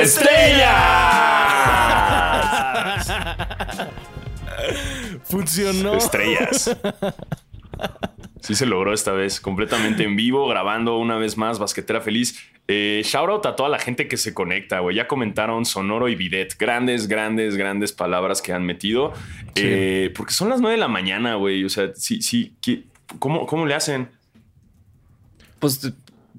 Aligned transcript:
¡Estrellas! 0.00 0.70
Funcionó. 5.24 5.94
Estrellas. 5.94 6.76
Sí 8.40 8.54
se 8.54 8.66
logró 8.66 8.92
esta 8.92 9.12
vez, 9.12 9.40
completamente 9.40 10.02
en 10.04 10.16
vivo, 10.16 10.48
grabando 10.48 10.96
una 10.98 11.16
vez 11.16 11.36
más 11.36 11.58
Basquetera 11.58 12.00
Feliz. 12.00 12.38
Eh, 12.68 13.02
shout 13.04 13.28
out 13.28 13.46
a 13.46 13.56
toda 13.56 13.68
la 13.68 13.78
gente 13.78 14.08
que 14.08 14.16
se 14.16 14.32
conecta, 14.32 14.80
güey. 14.80 14.96
Ya 14.96 15.06
comentaron 15.08 15.64
Sonoro 15.64 16.08
y 16.08 16.14
Bidet. 16.14 16.56
Grandes, 16.58 17.06
grandes, 17.08 17.56
grandes 17.56 17.92
palabras 17.92 18.40
que 18.40 18.52
han 18.52 18.64
metido. 18.64 19.12
Eh, 19.56 20.12
porque 20.16 20.32
son 20.32 20.48
las 20.48 20.60
nueve 20.60 20.76
de 20.76 20.80
la 20.80 20.88
mañana, 20.88 21.34
güey. 21.34 21.64
O 21.64 21.68
sea, 21.68 21.90
sí, 21.94 22.22
sí. 22.22 22.54
¿qué- 22.62 22.84
¿Cómo, 23.18 23.44
¿Cómo 23.46 23.66
le 23.66 23.74
hacen? 23.74 24.08
Pues 25.58 25.92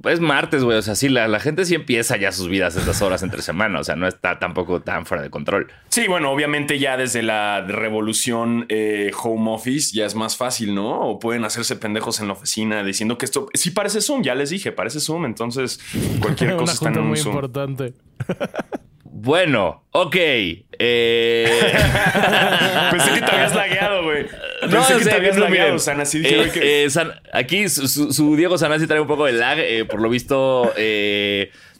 es 0.05 0.19
martes, 0.19 0.63
güey. 0.63 0.77
O 0.77 0.81
sea, 0.81 0.95
sí, 0.95 1.09
la, 1.09 1.27
la 1.27 1.39
gente 1.39 1.65
sí 1.65 1.75
empieza 1.75 2.17
ya 2.17 2.31
sus 2.31 2.47
vidas 2.47 2.75
a 2.75 2.79
estas 2.79 3.01
horas 3.01 3.23
entre 3.23 3.41
semana. 3.41 3.79
O 3.79 3.83
sea, 3.83 3.95
no 3.95 4.07
está 4.07 4.39
tampoco 4.39 4.81
tan 4.81 5.05
fuera 5.05 5.23
de 5.23 5.29
control. 5.29 5.71
Sí, 5.89 6.07
bueno, 6.07 6.31
obviamente 6.31 6.79
ya 6.79 6.97
desde 6.97 7.21
la 7.23 7.61
revolución 7.61 8.65
eh, 8.69 9.11
home 9.21 9.51
office 9.51 9.95
ya 9.95 10.05
es 10.05 10.15
más 10.15 10.37
fácil, 10.37 10.73
¿no? 10.75 11.01
O 11.01 11.19
pueden 11.19 11.43
hacerse 11.45 11.75
pendejos 11.75 12.19
en 12.19 12.27
la 12.27 12.33
oficina 12.33 12.83
diciendo 12.83 13.17
que 13.17 13.25
esto 13.25 13.47
sí 13.53 13.71
parece 13.71 14.01
Zoom, 14.01 14.23
ya 14.23 14.35
les 14.35 14.49
dije, 14.49 14.71
parece 14.71 14.99
Zoom, 14.99 15.25
entonces 15.25 15.79
cualquier 16.21 16.49
Una 16.53 16.57
cosa 16.59 16.73
está 16.73 16.89
en 16.89 16.97
un 16.99 17.07
muy 17.07 17.17
Zoom. 17.17 17.33
importante. 17.35 17.93
Bueno, 19.03 19.83
ok. 19.91 20.15
Eh, 20.83 21.45
Pensé 22.91 23.13
que 23.13 23.21
te 23.21 23.31
habías 23.31 23.55
lagueado, 23.55 24.03
güey. 24.03 24.25
No, 24.63 24.69
Pensé 24.69 24.97
que 24.97 25.05
te 25.05 25.13
habías 25.13 25.37
lagueado, 25.37 25.67
miren, 25.67 25.79
Sana. 25.79 26.03
Así 26.03 26.19
dije, 26.19 26.41
eh, 26.41 26.49
que- 26.51 26.83
eh, 26.85 26.89
San- 26.89 27.13
aquí 27.33 27.69
su, 27.69 28.35
Diego 28.35 28.57
Sanasi 28.57 28.87
trae 28.87 28.99
un 28.99 29.07
poco 29.07 29.25
de 29.25 29.33
lag. 29.33 29.59
por 29.87 30.01
lo 30.01 30.09
visto, 30.09 30.73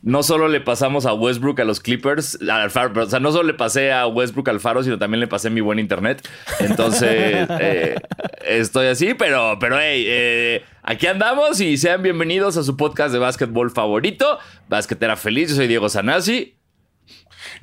no 0.04 0.24
solo 0.24 0.48
le 0.48 0.62
pasamos 0.62 1.06
a 1.06 1.14
Westbrook 1.14 1.60
a 1.62 1.64
los 1.64 1.80
Clippers, 1.80 2.40
al 2.50 2.72
Faro, 2.72 2.92
pero, 2.94 3.06
o 3.06 3.10
sea, 3.10 3.20
no 3.20 3.32
solo 3.32 3.44
le 3.44 3.54
pasé 3.54 3.92
a 3.92 4.08
Westbrook 4.08 4.50
al 4.50 4.60
Faro, 4.60 4.84
sino 4.84 4.98
también 4.98 5.20
le 5.20 5.28
pasé 5.28 5.50
mi 5.50 5.62
buen 5.62 5.78
internet. 5.80 6.28
Entonces, 6.60 7.48
estoy 8.46 8.88
así, 8.88 9.14
pero, 9.14 9.58
pero 9.60 9.80
hey, 9.80 10.04
eh, 10.08 10.64
aquí 10.84 11.08
andamos 11.08 11.60
y 11.62 11.78
sean 11.78 12.02
bienvenidos 12.02 12.58
a 12.58 12.64
su 12.64 12.78
podcast 12.78 13.14
de 13.14 13.20
básquetbol 13.20 13.70
favorito, 13.72 14.40
Basquetera 14.70 15.16
Feliz. 15.18 15.50
Yo 15.50 15.56
soy 15.58 15.68
Diego 15.68 15.88
Sanasi. 15.90 16.56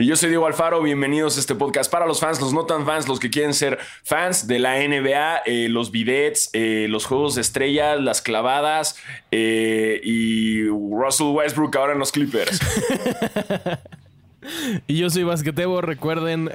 Y 0.01 0.07
yo 0.07 0.15
soy 0.15 0.29
Diego 0.29 0.47
Alfaro, 0.47 0.81
bienvenidos 0.81 1.37
a 1.37 1.41
este 1.41 1.57
podcast 1.57 1.91
para 1.91 2.07
los 2.07 2.21
fans, 2.21 2.41
los 2.41 2.53
no 2.53 2.67
tan 2.67 2.87
fans, 2.87 3.09
los 3.09 3.19
que 3.19 3.31
quieren 3.31 3.53
ser 3.53 3.81
fans 4.05 4.47
de 4.47 4.61
la 4.61 4.77
NBA, 4.77 5.39
eh, 5.45 5.69
los 5.69 5.91
bidets, 5.91 6.51
eh, 6.53 6.87
los 6.89 7.05
juegos 7.05 7.35
de 7.35 7.41
estrellas, 7.41 8.01
las 8.01 8.23
clavadas 8.23 8.95
eh, 9.33 10.01
y 10.05 10.69
Russell 10.69 11.33
Westbrook 11.33 11.77
ahora 11.77 11.95
en 11.95 11.99
los 11.99 12.13
Clippers. 12.13 12.61
Y 14.87 14.97
yo 14.97 15.11
soy 15.11 15.25
Basquetebo. 15.25 15.83
Recuerden 15.83 16.49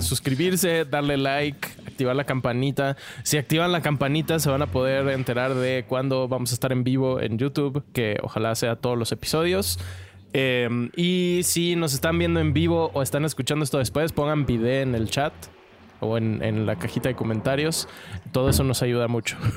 suscribirse, 0.00 0.86
darle 0.86 1.18
like, 1.18 1.68
activar 1.86 2.16
la 2.16 2.24
campanita. 2.24 2.96
Si 3.22 3.36
activan 3.36 3.70
la 3.70 3.82
campanita, 3.82 4.38
se 4.38 4.48
van 4.48 4.62
a 4.62 4.66
poder 4.68 5.08
enterar 5.08 5.54
de 5.54 5.84
cuándo 5.86 6.26
vamos 6.26 6.52
a 6.52 6.54
estar 6.54 6.72
en 6.72 6.84
vivo 6.84 7.20
en 7.20 7.36
YouTube, 7.36 7.84
que 7.92 8.18
ojalá 8.22 8.54
sea 8.54 8.76
todos 8.76 8.96
los 8.96 9.12
episodios. 9.12 9.78
Eh, 10.34 10.68
y 10.96 11.40
si 11.44 11.76
nos 11.76 11.94
están 11.94 12.18
viendo 12.18 12.40
en 12.40 12.52
vivo 12.52 12.90
o 12.92 13.02
están 13.02 13.24
escuchando 13.24 13.64
esto 13.64 13.78
después, 13.78 14.12
pongan 14.12 14.44
video 14.44 14.82
en 14.82 14.94
el 14.94 15.08
chat 15.08 15.32
o 16.00 16.18
en, 16.18 16.42
en 16.42 16.66
la 16.66 16.76
cajita 16.76 17.08
de 17.08 17.14
comentarios. 17.14 17.88
Todo 18.32 18.50
eso 18.50 18.64
nos 18.64 18.82
ayuda 18.82 19.08
mucho. 19.08 19.38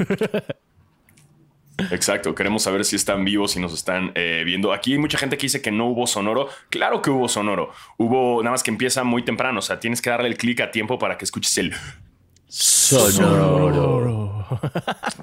Exacto, 1.91 2.33
queremos 2.33 2.63
saber 2.63 2.83
si 2.85 2.95
están 2.95 3.23
vivos, 3.23 3.51
si 3.51 3.59
nos 3.59 3.73
están 3.73 4.11
eh, 4.15 4.41
viendo. 4.45 4.73
Aquí 4.73 4.93
hay 4.93 4.99
mucha 4.99 5.17
gente 5.17 5.37
que 5.37 5.43
dice 5.43 5.61
que 5.61 5.71
no 5.71 5.85
hubo 5.87 6.07
sonoro. 6.07 6.49
Claro 6.69 7.01
que 7.01 7.11
hubo 7.11 7.27
sonoro. 7.27 7.71
Hubo, 7.97 8.41
nada 8.41 8.51
más 8.51 8.63
que 8.63 8.71
empieza 8.71 9.03
muy 9.03 9.23
temprano. 9.23 9.59
O 9.59 9.61
sea, 9.61 9.79
tienes 9.79 10.01
que 10.01 10.09
darle 10.09 10.27
el 10.27 10.37
clic 10.37 10.59
a 10.61 10.71
tiempo 10.71 10.97
para 10.97 11.17
que 11.17 11.25
escuches 11.25 11.55
el. 11.59 11.73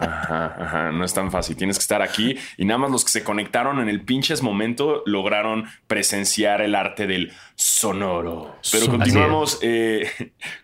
Ajá, 0.01 0.55
ajá, 0.59 0.93
no 0.93 1.05
es 1.05 1.15
tan 1.15 1.31
fácil. 1.31 1.57
Tienes 1.57 1.79
que 1.79 1.83
estar 1.83 2.03
aquí 2.03 2.37
y 2.59 2.65
nada 2.65 2.79
más 2.79 2.91
los 2.91 3.05
que 3.05 3.11
se 3.11 3.25
conectaron 3.25 3.81
en 3.81 3.89
el 3.89 4.03
pinches 4.03 4.43
momento 4.43 5.03
lograron 5.07 5.65
presenciar 5.87 6.61
el 6.61 6.75
arte 6.75 7.07
del 7.07 7.33
sonoro. 7.55 8.57
Pero 8.71 8.87
continuamos 8.89 9.59
eh, 9.63 10.09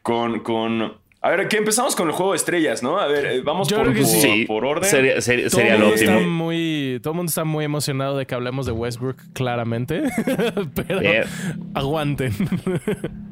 con, 0.03 0.41
con. 0.41 0.98
A 1.22 1.28
ver, 1.31 1.48
que 1.48 1.59
empezamos 1.59 1.94
con 1.97 2.09
el 2.09 2.15
juego 2.15 2.32
de 2.32 2.37
estrellas, 2.37 2.82
¿no? 2.82 2.98
A 2.98 3.06
ver, 3.06 3.27
eh, 3.27 3.41
vamos 3.42 3.69
Yo 3.69 3.77
por, 3.77 3.91
creo 3.92 3.97
que 3.97 4.03
por- 4.10 4.21
sí. 4.21 4.44
por 4.47 4.65
orden. 4.65 4.88
Sería, 4.91 5.21
sería- 5.21 5.48
Todo 5.50 5.59
sería 5.60 5.75
el 5.75 5.81
lo 5.81 5.87
mundo 5.88 6.00
está 6.03 6.15
óptimo. 6.16 6.31
muy, 6.32 6.98
todo 7.03 7.12
el 7.12 7.16
mundo 7.16 7.28
está 7.31 7.44
muy 7.44 7.65
emocionado 7.66 8.16
de 8.16 8.27
que 8.27 8.34
hablemos 8.34 8.65
de 8.65 8.72
Westbrook, 8.72 9.16
claramente. 9.34 10.03
Pero 10.75 11.00
Bien. 11.00 11.25
aguanten. 11.75 12.32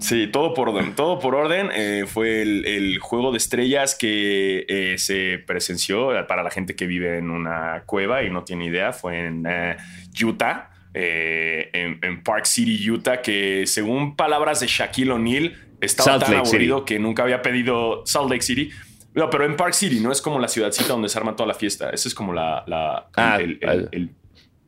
Sí, 0.00 0.26
todo 0.28 0.54
por 0.54 0.68
orden. 0.70 0.94
Todo 0.94 1.18
por 1.18 1.34
orden. 1.34 1.70
Eh, 1.74 2.04
fue 2.06 2.42
el, 2.42 2.64
el 2.66 2.98
juego 2.98 3.30
de 3.32 3.38
estrellas 3.38 3.94
que 3.94 4.64
eh, 4.68 4.98
se 4.98 5.38
presenció 5.46 6.16
eh, 6.18 6.24
para 6.24 6.42
la 6.42 6.50
gente 6.50 6.76
que 6.76 6.86
vive 6.86 7.18
en 7.18 7.30
una 7.30 7.82
cueva 7.86 8.22
y 8.22 8.30
no 8.30 8.44
tiene 8.44 8.66
idea. 8.66 8.92
Fue 8.92 9.26
en 9.26 9.44
eh, 9.48 9.76
Utah, 10.22 10.70
en, 10.94 11.98
en 12.02 12.22
Park 12.22 12.44
City, 12.46 12.90
Utah, 12.90 13.20
que 13.22 13.64
según 13.66 14.16
palabras 14.16 14.60
de 14.60 14.66
Shaquille 14.66 15.10
O'Neal, 15.12 15.56
estaba 15.80 16.12
Salt 16.12 16.24
tan 16.24 16.34
Lake 16.34 16.48
aburrido 16.48 16.78
City. 16.78 16.94
que 16.94 16.98
nunca 16.98 17.22
había 17.22 17.42
pedido 17.42 18.02
Salt 18.06 18.30
Lake 18.30 18.42
City. 18.42 18.70
No, 19.14 19.30
pero 19.30 19.44
en 19.46 19.56
Park 19.56 19.74
City, 19.74 20.00
no 20.00 20.12
es 20.12 20.20
como 20.22 20.38
la 20.38 20.48
ciudadcita 20.48 20.88
donde 20.88 21.08
se 21.08 21.18
arma 21.18 21.34
toda 21.34 21.46
la 21.48 21.54
fiesta. 21.54 21.90
Esa 21.90 22.08
es 22.08 22.14
como 22.14 22.32
la, 22.32 22.62
la- 22.66 23.08
Ah, 23.16 23.38
el, 23.40 23.58
el, 23.62 23.68
el- 23.70 23.88
el- 23.92 24.10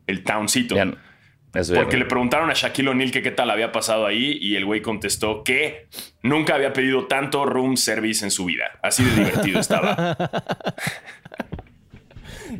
el 0.06 0.24
towncito. 0.24 0.74
Ya 0.74 0.84
no- 0.86 0.96
eso 1.54 1.74
Porque 1.74 1.96
le 1.96 2.04
preguntaron 2.04 2.48
a 2.50 2.54
Shaquille 2.54 2.88
O'Neal 2.90 3.10
que 3.10 3.22
qué 3.22 3.30
tal 3.30 3.50
había 3.50 3.72
pasado 3.72 4.06
ahí 4.06 4.38
y 4.40 4.56
el 4.56 4.64
güey 4.64 4.82
contestó 4.82 5.42
que 5.44 5.88
nunca 6.22 6.54
había 6.54 6.72
pedido 6.72 7.06
tanto 7.06 7.44
room 7.44 7.76
service 7.76 8.24
en 8.24 8.30
su 8.30 8.44
vida. 8.44 8.64
Así 8.82 9.02
de 9.04 9.10
divertido 9.16 9.58
estaba. 9.60 10.16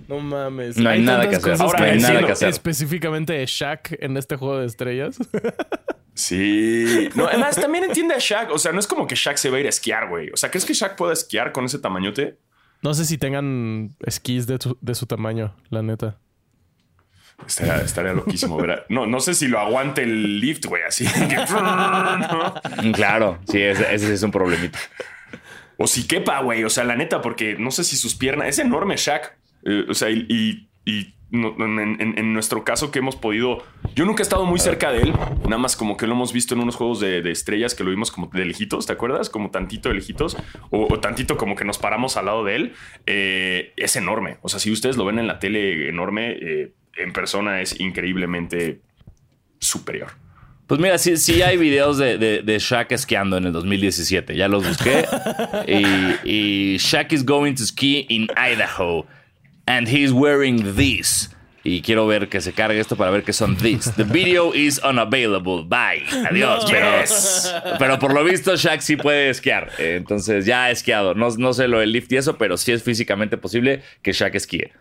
No 0.09 0.21
mames. 0.21 0.77
No 0.77 0.89
hay 0.91 1.03
nada 1.03 1.29
que 1.29 1.37
hacer. 1.37 1.57
Ahora, 1.61 1.79
que 1.79 1.91
hay 1.93 1.99
nada 2.01 2.25
que 2.27 2.33
hacer. 2.33 2.49
Específicamente 2.49 3.33
de 3.33 3.47
Shaq 3.47 3.97
en 4.01 4.17
este 4.17 4.37
juego 4.37 4.59
de 4.59 4.67
estrellas. 4.67 5.19
Sí. 6.13 7.09
No, 7.15 7.29
además 7.29 7.57
también 7.57 7.85
entiende 7.85 8.13
a 8.15 8.19
Shaq. 8.19 8.51
O 8.53 8.59
sea, 8.59 8.73
no 8.73 8.81
es 8.81 8.87
como 8.87 9.07
que 9.07 9.15
Shaq 9.15 9.39
se 9.39 9.49
va 9.49 9.57
a 9.57 9.61
ir 9.61 9.67
a 9.67 9.71
esquiar, 9.71 10.07
güey. 10.09 10.29
O 10.31 10.37
sea, 10.37 10.51
¿crees 10.51 10.67
que 10.67 10.75
Shaq 10.75 10.95
pueda 10.97 11.15
esquiar 11.15 11.53
con 11.53 11.65
ese 11.65 11.79
tamañote? 11.79 12.37
No 12.83 12.93
sé 12.93 13.07
si 13.07 13.17
tengan 13.17 13.91
esquís 14.05 14.47
de, 14.47 14.59
su- 14.61 14.77
de 14.83 14.95
su 14.95 15.07
tamaño, 15.07 15.57
la 15.71 15.83
neta. 15.83 16.19
Estaría, 17.47 17.77
estaría 17.83 18.13
loquísimo, 18.13 18.57
¿verdad? 18.57 18.85
No, 18.89 19.07
no 19.07 19.21
sé 19.21 19.35
si 19.35 19.49
lo 19.49 19.59
aguante 19.59 20.03
el 20.03 20.41
lift, 20.41 20.67
güey, 20.67 20.83
así. 20.85 21.05
que- 21.07 21.37
¿no? 21.37 22.93
Claro, 22.93 23.39
sí, 23.49 23.61
ese, 23.61 23.95
es 24.13 24.23
un 24.23 24.31
problemita. 24.31 24.79
O 25.77 25.87
si 25.87 26.07
quepa, 26.07 26.41
güey. 26.43 26.65
O 26.65 26.71
sea, 26.71 26.85
la 26.85 26.97
neta, 26.97 27.21
porque 27.23 27.57
no 27.59 27.71
sé 27.71 27.85
si 27.85 27.97
sus 27.97 28.15
piernas. 28.15 28.49
Es 28.49 28.59
enorme, 28.59 28.97
Shaq. 28.97 29.37
Eh, 29.65 29.87
o 29.89 29.95
sea, 29.95 30.11
y, 30.11 30.27
y- 30.29 30.69
y 30.85 31.15
no- 31.31 31.55
en, 31.65 31.79
en- 32.01 32.19
en 32.19 32.33
nuestro 32.35 32.65
caso 32.65 32.91
que 32.91 32.99
hemos 32.99 33.17
podido. 33.17 33.63
Yo 33.95 34.05
nunca 34.05 34.21
he 34.23 34.25
estado 34.25 34.45
muy 34.45 34.59
cerca 34.61 34.93
de 34.93 35.03
él. 35.03 35.13
Nada 35.45 35.59
más 35.59 35.77
como 35.77 35.97
que 35.97 36.07
lo 36.07 36.13
hemos 36.15 36.33
visto 36.33 36.55
en 36.55 36.61
unos 36.61 36.77
juegos 36.77 37.01
de, 37.01 37.23
de 37.23 37.31
estrellas 37.31 37.75
que 37.75 37.83
lo 37.85 37.91
vimos 37.91 38.11
como 38.11 38.27
de 38.33 38.45
lejitos, 38.45 38.87
¿te 38.87 38.93
acuerdas? 38.93 39.31
Como 39.31 39.51
tantito 39.51 39.89
de 39.89 39.95
lejitos. 39.97 40.37
O, 40.71 40.87
o 40.93 41.01
tantito 41.01 41.37
como 41.39 41.57
que 41.57 41.65
nos 41.65 41.79
paramos 41.79 42.17
al 42.19 42.27
lado 42.27 42.45
de 42.45 42.57
él. 42.57 42.73
Eh, 43.07 43.73
es 43.77 43.97
enorme. 43.97 44.37
O 44.43 44.49
sea, 44.49 44.61
si 44.61 44.71
ustedes 44.71 44.97
lo 44.99 45.05
ven 45.07 45.19
en 45.19 45.27
la 45.27 45.39
tele 45.39 45.89
enorme, 45.89 46.33
eh, 46.33 46.73
en 46.97 47.13
persona 47.13 47.61
es 47.61 47.79
increíblemente 47.81 48.81
superior. 49.59 50.09
Pues 50.67 50.81
mira, 50.81 50.99
sí, 50.99 51.17
sí 51.17 51.43
hay 51.43 51.57
videos 51.57 51.99
de, 51.99 52.17
de, 52.17 52.43
de 52.43 52.59
Shaq 52.61 52.93
esquiando 52.93 53.37
en 53.37 53.47
el 53.47 53.53
2017. 53.53 54.37
Ya 54.37 54.47
los 54.47 54.67
busqué. 54.67 55.05
y, 55.67 56.75
y 56.75 56.77
Shaq 56.79 57.13
is 57.13 57.25
going 57.25 57.55
to 57.55 57.65
ski 57.65 58.07
in 58.09 58.29
Idaho. 58.37 59.05
And 59.67 59.89
he's 59.89 60.13
wearing 60.13 60.77
this. 60.77 61.31
Y 61.63 61.83
quiero 61.83 62.07
ver 62.07 62.29
que 62.29 62.41
se 62.41 62.53
cargue 62.53 62.81
esto 62.81 62.97
para 62.97 63.11
ver 63.11 63.23
qué 63.25 63.33
son 63.33 63.57
this. 63.57 63.93
The 63.97 64.05
video 64.05 64.55
is 64.55 64.81
unavailable. 64.83 65.65
Bye. 65.67 66.05
Adiós. 66.31 66.65
Pero, 66.71 67.01
Yes. 67.01 67.53
pero 67.79 67.99
por 67.99 68.15
lo 68.15 68.23
visto, 68.25 68.55
Shaq 68.57 68.81
sí 68.81 68.97
puede 68.97 69.29
esquiar. 69.31 69.71
Entonces 69.79 70.47
ya 70.47 70.65
ha 70.65 70.71
esquiado. 70.71 71.15
No, 71.15 71.29
no 71.37 71.53
sé 71.53 71.67
lo 71.69 71.81
del 71.81 71.93
lift 71.93 72.11
y 72.13 72.17
eso, 72.17 72.39
pero 72.39 72.57
sí 72.57 72.71
es 72.73 72.83
físicamente 72.85 73.37
posible 73.37 73.83
que 74.03 74.13
Shaq 74.13 74.37
esquíe. 74.37 74.73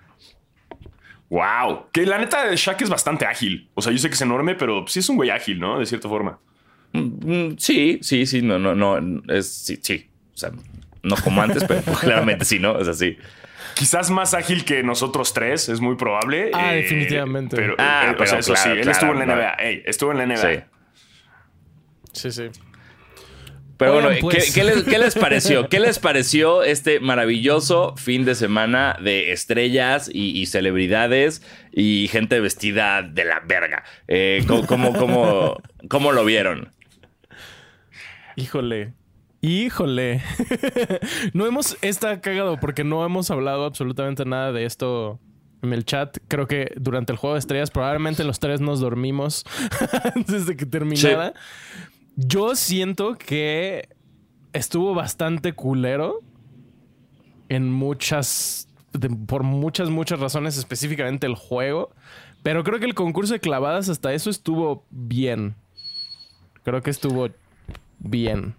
Wow. 1.29 1.87
Que 1.91 2.05
la 2.05 2.17
neta, 2.17 2.53
Shaq 2.55 2.81
es 2.81 2.89
bastante 2.89 3.25
ágil. 3.25 3.69
O 3.75 3.81
sea, 3.81 3.91
yo 3.91 3.99
sé 3.99 4.09
que 4.09 4.15
es 4.15 4.21
enorme, 4.21 4.55
pero 4.55 4.85
sí 4.87 4.99
es 4.99 5.09
un 5.09 5.15
güey 5.15 5.29
ágil, 5.29 5.59
¿no? 5.59 5.79
De 5.79 5.85
cierta 5.85 6.09
forma. 6.09 6.39
Mm, 6.93 7.51
sí, 7.57 7.99
sí, 8.01 8.25
sí, 8.25 8.41
no, 8.41 8.57
no, 8.57 8.73
no, 8.73 9.21
es, 9.31 9.47
sí, 9.47 9.79
sí. 9.81 10.09
O 10.33 10.37
sea, 10.37 10.51
no 11.03 11.15
como 11.17 11.41
antes, 11.41 11.63
pero 11.65 11.81
claramente 12.01 12.45
sí, 12.45 12.59
¿no? 12.59 12.79
Es 12.79 12.87
así. 12.87 13.17
Quizás 13.75 14.09
más 14.09 14.33
ágil 14.33 14.65
que 14.65 14.81
nosotros 14.83 15.33
tres, 15.33 15.69
es 15.69 15.79
muy 15.79 15.95
probable. 15.95 16.51
Ah, 16.53 16.71
definitivamente. 16.73 17.55
Pero, 17.55 17.75
Ah, 17.77 18.15
eh, 18.17 18.21
o 18.21 18.25
sea, 18.25 18.39
eso 18.39 18.55
sí, 18.55 18.63
claro, 18.63 18.81
él 18.81 18.89
estuvo 18.89 19.11
en 19.11 19.19
la 19.19 19.25
claro, 19.25 19.41
NBA. 19.41 19.53
Ey, 19.63 19.83
estuvo 19.85 20.11
en 20.11 20.17
la 20.17 20.25
NBA. 20.25 20.35
Sí. 20.53 20.59
Sí, 22.11 22.31
sí. 22.31 22.59
Pero 23.79 23.93
Oigan, 23.93 24.05
bueno, 24.09 24.19
pues. 24.21 24.53
¿qué, 24.53 24.59
qué 24.59 24.63
les, 24.65 24.83
qué 24.83 24.99
les 24.99 25.15
pareció? 25.15 25.67
¿Qué 25.69 25.79
les 25.79 25.97
pareció 25.99 26.61
este 26.63 26.99
maravilloso 26.99 27.95
fin 27.95 28.25
de 28.25 28.35
semana 28.35 28.97
de 29.01 29.31
estrellas 29.31 30.11
y, 30.13 30.37
y 30.39 30.45
celebridades 30.47 31.41
y 31.71 32.07
gente 32.11 32.39
vestida 32.41 33.01
de 33.01 33.23
la 33.25 33.39
verga? 33.39 33.83
Eh, 34.07 34.43
¿cómo, 34.47 34.67
cómo, 34.67 34.93
cómo- 34.93 35.57
cómo 35.87 36.11
lo 36.11 36.25
vieron? 36.25 36.73
Híjole. 38.35 38.93
Híjole. 39.41 40.21
no 41.33 41.45
hemos. 41.45 41.77
Está 41.81 42.19
cagado 42.21 42.59
porque 42.59 42.83
no 42.83 43.05
hemos 43.05 43.31
hablado 43.31 43.65
absolutamente 43.65 44.25
nada 44.25 44.51
de 44.51 44.65
esto 44.65 45.19
en 45.61 45.73
el 45.73 45.85
chat. 45.85 46.17
Creo 46.27 46.47
que 46.47 46.73
durante 46.75 47.11
el 47.13 47.17
juego 47.17 47.35
de 47.35 47.39
estrellas, 47.39 47.71
probablemente 47.71 48.23
los 48.23 48.39
tres 48.39 48.59
nos 48.61 48.79
dormimos 48.81 49.45
antes 50.15 50.45
de 50.45 50.55
que 50.57 50.65
terminara. 50.65 51.33
Yo 52.21 52.55
siento 52.55 53.17
que 53.17 53.87
estuvo 54.51 54.93
bastante 54.93 55.53
culero 55.53 56.19
en 57.47 57.71
muchas. 57.71 58.67
por 59.27 59.43
muchas, 59.43 59.89
muchas 59.89 60.19
razones, 60.19 60.57
específicamente 60.57 61.27
el 61.27 61.35
juego. 61.35 61.91
Pero 62.43 62.63
creo 62.63 62.79
que 62.79 62.85
el 62.85 62.93
concurso 62.95 63.33
de 63.33 63.39
clavadas, 63.39 63.87
hasta 63.89 64.13
eso 64.13 64.29
estuvo 64.29 64.85
bien. 64.89 65.55
Creo 66.63 66.81
que 66.81 66.89
estuvo 66.89 67.29
bien. 67.99 68.55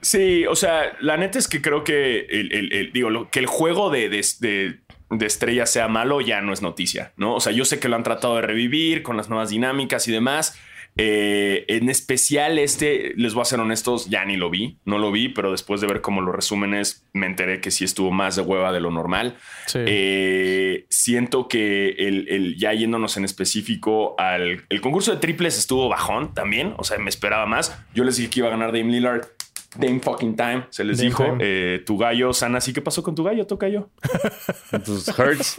Sí, 0.00 0.46
o 0.46 0.56
sea, 0.56 0.96
la 1.00 1.16
neta 1.16 1.38
es 1.38 1.48
que 1.48 1.60
creo 1.62 1.84
que 1.84 2.20
el, 2.30 2.72
el- 2.72 2.92
digo, 2.92 3.28
que 3.30 3.38
el 3.38 3.46
juego 3.46 3.90
de, 3.90 4.08
de, 4.08 4.24
de- 4.40 4.80
de 5.10 5.26
estrellas 5.26 5.70
sea 5.70 5.88
malo 5.88 6.22
ya 6.22 6.40
no 6.40 6.54
es 6.54 6.62
noticia, 6.62 7.12
¿no? 7.18 7.34
O 7.34 7.40
sea, 7.40 7.52
yo 7.52 7.66
sé 7.66 7.78
que 7.78 7.88
lo 7.90 7.96
han 7.96 8.02
tratado 8.02 8.36
de 8.36 8.42
revivir 8.42 9.02
con 9.02 9.18
las 9.18 9.28
nuevas 9.28 9.50
dinámicas 9.50 10.08
y 10.08 10.12
demás. 10.12 10.58
Eh, 10.98 11.64
en 11.68 11.88
especial 11.88 12.58
este, 12.58 13.14
les 13.16 13.32
voy 13.32 13.40
a 13.42 13.44
ser 13.46 13.60
honestos, 13.60 14.10
ya 14.10 14.24
ni 14.26 14.36
lo 14.36 14.50
vi, 14.50 14.78
no 14.84 14.98
lo 14.98 15.10
vi, 15.10 15.30
pero 15.30 15.50
después 15.50 15.80
de 15.80 15.86
ver 15.86 16.02
cómo 16.02 16.20
lo 16.20 16.32
resúmenes, 16.32 17.06
me 17.14 17.24
enteré 17.26 17.60
que 17.62 17.70
sí 17.70 17.84
estuvo 17.84 18.10
más 18.10 18.36
de 18.36 18.42
hueva 18.42 18.72
de 18.72 18.80
lo 18.80 18.90
normal. 18.90 19.36
Sí. 19.66 19.78
Eh, 19.86 20.86
siento 20.90 21.48
que 21.48 21.90
el, 21.98 22.28
el- 22.28 22.56
ya 22.58 22.74
yéndonos 22.74 23.16
en 23.16 23.24
específico 23.24 24.14
al 24.18 24.64
el 24.68 24.80
concurso 24.82 25.12
de 25.12 25.16
triples 25.18 25.58
estuvo 25.58 25.88
bajón 25.88 26.34
también. 26.34 26.74
O 26.76 26.84
sea, 26.84 26.98
me 26.98 27.08
esperaba 27.08 27.46
más. 27.46 27.74
Yo 27.94 28.04
les 28.04 28.16
dije 28.16 28.28
que 28.28 28.40
iba 28.40 28.48
a 28.48 28.52
ganar 28.52 28.68
Dame 28.72 28.92
Lillard. 28.92 29.26
Dame 29.74 30.00
fucking 30.00 30.36
time, 30.36 30.66
se 30.68 30.84
les 30.84 30.98
Dame 30.98 31.08
dijo. 31.08 31.36
Eh, 31.40 31.82
tu 31.86 31.96
gallo, 31.96 32.34
Sana, 32.34 32.60
¿sí 32.60 32.74
qué 32.74 32.82
pasó 32.82 33.02
con 33.02 33.14
tu 33.14 33.24
gallo? 33.24 33.46
Toca 33.46 33.68
yo. 33.70 33.88
Entonces, 34.72 35.18
hurts. 35.18 35.56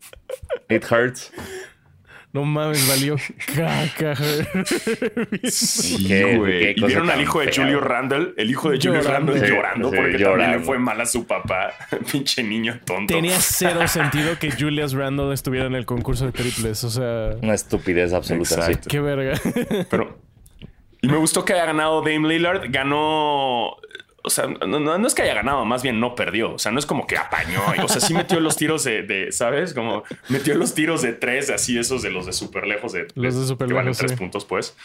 It 0.70 0.84
hurts. 0.90 1.30
No 2.32 2.44
mames, 2.44 2.88
valió 2.88 3.16
caca. 3.54 4.14
Sí, 5.50 6.22
güey. 6.36 6.70
Y 6.76 6.84
vieron 6.86 7.10
al 7.10 7.20
hijo 7.20 7.40
de 7.40 7.46
güey. 7.54 7.74
Randle, 7.74 8.32
el 8.36 8.50
hijo 8.50 8.70
de. 8.70 8.78
Randle 8.78 9.40
Sí, 9.40 9.46
llorando 9.46 9.90
sí, 9.90 9.96
porque 9.96 10.12
también 10.12 10.18
llorando. 10.18 10.58
le 10.58 10.64
fue 10.64 10.78
mal 10.78 11.00
a 11.00 11.06
su 11.06 11.26
papá. 11.26 11.72
Pinche 12.10 12.42
niño 12.42 12.80
tonto. 12.84 13.12
Tenía 13.14 13.38
cero 13.40 13.86
sentido 13.86 14.38
que 14.38 14.50
Julius 14.50 14.92
Randle 14.94 15.34
estuviera 15.34 15.66
en 15.66 15.74
el 15.74 15.84
concurso 15.84 16.24
de 16.26 16.32
triples. 16.32 16.82
O 16.84 16.90
sea, 16.90 17.36
Una 17.42 17.54
estupidez 17.54 18.12
absoluta, 18.14 18.70
qué 18.88 19.00
verga. 19.00 19.38
Pero. 19.90 20.18
Y 21.02 21.08
me 21.08 21.16
gustó 21.16 21.44
que 21.44 21.52
haya 21.52 21.66
ganado 21.66 22.00
Dame 22.00 22.28
Lillard. 22.28 22.62
Ganó. 22.70 23.76
O 24.24 24.30
sea, 24.30 24.46
no, 24.46 24.78
no- 24.80 24.98
no 24.98 25.06
es 25.06 25.14
que 25.14 25.22
haya 25.22 25.34
ganado, 25.34 25.64
más 25.64 25.82
bien 25.82 25.98
no 26.00 26.14
perdió. 26.14 26.54
O 26.54 26.58
sea, 26.58 26.70
no 26.72 26.78
es 26.78 26.86
como 26.86 27.06
que 27.06 27.16
apañó. 27.16 27.60
O 27.82 27.88
sea, 27.88 28.00
sí 28.00 28.14
metió 28.14 28.38
los 28.40 28.56
tiros 28.56 28.84
de, 28.84 29.02
de, 29.02 29.32
¿sabes? 29.32 29.74
Como 29.74 30.04
metió 30.28 30.54
los 30.54 30.74
tiros 30.74 31.02
de 31.02 31.12
tres, 31.12 31.50
así 31.50 31.78
esos 31.78 32.02
de 32.02 32.10
los 32.10 32.26
de 32.26 32.32
súper 32.32 32.66
lejos. 32.66 32.92
De, 32.92 33.08
Los 33.14 33.34
de 33.38 33.46
súper 33.46 33.68
que 33.68 33.74
valen 33.74 33.92
tres 33.94 34.12
sí. 34.12 34.16
puntos, 34.16 34.44
pues. 34.44 34.76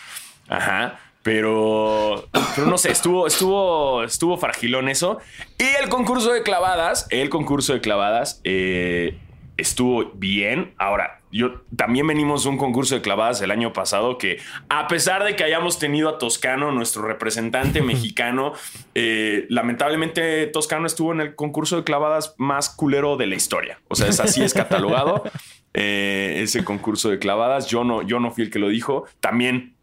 Ajá. 0.48 1.00
Pero, 1.24 2.30
pero 2.56 2.68
no 2.68 2.78
sé, 2.78 2.90
estuvo, 2.92 3.28
estuvo, 3.28 4.02
estuvo 4.04 4.38
fragilón 4.38 4.88
eso. 4.88 5.20
Y 5.58 5.66
el 5.84 5.90
concurso 5.90 6.32
de 6.32 6.42
clavadas, 6.42 7.06
el 7.10 7.30
concurso 7.30 7.74
de 7.74 7.82
clavadas 7.82 8.40
eh, 8.46 9.18
estuvo 9.58 10.12
bien. 10.14 10.74
Ahora, 10.78 11.22
yo 11.32 11.62
también 11.76 12.08
venimos 12.08 12.44
de 12.44 12.50
un 12.50 12.58
concurso 12.58 12.96
de 12.96 13.02
clavadas 13.02 13.42
el 13.42 13.52
año 13.52 13.74
pasado 13.74 14.18
que, 14.18 14.40
a 14.70 14.88
pesar 14.88 15.24
de 15.24 15.36
que 15.36 15.44
hayamos 15.44 15.80
tenido 15.80 16.10
a 16.10 16.18
Toscano, 16.18 16.72
nuestro 16.72 17.02
representante 17.04 17.82
mexicano, 17.84 18.54
eh, 18.96 19.46
lamentablemente 19.50 20.48
Toscano 20.48 20.88
estuvo 20.88 21.12
en 21.12 21.22
el 21.22 21.36
concurso 21.36 21.78
de 21.78 21.84
clavadas 21.84 22.36
más 22.38 22.70
culero 22.70 23.18
de 23.18 23.28
la 23.28 23.36
historia. 23.36 23.80
O 23.90 23.96
sea, 23.96 24.08
es 24.08 24.20
así 24.20 24.44
es 24.44 24.54
catalogado. 24.54 25.24
eh, 25.74 26.42
ese 26.42 26.64
concurso 26.64 27.10
de 27.10 27.20
clavadas. 27.20 27.68
Yo 27.68 27.84
no, 27.84 28.02
yo 28.02 28.20
no 28.20 28.32
fui 28.32 28.46
el 28.46 28.50
que 28.50 28.60
lo 28.60 28.70
dijo. 28.70 29.06
También 29.20 29.76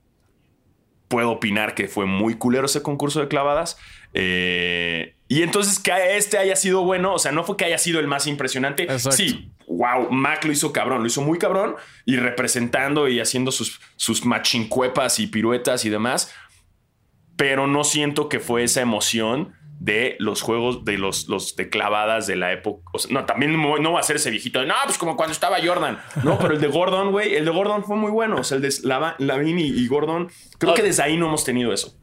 puedo 1.09 1.31
opinar 1.31 1.75
que 1.75 1.87
fue 1.87 2.07
muy 2.07 2.35
culero 2.35 2.67
ese 2.67 2.83
concurso 2.83 3.21
de 3.21 3.29
clavadas. 3.29 3.79
Eh, 4.15 5.17
y 5.27 5.43
entonces 5.43 5.81
que 5.81 6.17
este 6.17 6.39
haya 6.39 6.55
sido 6.55 6.85
bueno, 6.85 7.15
o 7.15 7.19
sea, 7.19 7.33
no 7.33 7.45
fue 7.45 7.57
que 7.57 7.65
haya 7.65 7.79
sido 7.79 7.99
el 7.99 8.07
más 8.07 8.27
impresionante. 8.27 8.85
Exacto. 8.85 9.17
Sí, 9.17 9.51
wow, 9.67 10.11
Mac 10.11 10.45
lo 10.45 10.53
hizo 10.53 10.73
cabrón, 10.73 11.01
lo 11.01 11.07
hizo 11.07 11.23
muy 11.23 11.39
cabrón 11.39 11.77
y 12.05 12.17
representando 12.17 13.09
y 13.09 13.21
haciendo 13.21 13.51
sus, 13.51 13.81
sus 13.97 14.25
machincuepas 14.25 15.19
y 15.19 15.27
piruetas 15.27 15.85
y 15.85 15.91
demás. 15.91 16.33
Pero 17.37 17.67
no 17.67 17.83
siento 17.83 18.29
que 18.29 18.39
fue 18.39 18.63
esa 18.63 18.81
emoción 18.81 19.55
de 19.81 20.15
los 20.21 20.41
juegos 20.41 20.85
de 20.85 20.99
los, 20.99 21.29
los 21.29 21.57
de 21.57 21.69
clavadas 21.69 22.29
de 22.29 22.37
la 22.37 22.53
época. 22.53 22.85
O 22.93 22.99
sea, 22.99 23.13
no, 23.13 23.25
también 23.25 23.61
no 23.61 23.93
va 23.93 24.01
a 24.01 24.05
ser 24.05 24.17
ese 24.17 24.31
viejito 24.31 24.61
de 24.61 24.67
no, 24.67 24.75
pues 24.85 24.99
como 24.99 25.17
cuando 25.17 25.33
estaba 25.33 25.57
Jordan. 25.63 25.99
No, 26.23 26.39
pero 26.39 26.55
el 26.55 26.61
de 26.61 26.69
Gordon, 26.69 27.11
güey, 27.11 27.35
el 27.35 27.45
de 27.45 27.51
Gordon 27.51 27.83
fue 27.83 27.97
muy 27.97 28.13
bueno. 28.13 28.37
O 28.37 28.45
sea, 28.45 28.57
el 28.57 28.63
de 28.63 28.73
Lavin 29.19 29.59
y, 29.59 29.67
y 29.67 29.89
Gordon, 29.89 30.31
creo 30.59 30.75
que 30.75 30.83
desde 30.83 31.03
ahí 31.03 31.17
no 31.17 31.27
hemos 31.27 31.45
tenido 31.45 31.73
eso. 31.73 31.99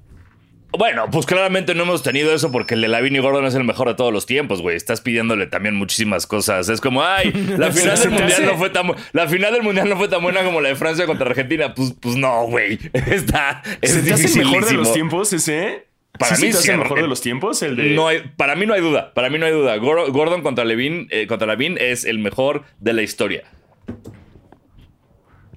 Bueno, 0.78 1.10
pues 1.12 1.26
claramente 1.26 1.76
no 1.76 1.84
hemos 1.84 2.02
tenido 2.04 2.34
eso 2.34 2.52
porque 2.52 2.76
el 2.76 2.82
de 2.82 3.20
Gordon 3.20 3.46
es 3.46 3.56
el 3.56 3.64
mejor 3.64 3.88
de 3.90 3.96
todos 3.96 4.14
los 4.14 4.26
tiempos, 4.26 4.62
güey. 4.62 4.78
Estás 4.78 5.02
pidiéndole 5.02 5.48
también 5.48 5.76
muchísimas 5.76 6.28
cosas. 6.28 6.70
Es 6.70 6.80
como, 6.82 7.04
ay, 7.04 7.32
la 7.58 7.72
final 7.72 8.00
del 8.00 8.12
mundial 8.12 8.46
no 8.46 8.58
fue 8.58 8.70
tan 8.70 8.92
la 9.12 9.28
final 9.28 9.54
del 9.54 9.64
mundial 9.64 9.90
no 9.90 9.98
fue 9.98 10.08
tan 10.08 10.22
buena 10.22 10.44
como 10.44 10.62
la 10.62 10.70
de 10.70 10.76
Francia 10.76 11.06
contra 11.06 11.28
Argentina. 11.28 11.74
Pues, 11.74 11.94
pues 12.00 12.16
no, 12.16 12.46
güey. 12.48 12.80
Está 12.94 13.62
es 13.82 13.92
¿Se 13.92 14.02
te 14.02 14.14
hace 14.14 14.28
el 14.40 14.46
mejor 14.46 14.66
de 14.66 14.74
los 14.74 14.94
tiempos 14.94 15.34
ese? 15.34 15.88
Para 16.18 16.36
¿Sí 16.36 16.48
mí 16.48 16.54
sí, 16.54 16.70
el 16.70 16.78
mejor 16.78 17.00
eh, 17.00 17.02
de 17.04 17.08
los 17.08 17.22
tiempos, 17.22 17.62
el 17.64 17.76
de 17.78 17.84
No 17.92 18.08
hay, 18.08 18.22
para 18.36 18.56
mí 18.56 18.66
no 18.66 18.74
hay 18.74 18.82
duda. 18.82 19.14
Para 19.14 19.30
mí 19.30 19.38
no 19.40 19.46
hay 19.46 19.54
duda. 19.54 19.78
Gor- 19.78 20.12
Gordon 20.12 20.42
contra 20.42 20.66
Levin, 20.66 21.08
eh, 21.10 21.26
contra 21.26 21.48
Lavin 21.48 21.78
es 21.80 22.06
el 22.06 22.20
mejor 22.20 22.64
de 22.80 22.94
la 22.94 23.02
historia. 23.02 23.44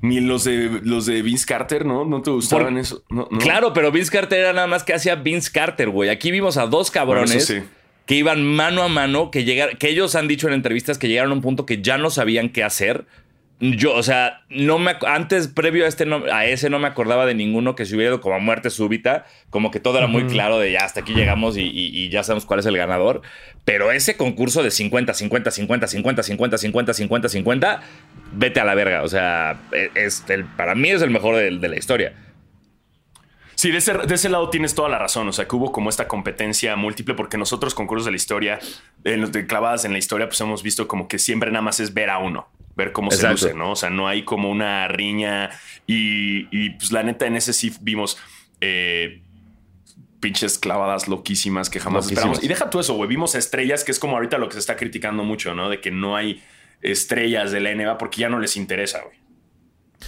Ni 0.05 0.21
los 0.21 0.45
de 0.45 0.81
los 0.85 1.07
de 1.07 1.23
Vince 1.23 1.47
Carter, 1.47 1.87
¿no? 1.87 2.05
¿No 2.05 2.21
te 2.23 2.31
gustaban 2.31 2.75
Por- 2.75 2.79
eso? 2.79 3.03
No, 3.09 3.27
no. 3.31 3.39
Claro, 3.39 3.73
pero 3.73 3.91
Vince 3.91 4.11
Carter 4.13 4.39
era 4.41 4.53
nada 4.53 4.67
más 4.67 4.85
que 4.85 4.93
hacía 4.93 5.15
Vince 5.15 5.51
Carter, 5.51 5.89
güey. 5.89 6.11
Aquí 6.11 6.31
vimos 6.31 6.57
a 6.59 6.67
dos 6.67 6.91
cabrones 6.91 7.31
Bueno, 7.31 7.43
eso 7.43 7.55
sí. 7.55 7.63
que 8.07 8.15
iban 8.15 8.45
mano 8.45 8.83
a 8.83 8.89
mano, 8.89 9.31
que 9.31 9.45
llegar, 9.45 9.79
que 9.79 9.89
ellos 9.89 10.15
han 10.15 10.29
dicho 10.29 10.47
en 10.47 10.53
entrevistas 10.55 10.99
que 10.99 11.09
llegaron 11.09 11.31
a 11.33 11.35
un 11.35 11.41
punto 11.41 11.65
que 11.65 11.81
ya 11.81 11.97
no 11.97 12.11
sabían 12.11 12.51
qué 12.51 12.63
hacer. 12.63 13.07
Yo, 13.61 13.95
o 13.95 14.03
sea, 14.03 14.41
no 14.51 14.79
me 14.79 14.97
antes, 15.07 15.47
previo 15.49 15.85
a 15.85 15.89
este 15.89 16.05
no- 16.05 16.25
a 16.31 16.45
ese, 16.45 16.69
no 16.69 16.81
me 16.81 16.89
acordaba 16.89 17.25
de 17.25 17.35
ninguno 17.35 17.77
que 17.77 17.87
se 17.87 17.95
hubiera 17.95 18.11
ido 18.11 18.21
como 18.21 18.35
a 18.35 18.41
muerte 18.41 18.69
súbita. 18.69 19.25
Como 19.49 19.71
que 19.71 19.79
todo 19.81 19.97
era 19.97 20.09
muy 20.09 20.25
claro 20.27 20.59
de 20.59 20.73
ya 20.73 20.81
hasta 20.85 21.01
aquí 21.01 21.15
llegamos 21.15 21.57
y, 21.57 21.63
y- 21.63 21.97
y 21.97 22.09
ya 22.11 22.25
sabemos 22.25 22.45
cuál 22.47 22.61
es 22.61 22.67
el 22.67 22.77
ganador. 22.77 23.23
Pero 23.65 23.93
ese 23.93 24.17
concurso 24.17 24.63
de 24.63 24.71
50, 24.73 25.15
50, 25.15 25.51
50, 25.53 25.87
50, 25.87 26.23
50, 26.23 26.59
50, 26.59 26.93
50, 26.95 27.29
50, 27.29 27.83
vete 28.37 28.61
a 28.61 28.65
la 28.65 28.75
verga. 28.75 29.03
O 29.03 29.09
sea, 29.09 29.61
e- 29.73 29.91
es 29.95 30.25
el, 30.29 30.45
para 30.45 30.75
mí 30.75 30.91
es 30.91 31.03
el 31.03 31.11
mejor 31.11 31.37
de, 31.37 31.59
de 31.59 31.69
la 31.69 31.77
historia. 31.77 32.15
Sí, 33.57 33.71
de 33.71 33.79
ese, 33.79 33.95
de 33.95 34.15
ese 34.15 34.29
lado 34.29 34.51
tienes 34.51 34.75
toda 34.75 34.89
la 34.89 34.99
razón. 34.99 35.29
O 35.29 35.33
sea, 35.33 35.47
que 35.47 35.55
hubo 35.57 35.71
como 35.73 35.89
esta 35.89 36.09
competencia 36.09 36.75
múltiple, 36.77 37.15
porque 37.15 37.39
nosotros, 37.39 37.75
concursos 37.75 38.05
de 38.05 38.11
la 38.11 38.17
historia, 38.17 38.59
en 39.05 39.21
los 39.21 39.33
de 39.33 39.47
clavadas 39.47 39.85
en 39.85 39.93
la 39.93 39.99
historia, 39.99 40.27
pues 40.29 40.41
hemos 40.41 40.63
visto 40.63 40.89
como 40.89 41.07
que 41.09 41.19
siempre 41.19 41.51
nada 41.51 41.63
más 41.63 41.79
es 41.81 41.95
ver 41.95 42.11
a 42.11 42.19
uno, 42.19 42.49
ver 42.77 42.93
cómo 42.93 43.13
Exacto. 43.13 43.37
se 43.39 43.47
luce, 43.47 43.59
¿no? 43.59 43.71
O 43.71 43.77
sea, 43.77 43.91
no 43.91 44.09
hay 44.09 44.25
como 44.25 44.51
una 44.51 44.89
riña. 44.89 45.51
Y, 45.87 46.49
y, 46.51 46.71
pues 46.71 46.91
la 46.93 47.05
neta, 47.05 47.27
en 47.27 47.37
ese 47.37 47.53
sí 47.53 47.73
vimos. 47.81 48.19
eh, 48.61 49.21
pinches 50.21 50.59
clavadas 50.59 51.07
loquísimas 51.07 51.69
que 51.69 51.79
jamás 51.81 52.05
Loquísimas. 52.07 52.19
esperamos. 52.39 52.45
Y 52.45 52.49
deja 52.49 52.71
tú 52.71 52.81
eso, 52.81 52.95
güey. 52.95 53.07
Vimos 53.09 53.35
estrellas, 53.35 53.85
que 53.85 53.93
es 53.93 53.99
como 53.99 54.17
ahorita 54.17 54.39
lo 54.39 54.49
que 54.49 54.55
se 54.55 54.59
está 54.61 54.75
criticando 54.75 55.23
mucho, 55.23 55.55
¿no? 55.55 55.69
De 55.69 55.81
que 55.83 55.91
no 55.91 56.17
hay 56.17 56.43
estrellas 56.85 57.51
de 57.51 57.61
la 57.61 57.75
NBA 57.75 57.99
porque 57.99 58.21
ya 58.21 58.29
no 58.29 58.39
les 58.39 58.57
interesa, 58.57 59.01
güey. 59.01 59.17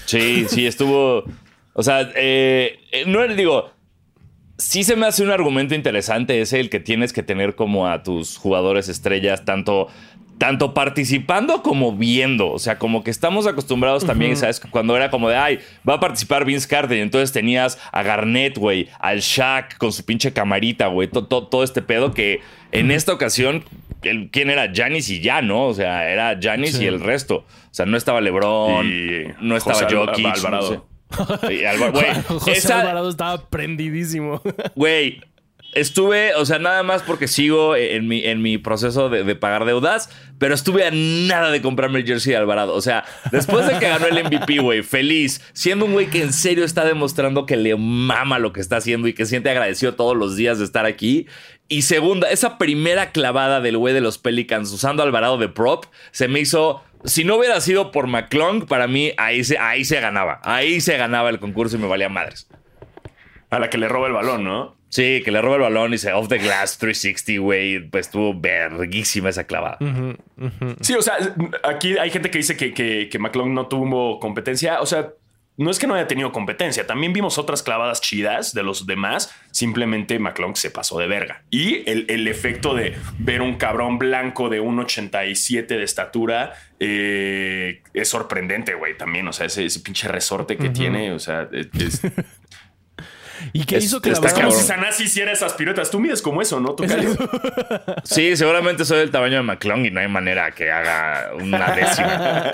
Sí, 0.04 0.46
sí, 0.48 0.66
estuvo. 0.66 1.24
O 1.72 1.82
sea, 1.82 2.10
eh, 2.14 2.78
no 3.06 3.26
digo. 3.28 3.72
Sí 4.58 4.84
se 4.84 4.96
me 4.96 5.04
hace 5.04 5.22
un 5.22 5.30
argumento 5.30 5.74
interesante 5.74 6.40
ese 6.40 6.60
el 6.60 6.70
que 6.70 6.80
tienes 6.80 7.12
que 7.12 7.22
tener 7.22 7.56
como 7.56 7.88
a 7.88 8.02
tus 8.02 8.38
jugadores 8.38 8.88
estrellas, 8.88 9.44
tanto 9.44 9.88
tanto 10.38 10.74
participando 10.74 11.62
como 11.62 11.92
viendo. 11.92 12.50
O 12.50 12.58
sea, 12.58 12.78
como 12.78 13.02
que 13.02 13.10
estamos 13.10 13.46
acostumbrados 13.46 14.04
también, 14.04 14.36
¿sabes? 14.36 14.60
Cuando 14.60 14.96
era 14.96 15.10
como 15.10 15.28
de, 15.28 15.36
ay, 15.36 15.58
va 15.88 15.94
a 15.94 16.00
participar 16.00 16.44
Vince 16.44 16.68
Carter. 16.68 16.98
Y 16.98 17.00
entonces 17.00 17.32
tenías 17.32 17.78
a 17.92 18.02
Garnett, 18.02 18.58
güey, 18.58 18.88
al 18.98 19.20
Shaq 19.20 19.76
con 19.78 19.92
su 19.92 20.04
pinche 20.04 20.32
camarita, 20.32 20.88
güey, 20.88 21.08
todo, 21.08 21.64
este 21.64 21.82
pedo 21.82 22.12
que 22.12 22.40
en 22.72 22.90
esta 22.90 23.12
ocasión, 23.12 23.64
el, 24.02 24.30
¿quién 24.30 24.50
era? 24.50 24.70
Janis 24.74 25.08
y 25.10 25.20
ya, 25.20 25.42
¿no? 25.42 25.66
O 25.66 25.74
sea, 25.74 26.10
era 26.10 26.38
Janis 26.40 26.80
y 26.80 26.86
el 26.86 27.00
resto. 27.00 27.36
O 27.36 27.44
sea, 27.70 27.86
no 27.86 27.96
estaba 27.96 28.20
LeBron, 28.20 29.36
no 29.40 29.56
estaba 29.56 29.88
Jokic. 29.90 30.26
Alvarado. 30.26 30.86
José 32.40 32.72
Alvarado 32.72 33.08
estaba 33.08 33.48
prendidísimo. 33.48 34.42
Güey, 34.74 35.20
estuve, 35.76 36.34
o 36.34 36.46
sea, 36.46 36.58
nada 36.58 36.82
más 36.82 37.02
porque 37.02 37.28
sigo 37.28 37.76
en 37.76 38.08
mi, 38.08 38.24
en 38.24 38.40
mi 38.40 38.56
proceso 38.56 39.10
de, 39.10 39.36
pagar 39.36 39.66
deudas, 39.66 40.08
pero 40.38 40.54
estuve 40.54 40.86
a 40.86 40.90
nada 40.90 41.50
de 41.50 41.60
comprarme 41.60 41.98
el 42.00 42.06
jersey 42.06 42.32
de 42.32 42.38
Alvarado. 42.38 42.74
O 42.74 42.80
sea, 42.80 43.04
después 43.30 43.66
de 43.66 43.78
que 43.78 43.86
ganó 43.86 44.06
el 44.06 44.24
MVP, 44.24 44.58
güey, 44.58 44.82
feliz, 44.82 45.42
siendo 45.52 45.84
un 45.84 45.92
güey 45.92 46.06
que 46.06 46.22
en 46.22 46.32
serio 46.32 46.64
está 46.64 46.84
demostrando 46.84 47.44
que 47.44 47.56
le 47.56 47.76
mama 47.76 48.38
lo 48.38 48.54
que 48.54 48.60
está 48.60 48.78
haciendo 48.78 49.06
y 49.06 49.12
que 49.12 49.26
siente 49.26 49.50
agradecido 49.50 49.94
todos 49.94 50.16
los 50.16 50.34
días 50.34 50.58
de 50.58 50.64
estar 50.64 50.86
aquí. 50.86 51.26
Y 51.68 51.82
segunda, 51.82 52.30
esa 52.30 52.56
primera 52.56 53.12
clavada 53.12 53.60
del 53.60 53.76
güey 53.76 53.92
de 53.92 54.00
los 54.00 54.16
Pelicans 54.16 54.72
usando 54.72 55.02
Alvarado 55.02 55.36
de 55.36 55.48
prop 55.48 55.84
se 56.10 56.26
me 56.26 56.40
hizo. 56.40 56.82
Si 57.04 57.22
no 57.22 57.36
hubiera 57.36 57.60
sido 57.60 57.92
por 57.92 58.06
McClung, 58.06 58.66
para 58.66 58.88
mí 58.88 59.12
ahí 59.18 59.44
se, 59.44 59.58
ahí 59.58 59.84
se 59.84 60.00
ganaba. 60.00 60.40
Ahí 60.42 60.80
se 60.80 60.96
ganaba 60.96 61.28
el 61.28 61.38
concurso 61.38 61.76
y 61.76 61.80
me 61.80 61.86
valía 61.86 62.08
madres. 62.08 62.48
A 63.50 63.58
la 63.58 63.70
que 63.70 63.78
le 63.78 63.88
roba 63.88 64.08
el 64.08 64.14
balón, 64.14 64.42
¿no? 64.42 64.75
Sí, 64.88 65.20
que 65.24 65.30
le 65.30 65.42
roba 65.42 65.56
el 65.56 65.62
balón 65.62 65.94
y 65.94 65.98
se 65.98 66.12
off 66.12 66.28
the 66.28 66.38
glass 66.38 66.78
360, 66.78 67.42
güey. 67.42 67.80
Pues 67.80 68.06
estuvo 68.06 68.38
verguísima 68.38 69.28
esa 69.28 69.44
clavada. 69.44 69.78
Sí, 70.80 70.94
o 70.94 71.02
sea, 71.02 71.16
aquí 71.64 71.98
hay 71.98 72.10
gente 72.10 72.30
que 72.30 72.38
dice 72.38 72.56
que, 72.56 72.72
que, 72.72 73.08
que 73.10 73.18
McClung 73.18 73.52
no 73.52 73.66
tuvo 73.66 74.20
competencia. 74.20 74.80
O 74.80 74.86
sea, 74.86 75.12
no 75.56 75.70
es 75.70 75.78
que 75.78 75.86
no 75.86 75.94
haya 75.94 76.06
tenido 76.06 76.32
competencia, 76.32 76.86
también 76.86 77.12
vimos 77.12 77.38
otras 77.38 77.62
clavadas 77.62 78.00
chidas 78.00 78.52
de 78.52 78.62
los 78.62 78.86
demás, 78.86 79.34
simplemente 79.52 80.18
McClung 80.18 80.56
se 80.56 80.70
pasó 80.70 80.98
de 80.98 81.06
verga. 81.06 81.44
Y 81.50 81.82
el, 81.88 82.28
efecto 82.28 82.74
de 82.74 82.94
ver 83.18 83.40
un 83.40 83.56
cabrón 83.56 83.98
blanco 83.98 84.48
de 84.48 84.60
1,87 84.60 85.66
de 85.66 85.82
estatura 85.82 86.52
eh, 86.78 87.82
es 87.94 88.08
sorprendente, 88.08 88.74
güey, 88.74 88.98
también, 88.98 89.26
o 89.28 89.32
sea, 89.32 89.46
ese, 89.46 89.66
pinche 89.80 90.08
resorte 90.08 90.56
que 90.56 90.68
tiene, 90.68 91.12
o 91.12 91.18
sea, 91.18 91.48
es, 91.52 92.02
¿Y 93.52 93.64
qué 93.64 93.78
hizo 93.78 94.00
que 94.00 94.10
Está 94.10 94.32
como 94.32 94.50
si 94.50 94.62
Sanasi 94.62 95.04
hiciera 95.04 95.32
esas 95.32 95.54
piruetas. 95.54 95.90
Tú 95.90 96.00
mides 96.00 96.22
como 96.22 96.42
eso, 96.42 96.60
¿no? 96.60 96.74
¿Tú 96.74 96.84
sí, 98.04 98.36
seguramente 98.36 98.84
soy 98.84 98.98
del 98.98 99.10
tamaño 99.10 99.36
de 99.36 99.42
McClung 99.42 99.86
y 99.86 99.90
no 99.90 100.00
hay 100.00 100.08
manera 100.08 100.50
que 100.52 100.70
haga 100.70 101.32
una 101.34 101.72
décima. 101.72 102.52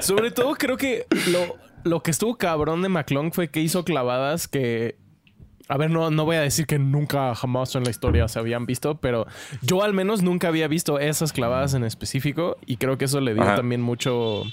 Sobre 0.00 0.30
todo 0.30 0.54
creo 0.54 0.76
que 0.76 1.06
lo, 1.28 1.56
lo 1.84 2.02
que 2.02 2.10
estuvo 2.10 2.36
cabrón 2.36 2.82
de 2.82 2.88
McClung 2.88 3.32
fue 3.32 3.48
que 3.48 3.60
hizo 3.60 3.84
clavadas 3.84 4.48
que 4.48 4.96
a 5.68 5.76
ver, 5.76 5.90
no, 5.90 6.10
no 6.10 6.24
voy 6.24 6.36
a 6.36 6.40
decir 6.40 6.66
que 6.66 6.78
nunca 6.78 7.34
jamás 7.34 7.74
en 7.74 7.84
la 7.84 7.90
historia 7.90 8.28
se 8.28 8.38
habían 8.38 8.66
visto, 8.66 8.98
pero 8.98 9.26
yo 9.62 9.82
al 9.82 9.94
menos 9.94 10.22
nunca 10.22 10.48
había 10.48 10.68
visto 10.68 11.00
esas 11.00 11.32
clavadas 11.32 11.74
en 11.74 11.84
específico 11.84 12.56
y 12.66 12.76
creo 12.76 12.98
que 12.98 13.06
eso 13.06 13.20
le 13.20 13.34
dio 13.34 13.44
también 13.44 13.80
mucho, 13.80 14.44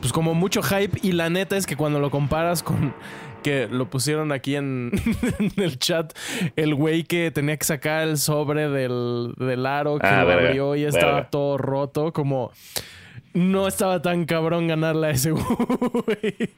pues 0.00 0.12
como 0.12 0.34
mucho 0.34 0.62
hype 0.62 0.98
y 1.02 1.12
la 1.12 1.30
neta 1.30 1.56
es 1.56 1.66
que 1.66 1.76
cuando 1.76 2.00
lo 2.00 2.10
comparas 2.10 2.64
con 2.64 2.94
que 3.46 3.68
lo 3.68 3.88
pusieron 3.88 4.32
aquí 4.32 4.56
en, 4.56 4.90
el 5.56 5.78
chat, 5.78 6.12
el 6.56 6.74
güey 6.74 7.04
que 7.04 7.30
tenía 7.30 7.56
que 7.56 7.64
sacar 7.64 8.02
el 8.08 8.18
sobre 8.18 8.68
del, 8.68 9.66
aro 9.66 10.00
que 10.00 10.06
ah, 10.08 10.24
lo 10.24 10.32
abrió 10.32 10.74
y 10.74 10.82
estaba 10.82 11.30
todo 11.30 11.56
roto, 11.56 12.12
como 12.12 12.50
no 13.34 13.68
estaba 13.68 14.02
tan 14.02 14.24
cabrón 14.24 14.66
ganarle 14.66 15.06
a 15.06 15.10
ese 15.10 15.30
güey. 15.30 16.50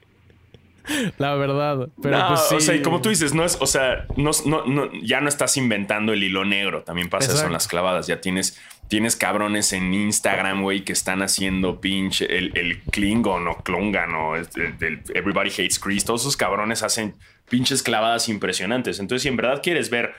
La 1.18 1.34
verdad. 1.34 1.90
Pero 2.00 2.28
pues 2.28 2.40
sí. 2.48 2.54
O 2.54 2.60
sea, 2.60 2.82
como 2.82 3.02
tú 3.02 3.10
dices, 3.10 3.34
no 3.34 3.44
es, 3.44 3.58
o 3.60 3.66
sea, 3.66 4.06
no, 4.16 4.30
no, 4.46 4.90
ya 5.02 5.20
no 5.20 5.28
estás 5.28 5.58
inventando 5.58 6.14
el 6.14 6.22
hilo 6.22 6.46
negro. 6.46 6.84
También 6.84 7.10
pasa 7.10 7.30
eso 7.30 7.44
en 7.44 7.52
las 7.52 7.68
clavadas. 7.68 8.06
Ya 8.06 8.22
tienes, 8.22 8.58
tienes 8.88 9.16
cabrones 9.16 9.72
en 9.72 9.94
Instagram, 9.94 10.62
güey, 10.62 10.84
que 10.84 10.92
están 10.92 11.22
haciendo 11.22 11.80
pinche 11.80 12.38
el, 12.38 12.52
el 12.56 12.82
Klingon 12.82 13.46
o 13.48 13.58
Klungan 13.58 14.14
o 14.14 14.36
Everybody 14.36 15.50
Hates 15.50 15.78
Chris. 15.78 16.04
Todos 16.04 16.22
esos 16.22 16.36
cabrones 16.36 16.82
hacen 16.82 17.14
pinches 17.48 17.82
clavadas 17.82 18.28
impresionantes. 18.28 18.98
Entonces, 18.98 19.22
si 19.22 19.28
en 19.28 19.36
verdad 19.36 19.60
quieres 19.62 19.90
ver, 19.90 20.14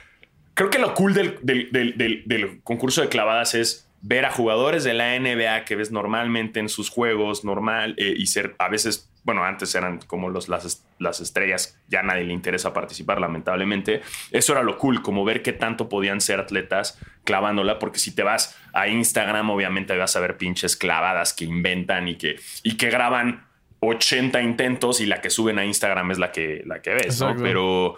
creo 0.54 0.70
que 0.70 0.78
lo 0.78 0.94
cool 0.94 1.14
del, 1.14 1.38
del 1.42 2.60
concurso 2.62 3.02
de 3.02 3.08
clavadas 3.08 3.54
es 3.54 3.90
ver 4.02 4.24
a 4.24 4.30
jugadores 4.30 4.84
de 4.84 4.94
la 4.94 5.18
NBA 5.18 5.64
que 5.64 5.76
ves 5.76 5.90
normalmente 5.90 6.60
en 6.60 6.68
sus 6.68 6.88
juegos 6.88 7.44
normal 7.44 7.94
eh, 7.98 8.14
y 8.16 8.26
ser 8.26 8.54
a 8.58 8.68
veces, 8.68 9.09
bueno, 9.22 9.44
antes 9.44 9.74
eran 9.74 9.98
como 10.06 10.30
los, 10.30 10.48
las, 10.48 10.84
las 10.98 11.20
estrellas, 11.20 11.78
ya 11.88 12.02
nadie 12.02 12.24
le 12.24 12.32
interesa 12.32 12.72
participar 12.72 13.20
lamentablemente. 13.20 14.00
Eso 14.30 14.52
era 14.52 14.62
lo 14.62 14.78
cool, 14.78 15.02
como 15.02 15.24
ver 15.24 15.42
qué 15.42 15.52
tanto 15.52 15.88
podían 15.88 16.20
ser 16.20 16.40
atletas 16.40 16.98
clavándola, 17.24 17.78
porque 17.78 17.98
si 17.98 18.14
te 18.14 18.22
vas 18.22 18.58
a 18.72 18.88
Instagram 18.88 19.50
obviamente 19.50 19.96
vas 19.96 20.16
a 20.16 20.20
ver 20.20 20.36
pinches 20.36 20.76
clavadas 20.76 21.34
que 21.34 21.44
inventan 21.44 22.08
y 22.08 22.16
que, 22.16 22.36
y 22.62 22.76
que 22.76 22.88
graban 22.90 23.46
80 23.80 24.40
intentos 24.42 25.00
y 25.00 25.06
la 25.06 25.20
que 25.20 25.30
suben 25.30 25.58
a 25.58 25.64
Instagram 25.64 26.10
es 26.10 26.18
la 26.18 26.32
que, 26.32 26.62
la 26.66 26.80
que 26.80 26.94
ves, 26.94 27.20
¿no? 27.20 27.36
Pero... 27.36 27.96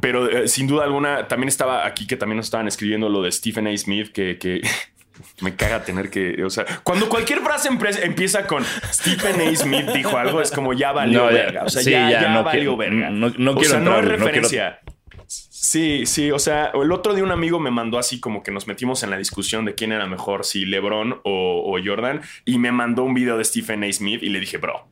Pero 0.00 0.30
eh, 0.30 0.46
sin 0.46 0.68
duda 0.68 0.84
alguna, 0.84 1.26
también 1.26 1.48
estaba 1.48 1.84
aquí 1.84 2.06
que 2.06 2.16
también 2.16 2.36
nos 2.36 2.46
estaban 2.46 2.68
escribiendo 2.68 3.08
lo 3.08 3.20
de 3.20 3.32
Stephen 3.32 3.66
A. 3.66 3.76
Smith, 3.76 4.12
que, 4.12 4.38
que 4.38 4.60
me 5.40 5.54
caga 5.54 5.84
tener 5.84 6.10
que, 6.10 6.42
o 6.44 6.50
sea, 6.50 6.64
cuando 6.82 7.08
cualquier 7.08 7.40
frase 7.40 7.68
empieza 8.02 8.46
con 8.46 8.64
Stephen 8.92 9.40
A. 9.40 9.56
Smith 9.56 9.90
dijo 9.94 10.16
algo, 10.16 10.40
es 10.40 10.50
como 10.50 10.72
ya 10.72 10.92
valió 10.92 11.26
verga. 11.26 11.64
O 11.64 11.68
sea, 11.68 11.82
ya, 11.82 12.28
no 12.28 12.44
valió 12.44 12.76
verga. 12.76 13.10
No, 13.10 13.32
quiero 13.32 13.54
o 13.54 13.64
sea, 13.64 13.80
no 13.80 13.94
hay 13.94 14.02
referencia. 14.02 14.80
Sí, 15.26 16.06
sí, 16.06 16.30
o 16.30 16.38
sea, 16.38 16.72
el 16.72 16.90
otro 16.92 17.14
día 17.14 17.22
un 17.22 17.32
amigo 17.32 17.60
me 17.60 17.70
mandó 17.70 17.98
así 17.98 18.20
como 18.20 18.42
que 18.42 18.50
nos 18.50 18.66
metimos 18.66 19.02
en 19.02 19.10
la 19.10 19.18
discusión 19.18 19.64
de 19.66 19.74
quién 19.74 19.92
era 19.92 20.06
mejor, 20.06 20.44
si 20.44 20.64
LeBron 20.64 21.20
o, 21.24 21.62
o 21.66 21.78
Jordan, 21.84 22.22
y 22.46 22.58
me 22.58 22.72
mandó 22.72 23.02
un 23.02 23.12
video 23.12 23.36
de 23.36 23.44
Stephen 23.44 23.84
A. 23.84 23.92
Smith 23.92 24.22
y 24.22 24.30
le 24.30 24.40
dije, 24.40 24.56
bro, 24.56 24.88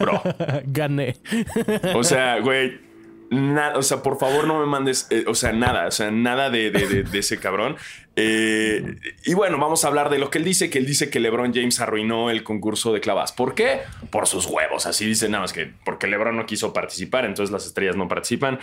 bro. 0.00 0.22
Gané. 0.64 1.16
O 1.94 2.02
sea, 2.02 2.40
güey, 2.40 2.88
Nada, 3.30 3.76
o 3.76 3.82
sea, 3.82 4.02
por 4.02 4.18
favor 4.18 4.46
no 4.46 4.58
me 4.58 4.64
mandes, 4.64 5.06
eh, 5.10 5.24
o 5.26 5.34
sea, 5.34 5.52
nada, 5.52 5.86
o 5.86 5.90
sea, 5.90 6.10
nada 6.10 6.48
de, 6.48 6.70
de, 6.70 7.18
ese 7.18 7.38
cabrón. 7.38 7.76
Eh, 8.20 8.96
y 9.26 9.34
bueno, 9.34 9.58
vamos 9.58 9.84
a 9.84 9.88
hablar 9.88 10.10
de 10.10 10.18
lo 10.18 10.28
que 10.28 10.38
él 10.38 10.44
dice, 10.44 10.70
que 10.70 10.78
él 10.78 10.86
dice 10.86 11.08
que 11.08 11.20
LeBron 11.20 11.54
James 11.54 11.78
arruinó 11.78 12.30
el 12.30 12.42
concurso 12.42 12.92
de 12.92 13.00
clavas. 13.00 13.30
¿Por 13.30 13.54
qué? 13.54 13.82
Por 14.10 14.26
sus 14.26 14.46
huevos, 14.46 14.86
así 14.86 15.06
dice 15.06 15.28
nada 15.28 15.42
más 15.42 15.52
que 15.52 15.70
porque 15.84 16.08
LeBron 16.08 16.36
no 16.36 16.44
quiso 16.44 16.72
participar, 16.72 17.24
entonces 17.24 17.52
las 17.52 17.64
estrellas 17.64 17.94
no 17.94 18.08
participan. 18.08 18.58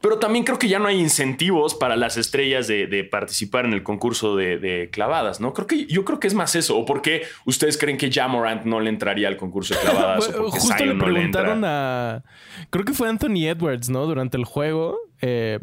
Pero 0.00 0.18
también 0.18 0.44
creo 0.44 0.58
que 0.58 0.68
ya 0.68 0.80
no 0.80 0.88
hay 0.88 0.98
incentivos 0.98 1.76
para 1.76 1.94
las 1.96 2.16
estrellas 2.16 2.66
de, 2.66 3.08
participar 3.08 3.64
en 3.64 3.72
el 3.72 3.84
concurso 3.84 4.34
de, 4.34 4.88
clavadas, 4.92 5.40
¿no? 5.40 5.52
Creo 5.52 5.68
que 5.68 5.86
yo 5.86 6.04
creo 6.04 6.18
que 6.18 6.26
es 6.26 6.34
más 6.34 6.56
eso. 6.56 6.76
¿O 6.76 6.84
por 6.84 7.00
qué 7.00 7.22
ustedes 7.46 7.78
creen 7.78 7.98
que 7.98 8.10
Jamorant 8.10 8.64
no 8.64 8.80
le 8.80 8.90
entraría 8.90 9.28
al 9.28 9.36
concurso 9.36 9.74
de 9.74 9.80
clavadas? 9.80 10.28
o 10.28 10.50
Justo 10.50 10.84
le 10.84 10.94
preguntaron 10.94 11.64
a. 11.64 12.24
Creo 12.70 12.84
que 12.84 12.92
fue 12.92 13.08
Anthony 13.08 13.46
Edwards, 13.46 13.90
¿no? 13.90 14.06
Durante 14.06 14.36
el 14.36 14.44
juego. 14.44 14.98
Eh, 15.20 15.58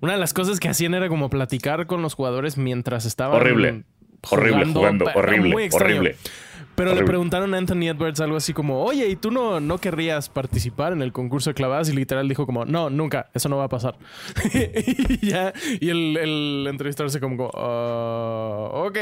una 0.00 0.12
de 0.12 0.18
las 0.18 0.32
cosas 0.32 0.60
que 0.60 0.68
hacían 0.68 0.94
era 0.94 1.08
como 1.08 1.30
platicar 1.30 1.86
con 1.86 2.02
los 2.02 2.14
jugadores 2.14 2.56
mientras 2.56 3.04
estaban. 3.04 3.36
Horrible. 3.36 3.84
horrible 4.30 4.66
jugando. 4.66 5.06
Horrible. 5.14 5.68
Horrible. 5.72 6.16
Pero 6.80 6.94
le 6.94 7.04
preguntaron 7.04 7.52
a 7.52 7.58
Anthony 7.58 7.88
Edwards 7.88 8.20
algo 8.20 8.38
así 8.38 8.54
como, 8.54 8.82
oye, 8.82 9.06
¿y 9.08 9.14
tú 9.14 9.30
no, 9.30 9.60
no 9.60 9.76
querrías 9.76 10.30
participar 10.30 10.94
en 10.94 11.02
el 11.02 11.12
concurso 11.12 11.50
de 11.50 11.54
clavadas? 11.54 11.90
Y 11.90 11.92
literal 11.92 12.26
dijo 12.26 12.46
como, 12.46 12.64
no, 12.64 12.88
nunca, 12.88 13.28
eso 13.34 13.50
no 13.50 13.58
va 13.58 13.64
a 13.64 13.68
pasar. 13.68 13.98
y 14.54 15.26
ya, 15.26 15.52
y 15.78 15.90
el, 15.90 16.16
el 16.16 16.66
entrevistador 16.66 17.10
se 17.10 17.20
como, 17.20 17.48
uh, 17.48 18.86
ok. 18.86 18.98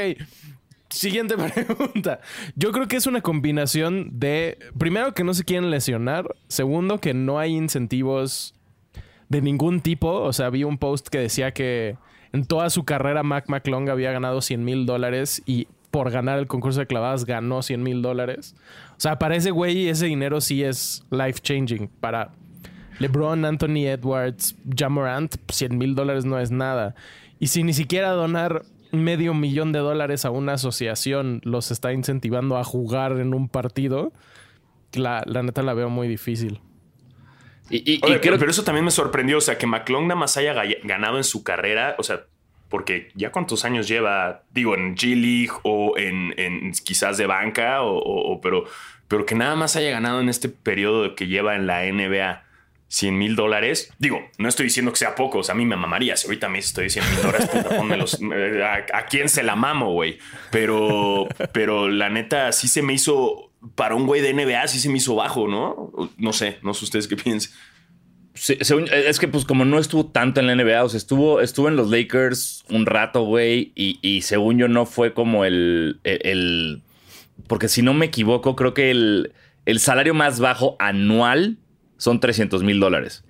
Siguiente 0.91 1.37
pregunta. 1.55 2.21
Yo 2.57 2.73
creo 2.73 2.89
que 2.89 2.97
es 2.97 3.07
una 3.07 3.21
combinación 3.21 4.19
de, 4.19 4.59
primero, 4.77 5.15
que 5.15 5.23
no 5.23 5.33
se 5.33 5.45
quieren 5.45 5.71
lesionar. 5.71 6.35
Segundo, 6.49 6.99
que 6.99 7.15
no 7.15 7.39
hay 7.39 7.55
incentivos 7.55 8.55
de 9.29 9.43
ningún 9.43 9.81
tipo. 9.81 10.09
O 10.09 10.33
sea, 10.33 10.51
vi 10.51 10.65
un 10.65 10.79
post 10.79 11.09
que 11.09 11.19
decía 11.19 11.53
que 11.53 11.97
en 12.33 12.45
toda 12.45 12.71
su 12.71 12.85
carrera 12.85 13.23
Mac 13.23 13.49
McClung 13.49 13.89
había 13.89 14.13
ganado 14.13 14.41
100 14.41 14.65
mil 14.65 14.87
dólares 14.87 15.43
y 15.47 15.69
por 15.91 16.11
ganar 16.11 16.39
el 16.39 16.47
concurso 16.47 16.81
de 16.81 16.87
clavadas 16.87 17.25
ganó 17.25 17.63
100 17.63 17.83
mil 17.83 18.03
dólares. 18.03 18.55
O 18.93 19.01
sea, 19.01 19.19
para 19.19 19.37
ese 19.37 19.51
güey 19.51 19.89
ese 19.89 20.07
dinero 20.07 20.41
sí 20.41 20.63
es 20.63 21.05
life 21.11 21.41
changing. 21.41 21.89
Para 22.01 22.33
LeBron, 22.99 23.45
Anthony 23.45 23.87
Edwards, 23.87 24.57
Jamorant, 24.77 25.37
100 25.51 25.79
mil 25.79 25.95
dólares 25.95 26.25
no 26.25 26.39
es 26.39 26.51
nada. 26.51 26.95
Y 27.39 27.49
si 27.49 27.63
ni 27.63 27.73
siquiera 27.73 28.11
donar 28.11 28.65
medio 28.91 29.35
millón 29.35 29.73
de 29.73 29.79
dólares 29.81 30.25
a 30.25 30.31
una 30.31 30.55
asociación 30.55 31.41
los 31.45 31.71
está 31.71 31.93
incentivando 31.93 32.57
a 32.57 32.65
jugar 32.65 33.19
en 33.21 33.35
un 33.35 33.49
partido, 33.49 34.13
la, 34.95 35.23
neta 35.27 35.63
la 35.63 35.75
veo 35.75 35.91
muy 35.91 36.09
difícil. 36.09 36.61
Y, 37.71 37.99
pero, 38.21 38.51
eso 38.51 38.65
también 38.65 38.85
me 38.85 38.91
sorprendió. 38.91 39.39
O 39.39 39.41
sea, 39.41 39.59
que 39.59 39.67
McClung 39.67 40.05
nada 40.07 40.19
más 40.21 40.37
haya 40.37 40.55
ganado 40.85 41.17
en 41.19 41.25
su 41.25 41.43
carrera. 41.43 41.95
O 41.99 42.03
sea, 42.03 42.23
porque 42.69 43.09
ya 43.15 43.31
cuántos 43.33 43.65
años 43.65 43.89
lleva, 43.89 44.43
digo, 44.53 44.75
en 44.75 44.97
G 44.97 45.15
League 45.15 45.59
o 45.63 45.97
en, 45.99 46.35
en 46.39 46.73
quizás 46.85 47.17
de 47.19 47.27
banca, 47.27 47.83
o, 47.83 47.97
o- 47.99 48.41
pero, 48.41 48.65
pero 49.09 49.25
que 49.27 49.35
nada 49.35 49.57
más 49.57 49.77
haya 49.77 49.91
ganado 49.91 50.21
en 50.21 50.29
este 50.29 50.49
periodo 50.49 51.15
que 51.15 51.27
lleva 51.27 51.57
en 51.57 51.67
la 51.67 51.83
NBA 51.85 52.45
100 52.89 53.19
mil 53.19 53.37
dólares. 53.37 53.93
Digo, 53.99 54.21
no 54.39 54.49
estoy 54.49 54.65
diciendo 54.65 54.93
que 54.93 54.99
sea 54.99 55.15
poco, 55.15 55.39
o 55.39 55.43
sea, 55.43 55.55
a 55.55 55.57
mí 55.59 55.65
me 55.67 55.77
mamaría. 55.77 56.17
Si 56.17 56.27
ahorita 56.27 56.49
me 56.49 56.59
estoy 56.59 56.89
100 56.91 57.05
mil 57.11 57.23
dólares, 57.23 57.47
puta, 57.49 57.69
pónmelos. 57.77 58.19
Eh, 58.35 58.63
¿A, 58.65 58.99
a 58.99 59.07
quién 59.07 59.29
se 59.29 59.43
la 59.43 59.57
mamo, 59.57 59.93
güey? 59.93 60.19
Pero, 60.51 61.27
pero 61.53 61.89
la 61.89 62.09
neta 62.09 62.51
sí 62.53 62.67
se 62.69 62.83
me 62.83 62.93
hizo, 62.95 63.48
para 63.75 63.95
un 63.95 64.07
güey 64.07 64.21
de 64.21 64.33
NBA, 64.33 64.67
sí 64.69 64.79
se 64.79 64.88
me 64.88 64.99
hizo 64.99 65.15
bajo, 65.15 65.49
¿no? 65.49 65.93
No 66.17 66.33
sé, 66.33 66.59
no 66.62 66.75
sé 66.75 66.85
ustedes 66.85 67.09
qué 67.09 67.17
piensan. 67.17 67.53
Según- 68.35 68.88
es 68.93 69.19
que 69.19 69.27
pues 69.27 69.45
como 69.45 69.65
no 69.65 69.81
estuvo 69.81 70.07
tanto 70.07 70.38
en 70.41 70.47
la 70.47 70.53
NBA, 70.55 70.85
o 70.85 70.88
sea, 70.88 70.99
estuvo, 70.99 71.41
estuvo 71.41 71.69
en 71.69 71.75
los 71.75 71.91
Lakers 71.91 72.65
un 72.71 72.87
rato, 72.87 73.23
güey, 73.25 73.73
y, 73.75 73.99
y 74.00 74.23
según 74.23 74.59
yo 74.59 74.69
no 74.69 74.87
fue 74.87 75.12
como 75.12 75.45
el, 75.45 75.99
el- 76.05 76.21
el- 76.25 76.83
Porque 77.49 77.67
si 77.69 77.83
no 77.83 77.95
me 77.95 78.07
equivoco, 78.07 78.55
creo 78.55 78.75
que 78.75 78.91
el, 78.93 79.33
el 79.67 79.81
salario 79.81 80.15
más 80.15 80.38
bajo 80.38 80.77
anual 80.79 81.59
son 81.97 82.21
300 82.21 82.62
mil 82.62 82.79
dólares. 82.79 83.25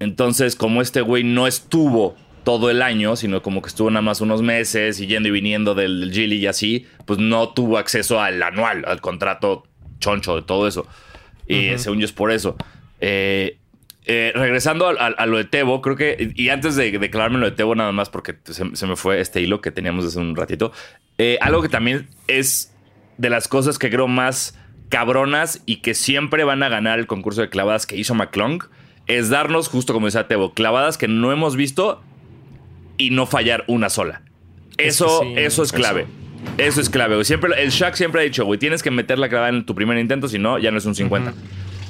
Entonces, 0.00 0.56
como 0.56 0.80
este 0.82 1.00
güey 1.02 1.22
no 1.22 1.46
estuvo 1.46 2.16
todo 2.44 2.70
el 2.70 2.82
año, 2.82 3.16
sino 3.16 3.42
como 3.42 3.62
que 3.62 3.68
estuvo 3.68 3.90
nada 3.90 4.02
más 4.02 4.20
unos 4.20 4.42
meses 4.42 5.00
y 5.00 5.06
yendo 5.06 5.28
y 5.28 5.32
viniendo 5.32 5.74
del, 5.74 6.12
del 6.12 6.32
y 6.34 6.46
así, 6.46 6.86
pues 7.06 7.18
no 7.18 7.48
tuvo 7.50 7.78
acceso 7.78 8.20
al 8.20 8.42
anual, 8.42 8.84
al 8.86 9.00
contrato 9.00 9.64
choncho 9.98 10.36
de 10.36 10.42
todo 10.42 10.68
eso. 10.68 10.86
Y 11.46 11.76
según 11.78 11.98
yo 12.00 12.04
es 12.04 12.12
por 12.12 12.30
eso. 12.30 12.56
Eh, 13.00 13.58
eh, 14.06 14.32
regresando 14.34 14.86
a, 14.88 14.92
a- 14.92 15.06
a 15.08 15.26
lo 15.26 15.38
de 15.38 15.44
Tebo, 15.44 15.80
creo 15.80 15.96
que, 15.96 16.32
y 16.34 16.48
antes 16.50 16.76
de 16.76 16.90
declararme 16.98 17.38
lo 17.38 17.46
de 17.46 17.52
Tebo 17.52 17.74
nada 17.74 17.92
más 17.92 18.10
porque 18.10 18.34
se, 18.44 18.76
se 18.76 18.86
me 18.86 18.96
fue 18.96 19.20
este 19.20 19.40
hilo 19.40 19.60
que 19.62 19.70
teníamos 19.70 20.04
hace 20.04 20.18
un 20.18 20.36
ratito, 20.36 20.72
eh, 21.18 21.38
algo 21.40 21.62
que 21.62 21.68
también 21.70 22.08
es 22.28 22.74
de 23.16 23.30
las 23.30 23.48
cosas 23.48 23.78
que 23.78 23.88
creo 23.90 24.06
más 24.08 24.58
cabronas 24.90 25.62
y 25.66 25.76
que 25.76 25.94
siempre 25.94 26.44
van 26.44 26.62
a 26.62 26.68
ganar 26.68 26.98
el 26.98 27.06
concurso 27.06 27.40
de 27.40 27.48
clavadas 27.48 27.86
que 27.86 27.96
hizo 27.96 28.14
McClung, 28.14 28.64
es 29.06 29.28
darnos, 29.30 29.68
justo 29.68 29.92
como 29.92 30.06
decía 30.06 30.28
Tebo, 30.28 30.52
clavadas 30.54 30.98
que 30.98 31.08
no 31.08 31.32
hemos 31.32 31.56
visto 31.56 32.02
y 32.96 33.10
no 33.10 33.26
fallar 33.26 33.64
una 33.66 33.88
sola. 33.90 34.22
Eso, 34.78 35.20
sí, 35.22 35.34
eso 35.36 35.62
es 35.62 35.72
clave. 35.72 36.06
Eso. 36.58 36.80
es 36.80 36.90
clave, 36.90 37.14
güey. 37.14 37.24
Siempre, 37.24 37.52
el 37.62 37.70
Shaq 37.70 37.94
siempre 37.94 38.20
ha 38.20 38.24
dicho, 38.24 38.44
güey, 38.44 38.58
tienes 38.58 38.82
que 38.82 38.90
meter 38.90 39.18
la 39.18 39.28
clavada 39.28 39.48
en 39.50 39.64
tu 39.64 39.74
primer 39.74 39.96
intento, 39.98 40.28
si 40.28 40.38
no, 40.38 40.58
ya 40.58 40.70
no 40.70 40.78
es 40.78 40.84
un 40.84 40.94
50. 40.94 41.32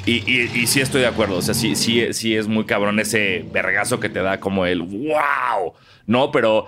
y, 0.07 0.13
y, 0.31 0.51
y 0.55 0.67
sí 0.67 0.81
estoy 0.81 1.01
de 1.01 1.07
acuerdo. 1.07 1.37
O 1.37 1.43
sea, 1.43 1.55
sí, 1.55 1.75
sí, 1.77 2.13
sí 2.13 2.37
es 2.37 2.47
muy 2.47 2.65
cabrón 2.65 3.01
ese 3.01 3.45
vergazo 3.53 4.01
que 4.01 4.09
te 4.09 4.21
da 4.21 4.39
como 4.41 4.67
el 4.67 4.83
wow. 4.83 5.73
No, 6.07 6.31
pero 6.31 6.67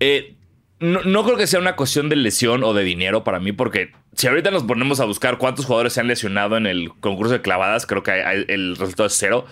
eh, 0.00 0.34
no, 0.80 1.00
no 1.04 1.24
creo 1.24 1.36
que 1.36 1.46
sea 1.46 1.60
una 1.60 1.76
cuestión 1.76 2.08
de 2.08 2.16
lesión 2.16 2.62
o 2.64 2.74
de 2.74 2.84
dinero 2.84 3.24
para 3.24 3.40
mí, 3.40 3.52
porque 3.52 3.92
si 4.14 4.26
ahorita 4.26 4.50
nos 4.50 4.64
ponemos 4.64 5.00
a 5.00 5.04
buscar 5.04 5.38
cuántos 5.38 5.64
jugadores 5.66 5.92
se 5.92 6.00
han 6.00 6.08
lesionado 6.08 6.56
en 6.56 6.66
el 6.66 6.90
concurso 7.00 7.32
de 7.32 7.40
clavadas, 7.40 7.86
creo 7.86 8.02
que 8.02 8.10
hay- 8.10 8.20
hay- 8.22 8.44
el 8.48 8.76
resultado 8.76 9.06
es 9.06 9.14
cero. 9.16 9.46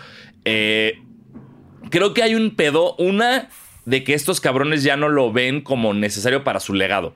Eh, 0.44 0.98
creo 1.96 2.12
que 2.12 2.22
hay 2.22 2.34
un 2.34 2.54
pedo, 2.56 2.94
una 2.96 3.48
de 3.86 4.04
que 4.04 4.12
estos 4.12 4.40
cabrones 4.42 4.82
ya 4.82 4.98
no 4.98 5.08
lo 5.08 5.32
ven 5.32 5.62
como 5.62 5.94
necesario 5.94 6.44
para 6.44 6.60
su 6.60 6.74
legado. 6.74 7.14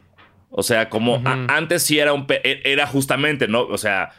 O 0.49 0.63
sea, 0.63 0.89
como 0.89 1.21
antes 1.49 1.83
sí 1.83 1.99
era 1.99 2.15
un 2.15 2.27
e- 2.31 2.63
era 2.65 2.87
justamente, 2.87 3.47
¿no? 3.47 3.61
O 3.63 3.77
sea, 3.77 4.13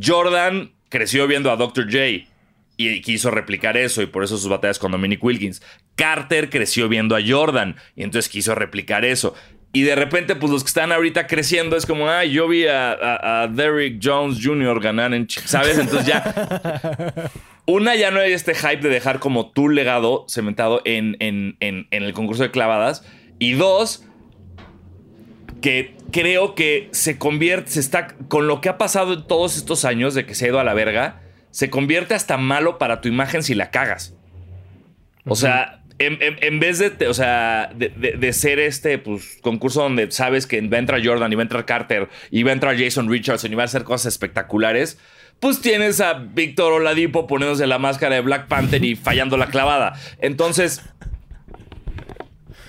Jordan 0.00 0.70
creció 0.88 1.26
viendo 1.26 1.50
a 1.50 1.56
Dr. 1.56 1.86
J 1.86 2.28
y 2.76 3.00
quiso 3.00 3.32
replicar 3.32 3.76
eso 3.76 4.00
y 4.00 4.06
por 4.06 4.22
eso 4.22 4.38
sus 4.38 4.48
batallas 4.48 4.78
con 4.78 4.92
Dominic 4.92 5.22
Wilkins. 5.24 5.60
Carter 5.96 6.48
creció 6.50 6.88
viendo 6.88 7.16
a 7.16 7.20
Jordan 7.26 7.74
y 7.96 8.04
entonces 8.04 8.30
quiso 8.30 8.54
replicar 8.54 9.04
eso. 9.04 9.34
Y 9.72 9.82
de 9.82 9.96
repente, 9.96 10.36
pues 10.36 10.50
los 10.52 10.62
que 10.62 10.68
están 10.68 10.92
ahorita 10.92 11.26
creciendo 11.26 11.76
es 11.76 11.84
como, 11.84 12.08
ah, 12.08 12.24
yo 12.24 12.46
vi 12.48 12.66
a, 12.66 12.92
a- 12.92 13.42
a 13.42 13.48
Derrick 13.48 13.98
Jones 14.02 14.38
Jr. 14.42 14.80
ganar 14.80 15.12
en, 15.12 15.26
Ch-", 15.26 15.42
¿sabes? 15.44 15.76
Entonces 15.78 16.06
ya 16.06 16.22
una, 17.68 17.94
ya 17.94 18.10
no 18.10 18.18
hay 18.20 18.32
este 18.32 18.54
hype 18.54 18.78
de 18.78 18.88
dejar 18.88 19.20
como 19.20 19.50
tu 19.50 19.68
legado 19.68 20.24
cementado 20.28 20.80
en, 20.86 21.16
en- 21.20 21.56
en- 21.60 21.86
en 21.90 22.02
el 22.02 22.12
concurso 22.14 22.42
de 22.42 22.50
clavadas. 22.50 23.04
Y 23.38 23.52
dos, 23.52 24.04
que 25.60 25.94
creo 26.10 26.54
que 26.54 26.88
se 26.92 27.18
convierte, 27.18 27.70
se 27.72 27.80
está, 27.80 28.08
con 28.28 28.46
lo 28.46 28.60
que 28.60 28.68
ha 28.68 28.78
pasado 28.78 29.12
en 29.14 29.26
todos 29.26 29.56
estos 29.56 29.84
años 29.84 30.14
de 30.14 30.24
que 30.24 30.34
se 30.34 30.46
ha 30.46 30.48
ido 30.48 30.60
a 30.60 30.64
la 30.64 30.74
verga, 30.74 31.20
se 31.50 31.70
convierte 31.70 32.14
hasta 32.14 32.36
malo 32.36 32.78
para 32.78 33.00
tu 33.00 33.08
imagen 33.08 33.42
si 33.42 33.54
la 33.54 33.70
cagas. 33.70 34.14
O 35.26 35.34
sea, 35.36 35.82
en, 35.98 36.22
en- 36.22 36.36
en 36.40 36.60
vez 36.60 36.78
de, 36.78 37.06
o 37.08 37.12
sea, 37.14 37.70
de, 37.76 37.90
de- 37.90 38.12
de 38.12 38.32
ser 38.32 38.60
este 38.60 38.98
pues, 38.98 39.38
concurso 39.42 39.82
donde 39.82 40.10
sabes 40.10 40.46
que 40.46 40.60
va 40.62 40.76
a 40.76 40.80
entrar 40.80 41.04
Jordan 41.04 41.30
y 41.32 41.34
va 41.36 41.42
a 41.42 41.44
entrar 41.44 41.64
Carter 41.66 42.08
y 42.30 42.44
va 42.44 42.50
a 42.50 42.54
entrar 42.54 42.78
Jason 42.78 43.10
Richardson 43.10 43.52
y 43.52 43.56
va 43.56 43.62
a 43.62 43.66
hacer 43.66 43.84
cosas 43.84 44.12
espectaculares, 44.14 44.98
pues 45.40 45.60
tienes 45.60 46.00
a 46.00 46.14
Víctor 46.14 46.72
Oladipo 46.72 47.26
poniéndose 47.26 47.66
la 47.66 47.78
máscara 47.78 48.16
de 48.16 48.20
Black 48.22 48.48
Panther 48.48 48.84
y 48.84 48.96
fallando 48.96 49.36
la 49.36 49.46
clavada. 49.46 49.94
Entonces, 50.20 50.82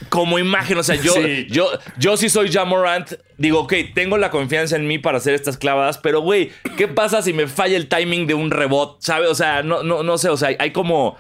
como 0.09 0.39
imagen, 0.39 0.77
o 0.77 0.83
sea, 0.83 0.95
yo 0.95 1.13
Sí. 1.13 1.47
yo, 1.49 1.69
yo 1.97 2.17
sí 2.17 2.29
soy 2.29 2.51
Jamorant. 2.51 3.13
Digo, 3.37 3.59
ok, 3.61 3.73
tengo 3.93 4.17
la 4.17 4.31
confianza 4.31 4.75
en 4.75 4.87
mí 4.87 4.97
para 4.97 5.17
hacer 5.19 5.33
estas 5.35 5.57
clavadas, 5.57 5.97
pero 5.97 6.21
güey, 6.21 6.51
¿qué 6.77 6.87
pasa 6.87 7.21
si 7.21 7.31
me 7.31 7.47
falla 7.47 7.77
el 7.77 7.87
timing 7.87 8.25
de 8.27 8.33
un 8.33 8.49
rebot? 8.51 8.97
¿Sabes? 9.01 9.29
O 9.29 9.35
sea, 9.35 9.61
no, 9.63 9.83
no, 9.83 10.03
no 10.03 10.17
sé, 10.17 10.29
o 10.29 10.37
sea, 10.37 10.55
hay 10.57 10.71
como. 10.71 11.15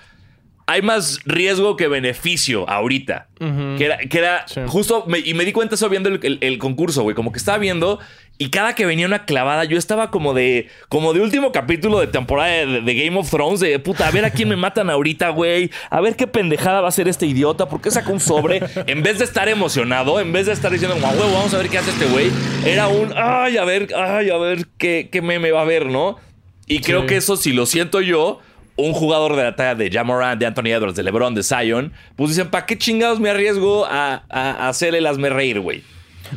Hay 0.71 0.83
más 0.83 1.19
riesgo 1.25 1.75
que 1.75 1.87
beneficio 1.87 2.69
ahorita. 2.69 3.27
Que 3.39 3.85
era, 3.85 3.97
que 3.97 4.17
era 4.19 4.47
Sí. 4.47 4.61
justo. 4.67 5.03
me- 5.07 5.17
y 5.19 5.33
me 5.33 5.43
di 5.45 5.51
cuenta 5.51 5.73
eso 5.75 5.89
viendo 5.89 6.09
el, 6.09 6.19
el- 6.21 6.37
el 6.41 6.57
concurso, 6.59 7.01
güey. 7.01 7.15
Como 7.15 7.31
que 7.31 7.39
estaba 7.39 7.57
viendo. 7.57 7.97
Y 8.37 8.49
cada 8.51 8.75
que 8.75 8.85
venía 8.85 9.05
una 9.07 9.25
clavada, 9.25 9.63
yo 9.65 9.77
estaba 9.79 10.11
como 10.11 10.33
de. 10.35 10.67
Como 10.87 11.13
de 11.13 11.21
último 11.21 11.51
capítulo 11.51 11.99
de 11.99 12.05
temporada 12.07 12.49
de, 12.49 12.81
de 12.81 12.93
Game 13.05 13.17
of 13.17 13.29
Thrones. 13.31 13.59
De 13.61 13.79
puta, 13.79 14.07
a 14.07 14.11
ver 14.11 14.25
a 14.25 14.29
quién 14.29 14.47
me 14.47 14.55
matan 14.57 14.89
ahorita, 14.91 15.29
güey. 15.29 15.71
A 15.89 16.01
ver 16.01 16.15
qué 16.15 16.27
pendejada 16.27 16.81
va 16.81 16.89
a 16.89 16.91
ser 16.91 17.07
este 17.07 17.25
idiota. 17.25 17.67
¿Por 17.67 17.81
qué 17.81 17.89
sacó 17.89 18.11
un 18.13 18.19
sobre? 18.19 18.61
en 18.85 19.01
vez 19.01 19.17
de 19.17 19.25
estar 19.25 19.49
emocionado, 19.49 20.19
en 20.19 20.31
vez 20.31 20.45
de 20.45 20.51
estar 20.53 20.71
diciendo, 20.71 20.95
huevo, 20.97 21.33
vamos 21.33 21.53
a 21.53 21.57
ver 21.57 21.69
qué 21.69 21.79
hace 21.79 21.89
este 21.89 22.05
güey. 22.05 22.29
Era 22.63 22.87
un. 22.89 23.11
Ay, 23.15 23.57
a 23.57 23.65
ver, 23.65 23.87
ay, 23.97 24.29
a 24.29 24.37
ver 24.37 24.67
qué, 24.77 25.09
qué 25.11 25.21
meme 25.23 25.51
va 25.51 25.59
a 25.59 25.63
haber, 25.63 25.87
¿no? 25.87 26.17
Y 26.67 26.81
creo 26.81 27.01
Sí. 27.01 27.07
que 27.07 27.17
eso, 27.17 27.35
si 27.37 27.51
lo 27.53 27.65
siento 27.65 27.99
yo, 28.01 28.39
un 28.79 28.93
jugador 28.93 29.35
de 29.35 29.43
la 29.43 29.55
talla 29.55 29.75
de 29.75 29.89
Jamoran, 29.91 30.39
de 30.39 30.45
Anthony 30.45 30.67
Edwards, 30.67 30.95
de 30.95 31.03
LeBron, 31.03 31.35
de 31.35 31.43
Zion, 31.43 31.93
pues 32.15 32.29
dicen, 32.31 32.49
¿para 32.49 32.65
qué 32.65 32.77
chingados 32.77 33.19
me 33.19 33.29
arriesgo 33.29 33.85
a, 33.85 34.23
a, 34.29 34.69
hacerle 34.69 35.01
las 35.01 35.17
me 35.17 35.29
reír, 35.29 35.59
güey? 35.59 35.83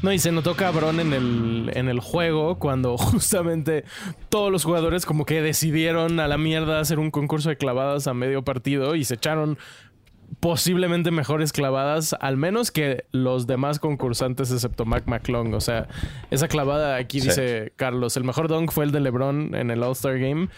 No, 0.00 0.12
y 0.12 0.18
se 0.18 0.32
notó 0.32 0.54
cabrón 0.54 1.00
en 1.00 1.12
el, 1.12 1.70
en 1.74 1.88
el 1.88 2.00
juego 2.00 2.58
cuando 2.58 2.96
justamente 2.98 3.84
todos 4.28 4.50
los 4.50 4.64
jugadores 4.64 5.04
como 5.04 5.26
que 5.26 5.42
decidieron 5.42 6.18
a 6.20 6.28
la 6.28 6.38
mierda 6.38 6.80
hacer 6.80 6.98
un 6.98 7.10
concurso 7.10 7.50
de 7.50 7.56
clavadas 7.56 8.06
a 8.06 8.14
medio 8.14 8.42
partido 8.42 8.94
y 8.94 9.04
se 9.04 9.14
echaron 9.14 9.58
posiblemente 10.42 11.12
mejores 11.12 11.52
clavadas, 11.52 12.16
al 12.18 12.36
menos 12.36 12.72
que 12.72 13.04
los 13.12 13.46
demás 13.46 13.78
concursantes 13.78 14.50
excepto 14.50 14.84
Mac 14.84 15.04
McClung. 15.06 15.54
O 15.54 15.60
sea, 15.60 15.86
esa 16.32 16.48
clavada 16.48 16.96
aquí 16.96 17.20
Sí. 17.20 17.28
dice 17.28 17.72
Carlos, 17.76 18.16
el 18.16 18.24
mejor 18.24 18.48
dunk 18.48 18.72
fue 18.72 18.84
el 18.84 18.90
de 18.90 18.98
LeBron 18.98 19.54
en 19.54 19.70
el 19.70 19.80
All-Star 19.84 20.18
Game. 20.18 20.48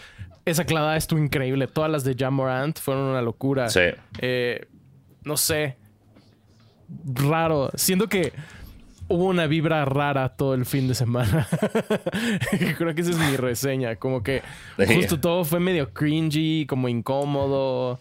Esa 0.43 0.65
clavada 0.65 0.97
estuvo 0.97 1.19
increíble. 1.19 1.67
Todas 1.67 1.91
las 1.91 2.03
de 2.03 2.15
Jamorant 2.17 2.79
fueron 2.79 3.03
una 3.03 3.21
locura. 3.21 3.69
Sí. 3.69 3.81
Eh, 4.17 4.65
no 5.23 5.37
sé. 5.37 5.77
Raro. 7.05 7.69
Siento 7.75 8.09
que 8.09 8.33
hubo 9.07 9.25
una 9.25 9.45
vibra 9.45 9.85
rara 9.85 10.29
todo 10.29 10.55
el 10.55 10.65
fin 10.65 10.87
de 10.87 10.95
semana. 10.95 11.47
Creo 12.79 12.95
que 12.95 13.01
esa 13.01 13.11
es 13.11 13.19
mi 13.19 13.37
reseña. 13.37 13.97
Como 13.97 14.23
que 14.23 14.41
justo 14.87 15.19
todo 15.19 15.45
fue 15.45 15.59
medio 15.59 15.93
cringy, 15.93 16.65
como 16.65 16.89
incómodo. 16.89 17.99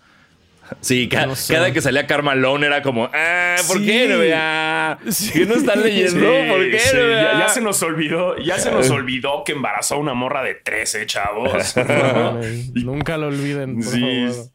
Sí, 0.81 1.09
ca- 1.09 1.27
No 1.27 1.37
sé. 1.37 1.55
cada 1.55 1.73
que 1.73 1.81
salía 1.81 2.07
Carmalone 2.07 2.67
era 2.67 2.83
como, 2.83 3.11
ah, 3.13 3.57
¿por 3.67 3.79
Sí. 3.79 3.87
qué 3.87 4.09
no 4.09 4.19
vea? 4.19 4.99
Sí. 5.11 5.31
¿Qué 5.33 5.47
no 5.47 5.55
están 5.55 5.83
leyendo? 5.83 6.11
Sí, 6.21 6.49
¿Por 6.51 6.71
qué 6.71 6.79
sí, 6.79 6.97
no 6.97 7.39
ya, 7.39 7.49
se 7.49 7.61
nos 7.61 7.83
olvidó, 7.83 8.37
ya 8.39 8.59
se 8.59 8.71
nos 8.71 8.89
olvidó 8.91 9.45
que 9.45 9.53
embarazó 9.53 9.97
a 9.97 9.99
una 9.99 10.15
morra 10.15 10.43
de 10.43 10.55
13, 10.55 11.07
chavos. 11.07 11.75
Nunca 12.75 13.17
lo 13.17 13.29
olviden, 13.29 13.77
por 13.77 13.85
Sí. 13.85 14.01
favor. 14.01 14.47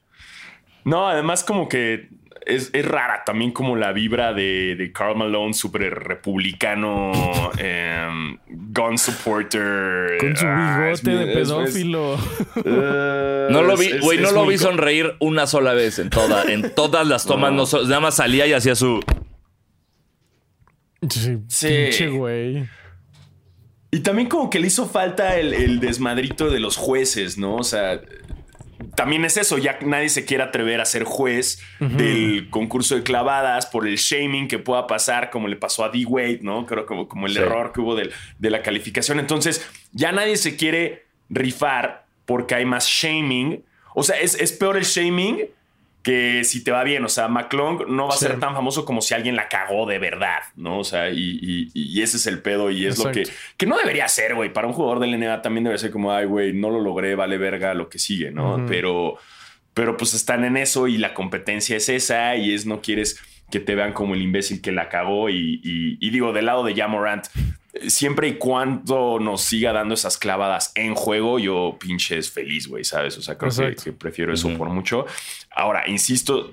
No, 0.85 1.09
además 1.09 1.43
como 1.43 1.67
que 1.69 2.09
es, 2.49 2.69
es 2.73 2.85
rara 2.85 3.23
también 3.25 3.51
como 3.51 3.75
la 3.75 3.91
vibra 3.93 4.33
de, 4.33 4.75
de 4.75 4.91
Carl 4.91 5.15
Malone, 5.15 5.53
súper 5.53 5.93
republicano, 5.93 7.11
em, 7.57 8.37
gun 8.47 8.97
supporter. 8.97 10.17
Con 10.19 10.35
su 10.35 10.45
Ah, 10.47 10.81
bigote 10.91 11.11
de 11.11 11.23
es- 11.23 11.29
es- 11.29 11.35
pedófilo. 11.49 12.15
eh, 12.65 13.47
No 13.51 13.61
lo 13.63 13.77
vi, 13.77 13.97
güey, 13.99 14.17
no 14.19 14.27
es 14.27 14.33
lo 14.33 14.45
vi 14.45 14.57
sonreír 14.57 15.15
una 15.19 15.47
sola 15.47 15.73
vez 15.73 15.99
en 15.99 16.09
toda, 16.09 16.43
en 16.51 16.73
todas 16.75 17.07
las 17.07 17.25
tomas, 17.25 17.53
no. 17.53 17.65
so- 17.65 17.83
nada 17.83 17.99
más 17.99 18.15
salía 18.15 18.45
y 18.47 18.53
hacía 18.53 18.75
su. 18.75 18.99
Sí, 21.09 21.37
Sí. 21.47 21.67
Pinche 21.67 22.07
güey. 22.09 22.67
Y 23.91 23.99
también 24.01 24.27
como 24.29 24.49
que 24.49 24.59
le 24.59 24.67
hizo 24.67 24.87
falta 24.87 25.37
el, 25.37 25.53
el 25.53 25.79
desmadrito 25.79 26.49
de 26.49 26.59
los 26.59 26.77
jueces, 26.77 27.37
¿no? 27.37 27.55
O 27.55 27.63
sea, 27.63 27.99
también 28.99 29.23
es 29.23 29.37
eso, 29.37 29.57
ya 29.57 29.79
nadie 29.81 30.09
se 30.09 30.25
quiere 30.25 30.43
atrever 30.43 30.81
a 30.81 30.85
ser 30.85 31.05
juez 31.05 31.61
del 31.79 32.49
concurso 32.49 32.95
de 32.95 33.03
clavadas 33.03 33.65
por 33.65 33.87
el 33.87 33.95
shaming 33.95 34.49
que 34.49 34.59
pueda 34.59 34.87
pasar, 34.87 35.29
como 35.29 35.47
le 35.47 35.55
pasó 35.55 35.85
a 35.85 35.89
D-Wade, 35.89 36.39
¿no? 36.41 36.65
Creo 36.65 36.85
que 36.85 37.07
como, 37.07 37.25
el 37.25 37.37
error 37.37 37.71
que 37.71 37.79
hubo 37.79 37.95
de, 37.95 38.11
de 38.39 38.49
la 38.49 38.61
calificación. 38.61 39.21
Entonces, 39.21 39.65
ya 39.93 40.11
nadie 40.11 40.35
se 40.35 40.57
quiere 40.57 41.05
rifar 41.29 42.07
porque 42.25 42.55
hay 42.55 42.65
más 42.65 42.87
shaming. 42.87 43.63
O 43.95 44.03
sea, 44.03 44.19
es, 44.19 44.35
es 44.35 44.51
peor 44.51 44.75
el 44.75 44.83
shaming 44.83 45.45
que 46.03 46.43
si 46.45 46.63
te 46.63 46.71
va 46.71 46.83
bien, 46.83 47.03
o 47.03 47.09
sea, 47.09 47.27
McClung 47.27 47.87
no 47.89 48.07
va 48.07 48.13
a 48.13 48.17
ser 48.17 48.39
tan 48.39 48.53
famoso 48.53 48.85
como 48.85 49.01
si 49.01 49.13
alguien 49.13 49.35
la 49.35 49.49
cagó 49.49 49.85
de 49.85 49.99
verdad, 49.99 50.39
¿no? 50.55 50.79
O 50.79 50.83
sea, 50.83 51.09
y, 51.09 51.69
ese 52.01 52.17
es 52.17 52.27
el 52.27 52.41
pedo 52.41 52.71
y 52.71 52.85
es 52.85 52.97
lo 52.97 53.11
que, 53.11 53.23
que 53.57 53.65
no 53.65 53.77
debería 53.77 54.07
ser, 54.07 54.35
güey. 54.35 54.51
Para 54.53 54.67
un 54.67 54.73
jugador 54.73 54.99
del 54.99 55.19
NBA 55.19 55.41
también 55.41 55.65
debe 55.65 55.77
ser 55.77 55.91
como, 55.91 56.13
ay, 56.13 56.25
güey, 56.25 56.53
no 56.53 56.69
lo 56.69 56.79
logré, 56.79 57.15
vale 57.15 57.37
verga 57.37 57.73
lo 57.73 57.89
que 57.89 57.99
sigue, 57.99 58.31
¿no? 58.31 58.65
Pero, 58.67 59.17
pero 59.73 59.97
pues 59.97 60.13
están 60.13 60.45
en 60.45 60.55
eso 60.55 60.87
y 60.87 60.97
la 60.97 61.13
competencia 61.13 61.75
es 61.75 61.89
esa 61.89 62.35
y 62.37 62.53
es 62.53 62.65
no 62.65 62.81
quieres 62.81 63.19
que 63.51 63.59
te 63.59 63.75
vean 63.75 63.93
como 63.93 64.13
el 64.13 64.21
imbécil 64.21 64.61
que 64.61 64.71
la 64.71 64.87
cagó 64.87 65.29
y, 65.29 65.59
y 65.63 66.09
digo, 66.11 66.31
del 66.31 66.45
lado 66.45 66.63
de 66.63 66.75
Jamorant, 66.75 67.25
siempre 67.87 68.27
y 68.27 68.33
cuando 68.35 69.19
nos 69.19 69.41
siga 69.41 69.73
dando 69.73 69.93
esas 69.93 70.17
clavadas 70.17 70.71
en 70.75 70.95
juego, 70.95 71.39
yo 71.39 71.77
pinches 71.79 72.31
feliz, 72.31 72.67
güey, 72.67 72.83
¿sabes? 72.83 73.17
O 73.17 73.21
sea, 73.21 73.37
creo 73.37 73.51
que, 73.75 73.91
prefiero 73.91 74.33
eso 74.33 74.49
por 74.57 74.69
mucho. 74.69 75.05
Ahora, 75.51 75.87
insisto, 75.87 76.51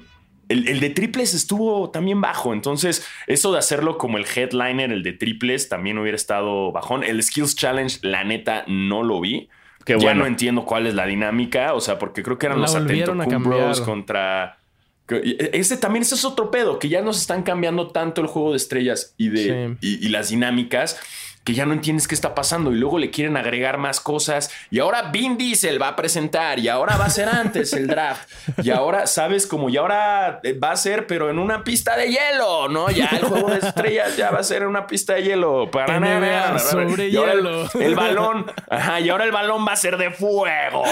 el, 0.49 0.81
de 0.81 0.91
triples 0.91 1.35
estuvo 1.35 1.91
también 1.91 2.21
bajo, 2.21 2.53
entonces 2.53 3.07
eso 3.27 3.53
de 3.53 3.59
hacerlo 3.59 3.99
como 3.99 4.19
el 4.19 4.27
headliner, 4.27 4.93
el 4.93 5.03
de 5.03 5.13
triples, 5.13 5.69
también 5.69 5.99
hubiera 5.99 6.17
estado 6.17 6.71
bajón. 6.71 7.03
El 7.03 7.23
Skills 7.23 7.57
Challenge, 7.57 7.99
la 8.03 8.25
neta, 8.25 8.65
no 8.67 9.03
lo 9.03 9.21
vi. 9.21 9.49
Que 9.85 9.99
ya 10.01 10.15
no 10.15 10.27
entiendo 10.27 10.65
cuál 10.65 10.89
es 10.89 10.95
la 10.95 11.07
dinámica, 11.07 11.73
o 11.73 11.81
sea, 11.81 11.97
porque 11.97 12.25
creo 12.25 12.39
que 12.39 12.47
eran 12.47 12.61
los 12.61 12.75
Atento 12.75 13.15
Bros 13.39 13.81
contra 13.81 14.59
ese 15.09 15.77
también 15.77 16.03
ese 16.03 16.17
es 16.17 16.25
otro 16.25 16.51
pedo, 16.51 16.79
que 16.79 16.89
ya 16.89 17.01
nos 17.01 17.21
están 17.21 17.43
cambiando 17.43 17.89
tanto 17.89 18.21
el 18.21 18.27
juego 18.27 18.51
de 18.51 18.57
estrellas 18.57 19.15
y, 19.17 19.29
de, 19.29 19.77
y, 19.81 20.09
las 20.09 20.31
dinámicas 20.31 20.99
que 21.45 21.55
ya 21.55 21.65
no 21.65 21.75
entiendes 21.75 22.09
qué 22.09 22.17
está 22.17 22.35
pasando 22.35 22.73
y 22.73 22.75
luego 22.75 22.99
le 22.99 23.13
quieren 23.13 23.37
agregar 23.37 23.79
más 23.79 24.01
cosas 24.01 24.51
y 24.69 24.81
ahora 24.81 25.13
Vin 25.13 25.39
Diesel 25.39 25.81
va 25.81 25.89
a 25.89 25.97
presentar 25.97 26.59
y 26.59 26.67
ahora 26.67 26.97
va 26.97 27.05
a 27.05 27.11
ser 27.11 27.29
antes 27.29 27.73
el 27.73 27.87
draft 27.87 28.29
y 28.65 28.71
ahora 28.71 29.07
sabes 29.07 29.47
como 29.47 29.71
y 29.71 29.77
ahora 29.77 30.41
eh, 30.43 30.59
va 30.59 30.73
a 30.73 30.77
ser 30.77 31.07
pero 31.07 31.31
en 31.31 31.39
una 31.39 31.63
pista 31.63 31.97
de 31.97 32.09
hielo, 32.09 32.69
¿no? 32.69 32.91
Ya 32.91 33.07
el 33.11 33.27
juego 33.27 33.49
de 33.49 33.59
estrellas 33.59 34.17
ya 34.17 34.33
va 34.33 34.41
a 34.41 34.43
ser 34.43 34.63
en 34.63 34.69
una 34.69 34.89
pista 34.89 35.15
de 35.15 35.23
hielo 35.23 35.71
para 35.71 36.01
nada 36.01 36.59
sobre 36.59 37.13
hielo. 37.13 37.71
El, 37.75 37.83
el, 37.83 37.95
balón, 37.95 38.51
ajá, 38.69 38.99
y 38.99 39.09
ahora 39.09 39.23
el 39.23 39.31
balón 39.31 39.65
va 39.65 39.75
a 39.75 39.77
ser 39.77 39.99
de 39.99 40.11
fuego. 40.11 40.83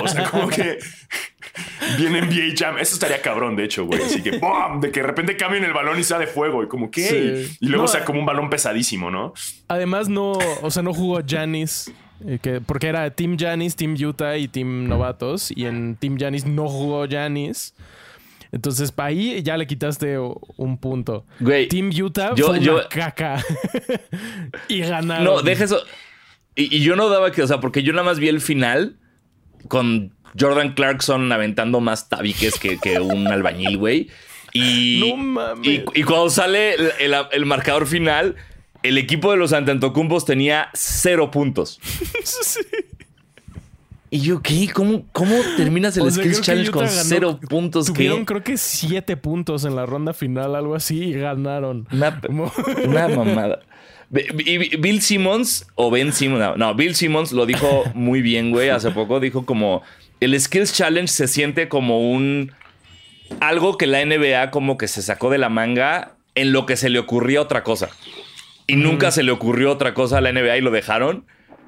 O 0.00 0.06
sea, 0.06 0.30
como 0.30 0.48
que 0.48 0.78
Viene 1.98 2.22
NBA 2.22 2.54
Jam. 2.56 2.78
Eso 2.78 2.94
estaría 2.94 3.20
cabrón, 3.20 3.56
de 3.56 3.64
hecho, 3.64 3.84
güey. 3.84 4.02
Así 4.02 4.22
que, 4.22 4.30
¡bum! 4.38 4.80
De 4.80 4.90
que 4.90 5.00
de 5.00 5.06
repente 5.06 5.36
cambien 5.36 5.64
el 5.64 5.72
balón 5.72 5.98
y 5.98 6.04
sea 6.04 6.18
de 6.18 6.26
fuego. 6.26 6.62
Y 6.62 6.68
como, 6.68 6.90
¿qué? 6.90 7.48
Y 7.60 7.68
luego 7.68 7.88
sea 7.88 8.04
como 8.04 8.20
un 8.20 8.26
balón 8.26 8.50
pesadísimo, 8.50 9.10
¿no? 9.10 9.32
Además, 9.68 10.08
no, 10.08 10.32
o 10.62 10.70
sea, 10.70 10.82
no 10.82 10.92
jugó 10.92 11.20
Janis. 11.26 11.92
Eh, 12.26 12.38
que, 12.40 12.60
porque 12.60 12.86
era 12.88 13.10
Team 13.10 13.36
Janis, 13.38 13.76
Team 13.76 13.94
Utah 13.94 14.36
y 14.36 14.48
Team 14.48 14.88
Novatos. 14.88 15.50
Y 15.54 15.66
en 15.66 15.96
Team 15.96 16.16
Janis 16.18 16.46
no 16.46 16.68
jugó 16.68 17.06
Janis. 17.08 17.74
Entonces, 18.52 18.92
para 18.92 19.08
ahí 19.08 19.42
ya 19.42 19.56
le 19.56 19.66
quitaste 19.66 20.18
un 20.18 20.78
punto. 20.78 21.26
Güey, 21.40 21.68
Team 21.68 21.90
Utah 21.90 22.34
fue 22.36 22.58
una 22.58 22.88
caca. 22.88 23.42
y 24.68 24.80
ganaron. 24.80 25.24
No, 25.24 25.42
deja 25.42 25.64
eso. 25.64 25.82
Y, 26.54 26.76
y, 26.76 26.80
yo 26.80 26.96
no 26.96 27.10
daba 27.10 27.32
que, 27.32 27.42
o 27.42 27.46
sea, 27.46 27.60
porque 27.60 27.82
yo 27.82 27.92
nada 27.92 28.04
más 28.04 28.18
vi 28.18 28.28
el 28.28 28.40
final 28.40 28.96
con 29.68 30.14
Jordan 30.38 30.74
Clarkson 30.74 31.30
aventando 31.32 31.80
más 31.80 32.08
tabiques 32.08 32.58
que, 32.58 33.00
un 33.00 33.26
albañil, 33.26 33.78
güey. 33.78 34.08
Y, 34.52 35.14
Y, 35.62 36.02
cuando 36.02 36.30
sale 36.30 36.74
el, 36.98 37.46
marcador 37.46 37.86
final, 37.86 38.36
el 38.82 38.98
equipo 38.98 39.30
de 39.30 39.36
los 39.36 39.52
Antetokounmpos 39.52 40.24
tenía 40.24 40.70
cero 40.72 41.30
puntos. 41.30 41.78
Y 44.08 44.20
yo, 44.20 44.40
¿qué? 44.40 44.70
¿Cómo, 44.72 45.04
cómo 45.12 45.34
terminas 45.56 45.96
el 45.96 46.10
Skills 46.10 46.40
Challenge 46.40 46.70
con 46.70 46.88
cero 46.88 47.40
puntos? 47.48 47.86
Tuvieron 47.86 48.24
creo 48.24 48.42
que 48.42 48.56
siete 48.56 49.16
puntos 49.16 49.64
en 49.64 49.74
la 49.74 49.84
ronda 49.84 50.12
final, 50.12 50.54
algo 50.54 50.74
así, 50.74 51.04
y 51.04 51.12
ganaron. 51.12 51.88
Una, 51.90 52.20
una 52.84 53.08
mamada. 53.16 53.60
Y 54.10 54.76
Bill 54.76 55.02
Simmons, 55.02 55.66
o 55.74 55.90
Ben 55.90 56.12
Simmons, 56.12 56.56
no, 56.56 56.74
Bill 56.74 56.94
Simmons 56.94 57.32
lo 57.32 57.44
dijo 57.44 57.84
muy 57.94 58.22
bien, 58.22 58.52
güey, 58.52 58.68
hace 58.68 58.90
poco. 58.92 59.18
Dijo 59.18 59.44
como, 59.44 59.82
el 60.20 60.38
Skills 60.40 60.72
Challenge 60.72 61.08
se 61.08 61.28
siente 61.28 61.68
como 61.68 62.10
un 62.10 62.52
algo 63.40 63.76
que 63.76 63.86
la 63.86 64.04
NBA 64.04 64.50
como 64.50 64.78
que 64.78 64.88
se 64.88 65.02
sacó 65.02 65.30
de 65.30 65.38
la 65.38 65.48
manga 65.48 66.16
en 66.34 66.52
lo 66.52 66.66
que 66.66 66.76
se 66.76 66.88
le 66.88 66.98
ocurría 66.98 67.40
otra 67.40 67.62
cosa. 67.62 67.90
Y 68.68 68.76
nunca 68.76 69.10
se 69.10 69.22
le 69.22 69.30
ocurrió 69.30 69.70
otra 69.70 69.94
cosa 69.94 70.18
a 70.18 70.20
la 70.20 70.32
NBA 70.32 70.56
y 70.56 70.60
lo 70.60 70.70
dejaron. 70.70 71.24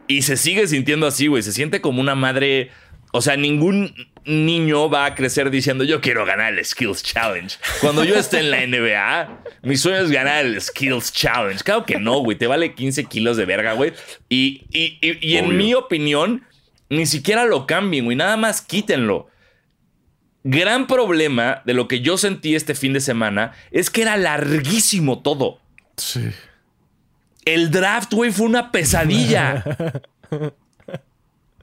Y 0.09 0.23
se 0.23 0.37
sigue 0.37 0.67
sintiendo 0.67 1.07
así, 1.07 1.27
güey. 1.27 1.43
Se 1.43 1.53
siente 1.53 1.81
como 1.81 2.01
una 2.01 2.15
madre. 2.15 2.71
O 3.13 3.23
sea, 3.23 3.37
ningún 3.37 3.95
niño 4.25 4.91
va 4.91 5.07
a 5.07 5.15
crecer 5.15 5.51
diciendo 5.51 5.85
yo 5.85 6.01
quiero 6.01 6.27
ganar 6.27 6.53
el 6.53 6.65
Skills 6.65 7.03
Challenge. 7.03 7.57
Cuando 7.81 8.05
yo 8.05 8.17
esté 8.17 8.41
en 8.41 8.51
la 8.51 8.67
NBA, 8.67 9.43
mi 9.63 9.77
sueño 9.77 9.99
es 9.99 10.11
ganar 10.11 10.45
el 10.45 10.61
Skills 10.61 11.13
Challenge. 11.13 11.63
Claro 11.63 11.87
que 11.87 11.99
no, 11.99 12.19
güey. 12.19 12.37
Te 12.37 12.47
vale 12.47 12.75
15 12.75 13.05
kilos 13.05 13.37
de 13.37 13.45
verga, 13.45 13.75
güey. 13.75 13.93
Y, 14.29 14.67
y 14.71 15.37
en 15.37 15.57
mi 15.57 15.75
opinión, 15.75 16.45
ni 16.91 17.07
siquiera 17.07 17.45
lo 17.45 17.67
cambien, 17.67 18.05
güey. 18.05 18.17
Nada 18.17 18.37
más 18.37 18.63
quítenlo. 18.63 19.29
Gran 20.45 20.87
problema 20.87 21.63
de 21.67 21.75
lo 21.75 21.89
que 21.89 22.01
yo 22.01 22.17
sentí 22.17 22.55
este 22.55 22.75
fin 22.75 22.93
de 22.93 23.01
semana 23.01 23.53
es 23.71 23.91
que 23.91 24.03
era 24.03 24.17
larguísimo 24.17 25.21
todo. 25.21 25.61
Sí. 25.97 26.31
El 27.45 27.71
draft, 27.71 28.13
güey, 28.13 28.31
fue 28.31 28.47
una 28.47 28.71
pesadilla. 28.71 29.65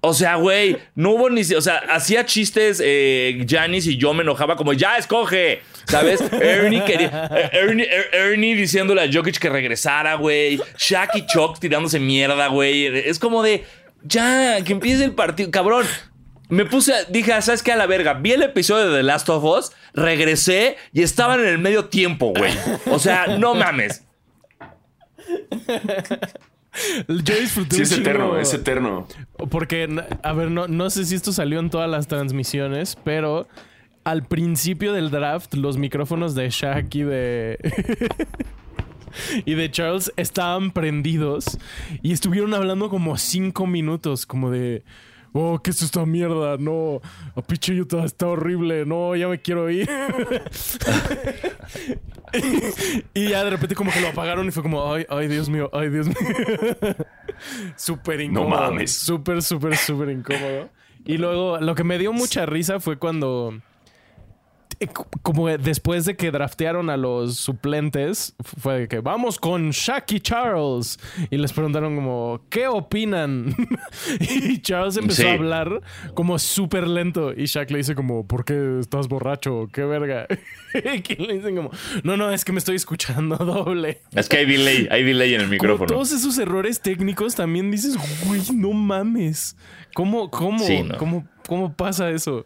O 0.08 0.14
sea, 0.14 0.36
güey, 0.36 0.78
no 0.94 1.12
hubo 1.12 1.32
ni. 1.32 1.42
O 1.42 1.62
sea, 1.62 1.78
hacía 1.90 2.28
chistes 2.28 2.80
eh, 2.84 3.44
Janis 3.50 3.88
y 3.88 3.98
yo 3.98 4.14
me 4.14 4.22
enojaba 4.22 4.56
como, 4.56 4.74
ya 4.74 5.00
escoge. 5.00 5.62
¿Sabes? 5.86 6.22
Ernie, 6.32 6.84
quería, 6.84 7.30
Ernie, 7.52 7.88
Ernie 8.12 8.56
diciéndole 8.56 9.02
a 9.02 9.12
Jokic 9.12 9.40
que 9.40 9.50
regresara, 9.50 10.14
güey. 10.14 10.62
Shaq 10.78 11.16
y 11.16 11.26
Chuck 11.26 11.60
tirándose 11.60 12.00
mierda, 12.00 12.48
güey. 12.48 12.86
Es 12.86 13.18
como 13.18 13.42
de, 13.42 13.66
ya, 14.08 14.64
que 14.64 14.74
empiece 14.74 15.04
el 15.04 15.14
partido. 15.14 15.52
Cabrón, 15.52 15.86
me 16.50 16.66
puse, 16.66 16.94
dije, 17.10 17.34
ah, 17.34 17.42
¿sabes 17.42 17.64
qué? 17.64 17.72
A 17.72 17.76
la 17.76 17.88
verga. 17.88 18.14
Vi 18.14 18.32
el 18.32 18.44
episodio 18.44 18.90
de 18.90 18.98
The 18.98 19.04
Last 19.04 19.30
of 19.30 19.44
Us, 19.44 19.72
regresé 19.94 20.78
y 20.94 21.02
estaban 21.02 21.40
en 21.40 21.48
el 21.48 21.58
medio 21.58 21.86
tiempo, 21.86 22.34
güey. 22.36 22.54
O 22.92 23.00
sea, 23.00 23.38
no 23.38 23.56
mames. 23.56 24.04
Yo 27.08 27.36
disfruté 27.40 27.78
sí, 27.78 27.82
es 27.84 27.92
eterno, 27.94 28.38
es 28.38 28.54
eterno. 28.54 29.08
Porque, 29.50 29.88
a 30.24 30.34
ver, 30.34 30.52
no, 30.52 30.68
no 30.68 30.90
sé 30.90 31.06
si 31.06 31.16
esto 31.16 31.32
salió 31.32 31.60
en 31.60 31.70
todas 31.70 31.90
las 31.90 32.08
transmisiones, 32.08 32.98
pero 33.04 33.48
al 34.04 34.24
principio 34.24 34.94
del 34.94 35.10
draft, 35.10 35.54
los 35.56 35.78
micrófonos 35.78 36.36
de 36.36 36.50
Shaq 36.50 36.94
y 36.96 37.04
de. 37.04 37.58
y 39.46 39.54
de 39.54 39.72
Charles 39.72 40.12
estaban 40.18 40.72
prendidos 40.72 41.58
y 42.02 42.14
estuvieron 42.14 42.54
hablando 42.54 42.90
como 42.90 43.18
cinco 43.18 43.68
minutos, 43.68 44.26
como 44.26 44.52
de. 44.52 44.84
Oh, 45.38 45.60
¿qué 45.62 45.72
es 45.72 45.82
esta 45.82 46.06
mierda? 46.06 46.56
No, 46.58 47.02
a 47.36 47.42
pinche 47.42 47.74
Utah 47.78 48.06
está 48.06 48.28
horrible. 48.28 48.86
No, 48.86 49.18
ya 49.18 49.28
me 49.28 49.42
quiero 49.42 49.70
ir. 49.70 49.90
y 53.14 53.30
ya 53.30 53.44
de 53.44 53.50
repente 53.50 53.76
como 53.76 53.92
que 53.92 54.00
lo 54.00 54.08
apagaron 54.08 54.48
y 54.48 54.52
fue 54.52 54.64
como, 54.64 54.94
ay, 54.94 55.06
ay, 55.10 55.28
Dios 55.28 55.50
mío, 55.50 55.70
ay, 55.74 55.90
Dios 55.90 56.08
mío. 56.08 56.16
súper 57.76 58.22
incómodo. 58.22 58.50
No 58.50 58.62
mames. 58.62 58.94
Súper, 58.94 59.42
súper, 59.42 59.76
súper 59.76 60.12
incómodo. 60.12 60.70
Y 61.04 61.18
luego 61.18 61.60
lo 61.60 61.76
que 61.76 61.84
me 61.84 61.98
dio 61.98 62.14
mucha 62.14 62.46
risa 62.46 62.80
fue 62.80 62.98
cuando 62.98 63.60
como 65.22 65.48
después 65.48 66.06
de 66.06 66.16
que 66.16 66.32
draftearon 66.32 66.90
a 66.90 66.98
los 66.98 67.38
suplentes, 67.38 68.36
fue 68.40 68.82
de 68.82 68.88
que 68.88 69.00
vamos 69.00 69.40
con 69.40 69.72
Shaq 69.72 70.22
Charles. 70.22 71.00
Y 71.30 71.38
les 71.38 71.54
preguntaron 71.54 71.96
como, 71.96 72.42
¿qué 72.50 72.68
opinan? 72.68 73.56
y 74.20 74.62
Charles 74.62 74.98
empezó 74.98 75.28
a 75.28 75.34
hablar 75.34 75.82
como 76.14 76.38
súper 76.40 76.88
lento. 76.88 77.34
Y 77.34 77.46
Shaq 77.46 77.72
le 77.72 77.80
dice 77.80 77.96
como, 77.96 78.28
¿por 78.28 78.46
qué 78.46 78.80
estás 78.80 79.08
borracho? 79.08 79.68
¿Qué 79.72 79.84
verga? 79.84 80.28
y 80.74 81.16
le 81.16 81.34
dicen 81.36 81.56
como, 81.56 81.72
no, 82.04 82.18
no, 82.18 82.32
es 82.32 82.44
que 82.44 82.52
me 82.52 82.60
estoy 82.60 82.76
escuchando 82.76 83.38
doble. 83.38 84.02
Es 84.12 84.30
que 84.30 84.38
hay 84.38 84.46
delay, 84.46 84.88
hay 84.92 85.04
delay 85.04 85.34
en 85.34 85.42
el 85.42 85.48
micrófono. 85.48 85.88
todos 85.88 86.12
esos 86.12 86.38
errores 86.38 86.82
técnicos 86.82 87.36
también 87.36 87.72
dices, 87.72 87.98
güey, 88.26 88.42
no 88.54 88.72
mames. 88.72 89.56
¿Cómo, 89.94 90.30
cómo, 90.30 90.66
cómo, 90.98 91.28
cómo 91.48 91.74
pasa 91.74 92.10
eso? 92.10 92.46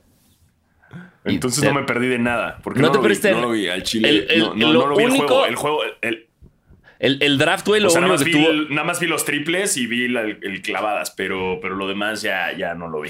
Entonces 1.26 1.64
no 1.64 1.74
me 1.74 1.84
perdí 1.84 2.08
de 2.08 2.20
nada. 2.20 2.60
Porque 2.64 2.80
no, 2.80 2.92
te 2.92 3.00
perdiste. 3.00 3.32
No 3.32 3.42
lo 3.42 3.52
vi 3.52 3.68
al 3.68 3.84
Chile. 3.84 4.28
no, 4.56 4.88
lo 4.88 4.96
vi 4.96 5.04
el 5.04 5.12
juego. 5.12 5.46
El 5.46 5.56
juego. 5.56 5.82
El, 7.00 7.38
draft, 7.38 7.66
güey, 7.66 7.80
lo 7.82 7.88
o 7.88 7.92
sea, 7.92 8.02
nada, 8.02 8.14
más 8.14 8.24
vi 8.26 8.34
nada 8.70 8.84
más 8.84 9.00
vi 9.00 9.08
los 9.08 9.24
triples 9.24 9.78
y 9.78 9.88
vi 9.88 10.04
el, 10.06 10.62
clavadas, 10.62 11.12
pero, 11.12 11.60
pero 11.62 11.76
lo 11.76 11.88
demás 11.88 12.22
ya, 12.22 12.52
ya 12.58 12.74
no 12.76 12.90
lo 12.90 13.02
vi. 13.02 13.10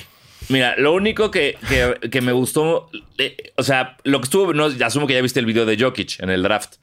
Mira, 0.49 0.75
lo 0.77 0.93
único 0.93 1.31
que, 1.31 1.57
que- 1.67 2.09
que 2.09 2.21
me 2.21 2.31
gustó, 2.31 2.89
eh, 3.17 3.51
o 3.55 3.63
sea, 3.63 3.97
lo 4.03 4.19
que 4.19 4.25
estuvo, 4.25 4.53
no, 4.53 4.65
asumo 4.65 5.07
que 5.07 5.13
ya 5.13 5.21
viste 5.21 5.39
el 5.39 5.47
video 5.47 5.65
de 5.65 5.75
Jokic 5.77 6.19
en 6.21 6.29
el 6.29 6.43
draft. 6.43 6.75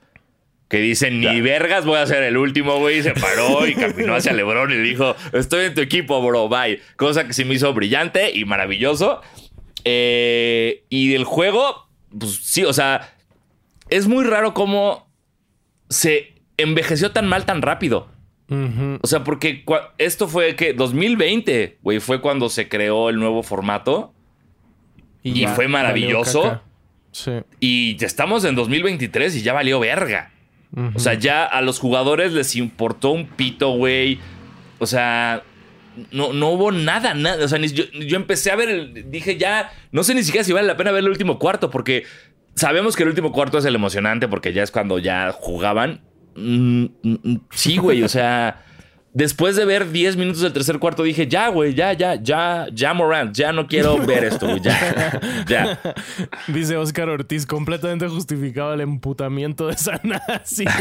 Que 0.68 0.78
dice, 0.78 1.12
ni 1.12 1.40
vergas 1.40 1.84
voy 1.84 1.98
a 1.98 2.06
ser 2.06 2.24
el 2.24 2.36
último, 2.36 2.78
güey. 2.80 2.98
Y 2.98 3.02
Se 3.04 3.12
paró 3.12 3.64
y 3.68 3.74
caminó 3.76 4.16
hacia 4.16 4.32
LeBron 4.32 4.72
y 4.72 4.76
dijo, 4.78 5.14
estoy 5.32 5.66
en 5.66 5.74
tu 5.76 5.80
equipo, 5.80 6.20
bro, 6.26 6.48
bye. 6.48 6.80
Cosa 6.96 7.24
que 7.24 7.32
sí 7.34 7.44
me 7.44 7.54
hizo 7.54 7.72
brillante 7.72 8.32
y 8.36 8.44
maravilloso. 8.44 9.22
Eh, 9.88 10.84
y 10.88 11.10
del 11.10 11.22
juego, 11.22 11.86
pues 12.18 12.40
sí, 12.42 12.64
o 12.64 12.72
sea, 12.72 13.14
es 13.88 14.08
muy 14.08 14.24
raro 14.24 14.52
cómo 14.52 15.06
se 15.88 16.34
envejeció 16.56 17.12
tan 17.12 17.28
mal 17.28 17.46
tan 17.46 17.62
rápido. 17.62 18.08
O 18.48 19.06
sea, 19.06 19.22
porque 19.24 19.64
esto 19.98 20.26
fue 20.28 20.56
que 20.56 20.72
2020, 20.72 21.78
güey, 21.82 22.00
fue 22.00 22.20
cuando 22.20 22.48
se 22.48 22.68
creó 22.68 23.10
el 23.10 23.16
nuevo 23.16 23.44
formato. 23.44 24.12
Y 25.22 25.46
fue 25.46 25.68
maravilloso. 25.68 26.60
Sí. 27.12 27.32
Y 27.60 28.04
estamos 28.04 28.44
en 28.44 28.56
2023 28.56 29.36
y 29.36 29.42
ya 29.42 29.52
valió 29.52 29.78
verga. 29.78 30.32
O 30.94 30.98
sea, 30.98 31.14
ya 31.14 31.44
a 31.44 31.62
los 31.62 31.78
jugadores 31.78 32.32
les 32.32 32.56
importó 32.56 33.10
un 33.10 33.26
pito, 33.26 33.70
güey. 33.70 34.18
O 34.80 34.86
sea, 34.86 35.44
no, 36.12 36.32
no 36.32 36.50
hubo 36.50 36.72
nada, 36.72 37.14
nada. 37.14 37.44
O 37.44 37.48
sea, 37.48 37.58
yo, 37.58 37.84
yo 37.92 38.16
empecé 38.16 38.50
a 38.50 38.56
ver, 38.56 38.68
el- 38.68 39.10
dije 39.10 39.36
ya, 39.36 39.70
no 39.92 40.04
sé 40.04 40.14
ni 40.14 40.22
siquiera 40.22 40.44
si 40.44 40.52
vale 40.52 40.66
la 40.66 40.76
pena 40.76 40.90
ver 40.92 41.02
el 41.04 41.10
último 41.10 41.38
cuarto, 41.38 41.70
porque 41.70 42.04
sabemos 42.54 42.96
que 42.96 43.02
el 43.02 43.08
último 43.10 43.32
cuarto 43.32 43.58
es 43.58 43.64
el 43.64 43.74
emocionante, 43.74 44.28
porque 44.28 44.52
ya 44.52 44.62
es 44.62 44.70
cuando 44.70 44.98
ya 44.98 45.32
jugaban. 45.32 46.00
Mm, 46.34 46.84
mm, 47.02 47.16
mm, 47.22 47.36
sí, 47.50 47.76
güey, 47.78 48.02
o 48.02 48.08
sea, 48.08 48.62
después 49.16 49.56
de 49.56 49.64
ver 49.64 49.90
10 49.92 50.16
minutos 50.18 50.42
del 50.42 50.52
tercer 50.52 50.78
cuarto, 50.78 51.02
dije, 51.02 51.26
ya, 51.26 51.48
güey, 51.48 51.72
ya, 51.74 51.94
ya, 51.94 52.16
ya, 52.22 52.66
ya, 52.70 52.92
Morant, 52.92 53.34
ya 53.34 53.50
no 53.50 53.66
quiero 53.66 53.96
ver 54.06 54.24
esto, 54.24 54.46
güey, 54.46 54.60
ya, 54.60 55.20
ya. 55.48 55.80
Dice 56.48 56.76
Oscar 56.76 57.08
Ortiz, 57.08 57.46
completamente 57.46 58.06
justificado 58.08 58.74
el 58.74 58.82
emputamiento 58.82 59.68
de 59.68 59.76
Sanasi. 59.78 60.66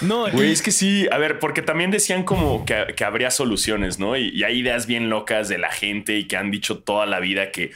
no, 0.00 0.30
Güey, 0.30 0.48
y- 0.48 0.52
es 0.52 0.62
que 0.62 0.70
sí, 0.70 1.08
a 1.10 1.18
ver, 1.18 1.40
porque 1.40 1.62
también 1.62 1.90
decían 1.90 2.22
como 2.22 2.64
que, 2.64 2.94
que 2.96 3.04
habría 3.04 3.30
soluciones, 3.32 3.98
¿no? 3.98 4.16
Y, 4.16 4.28
y 4.28 4.44
hay 4.44 4.60
ideas 4.60 4.86
bien 4.86 5.10
locas 5.10 5.48
de 5.48 5.58
la 5.58 5.70
gente 5.70 6.16
y 6.16 6.26
que 6.28 6.36
han 6.36 6.50
dicho 6.50 6.78
toda 6.78 7.06
la 7.06 7.18
vida 7.20 7.50
que, 7.50 7.72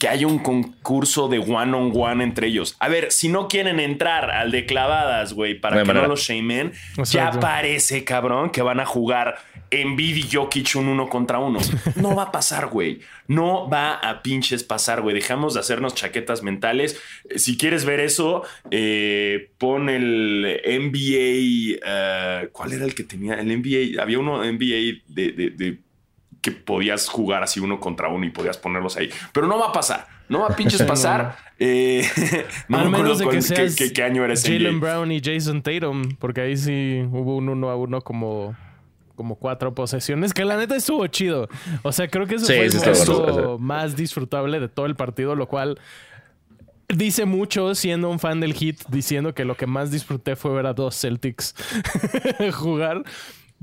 que 0.00 0.08
hay 0.08 0.24
un 0.24 0.38
concurso 0.40 1.28
de 1.28 1.38
one 1.38 1.72
on 1.76 1.92
one 1.94 2.24
entre 2.24 2.48
ellos. 2.48 2.74
A 2.80 2.88
ver, 2.88 3.12
si 3.12 3.28
no 3.28 3.46
quieren 3.46 3.78
entrar 3.78 4.30
al 4.32 4.50
de 4.50 4.66
clavadas, 4.66 5.34
güey, 5.34 5.60
para 5.60 5.76
No 5.76 5.82
que 5.82 5.86
manera. 5.86 6.06
no 6.06 6.14
los 6.14 6.22
shamen, 6.22 6.72
ya 7.04 7.30
parece, 7.38 8.02
cabrón, 8.02 8.50
que 8.50 8.62
van 8.62 8.80
a 8.80 8.86
jugar 8.86 9.36
Embiid 9.70 10.16
y 10.16 10.28
Jokic 10.34 10.74
un 10.74 10.88
uno 10.88 11.08
contra 11.08 11.38
uno. 11.38 11.60
No 11.96 12.16
va 12.16 12.24
a 12.24 12.32
pasar, 12.32 12.66
güey. 12.66 13.00
No 13.28 13.68
va 13.70 13.92
a 13.94 14.22
pinches 14.22 14.64
pasar, 14.64 15.00
güey. 15.02 15.14
Dejamos 15.14 15.54
de 15.54 15.60
hacernos 15.60 15.94
chaquetas 15.94 16.42
mentales. 16.42 17.00
Si 17.36 17.56
quieres 17.56 17.84
ver 17.84 18.00
eso, 18.00 18.42
eh, 18.72 19.50
pon 19.58 19.88
el 19.88 20.60
NBA. 20.64 21.78
eh, 21.86 22.48
¿Cuál 22.52 22.72
era 22.72 22.84
el 22.84 22.94
que 22.96 23.04
tenía? 23.04 23.34
El 23.34 23.46
NBA. 23.48 24.02
Había 24.02 24.18
uno 24.18 24.42
NBA 24.42 25.02
de, 25.06 25.32
de- 25.32 25.50
de 25.50 25.78
que 26.40 26.50
podías 26.52 27.08
jugar 27.08 27.42
así 27.42 27.60
uno 27.60 27.80
contra 27.80 28.08
uno 28.08 28.24
y 28.24 28.30
podías 28.30 28.56
ponerlos 28.56 28.96
ahí. 28.96 29.10
Pero 29.32 29.46
no 29.46 29.58
va 29.58 29.66
a 29.68 29.72
pasar. 29.72 30.06
No 30.28 30.40
va 30.40 30.46
a 30.48 30.56
pinches 30.56 30.82
pasar. 30.84 31.36
Eh, 31.58 32.02
no 32.68 32.78
al 32.78 32.88
me 32.90 32.96
acuerdo 32.98 33.02
menos 33.02 33.18
de 33.18 33.24
que 33.24 33.30
cuál- 33.30 33.42
seas 33.42 33.74
qué, 33.76 33.88
qué- 33.88 33.92
qué 33.92 34.02
año 34.02 34.24
era 34.24 34.32
ese 34.34 34.52
Jalen. 34.52 34.80
Brown 34.80 35.12
y 35.12 35.20
Jason 35.22 35.62
Tatum, 35.62 36.02
porque 36.18 36.40
ahí 36.40 36.56
sí 36.56 37.02
hubo 37.10 37.36
un 37.36 37.48
uno 37.50 37.68
a 37.68 37.76
uno 37.76 38.00
como, 38.00 38.56
como 39.16 39.34
cuatro 39.36 39.74
posesiones, 39.74 40.32
que 40.32 40.44
la 40.46 40.56
neta 40.56 40.76
estuvo 40.76 41.06
chido. 41.08 41.48
O 41.82 41.92
sea, 41.92 42.08
creo 42.08 42.26
que 42.26 42.36
eso 42.36 42.46
Sí, 42.46 42.54
fue 42.54 42.64
estuvo 42.66 43.18
momento 43.18 43.32
bueno. 43.42 43.58
más 43.58 43.96
disfrutable 43.96 44.60
de 44.60 44.68
todo 44.68 44.86
el 44.86 44.96
partido, 44.96 45.34
lo 45.34 45.46
cual 45.48 45.78
dice 46.88 47.24
mucho 47.26 47.74
siendo 47.74 48.08
un 48.08 48.18
fan 48.18 48.40
del 48.40 48.54
hit, 48.54 48.80
diciendo 48.88 49.34
que 49.34 49.44
lo 49.44 49.56
que 49.56 49.66
más 49.66 49.90
disfruté 49.90 50.36
fue 50.36 50.52
ver 50.54 50.66
a 50.66 50.72
dos 50.72 50.98
Celtics 50.98 51.54
jugar. 52.54 53.04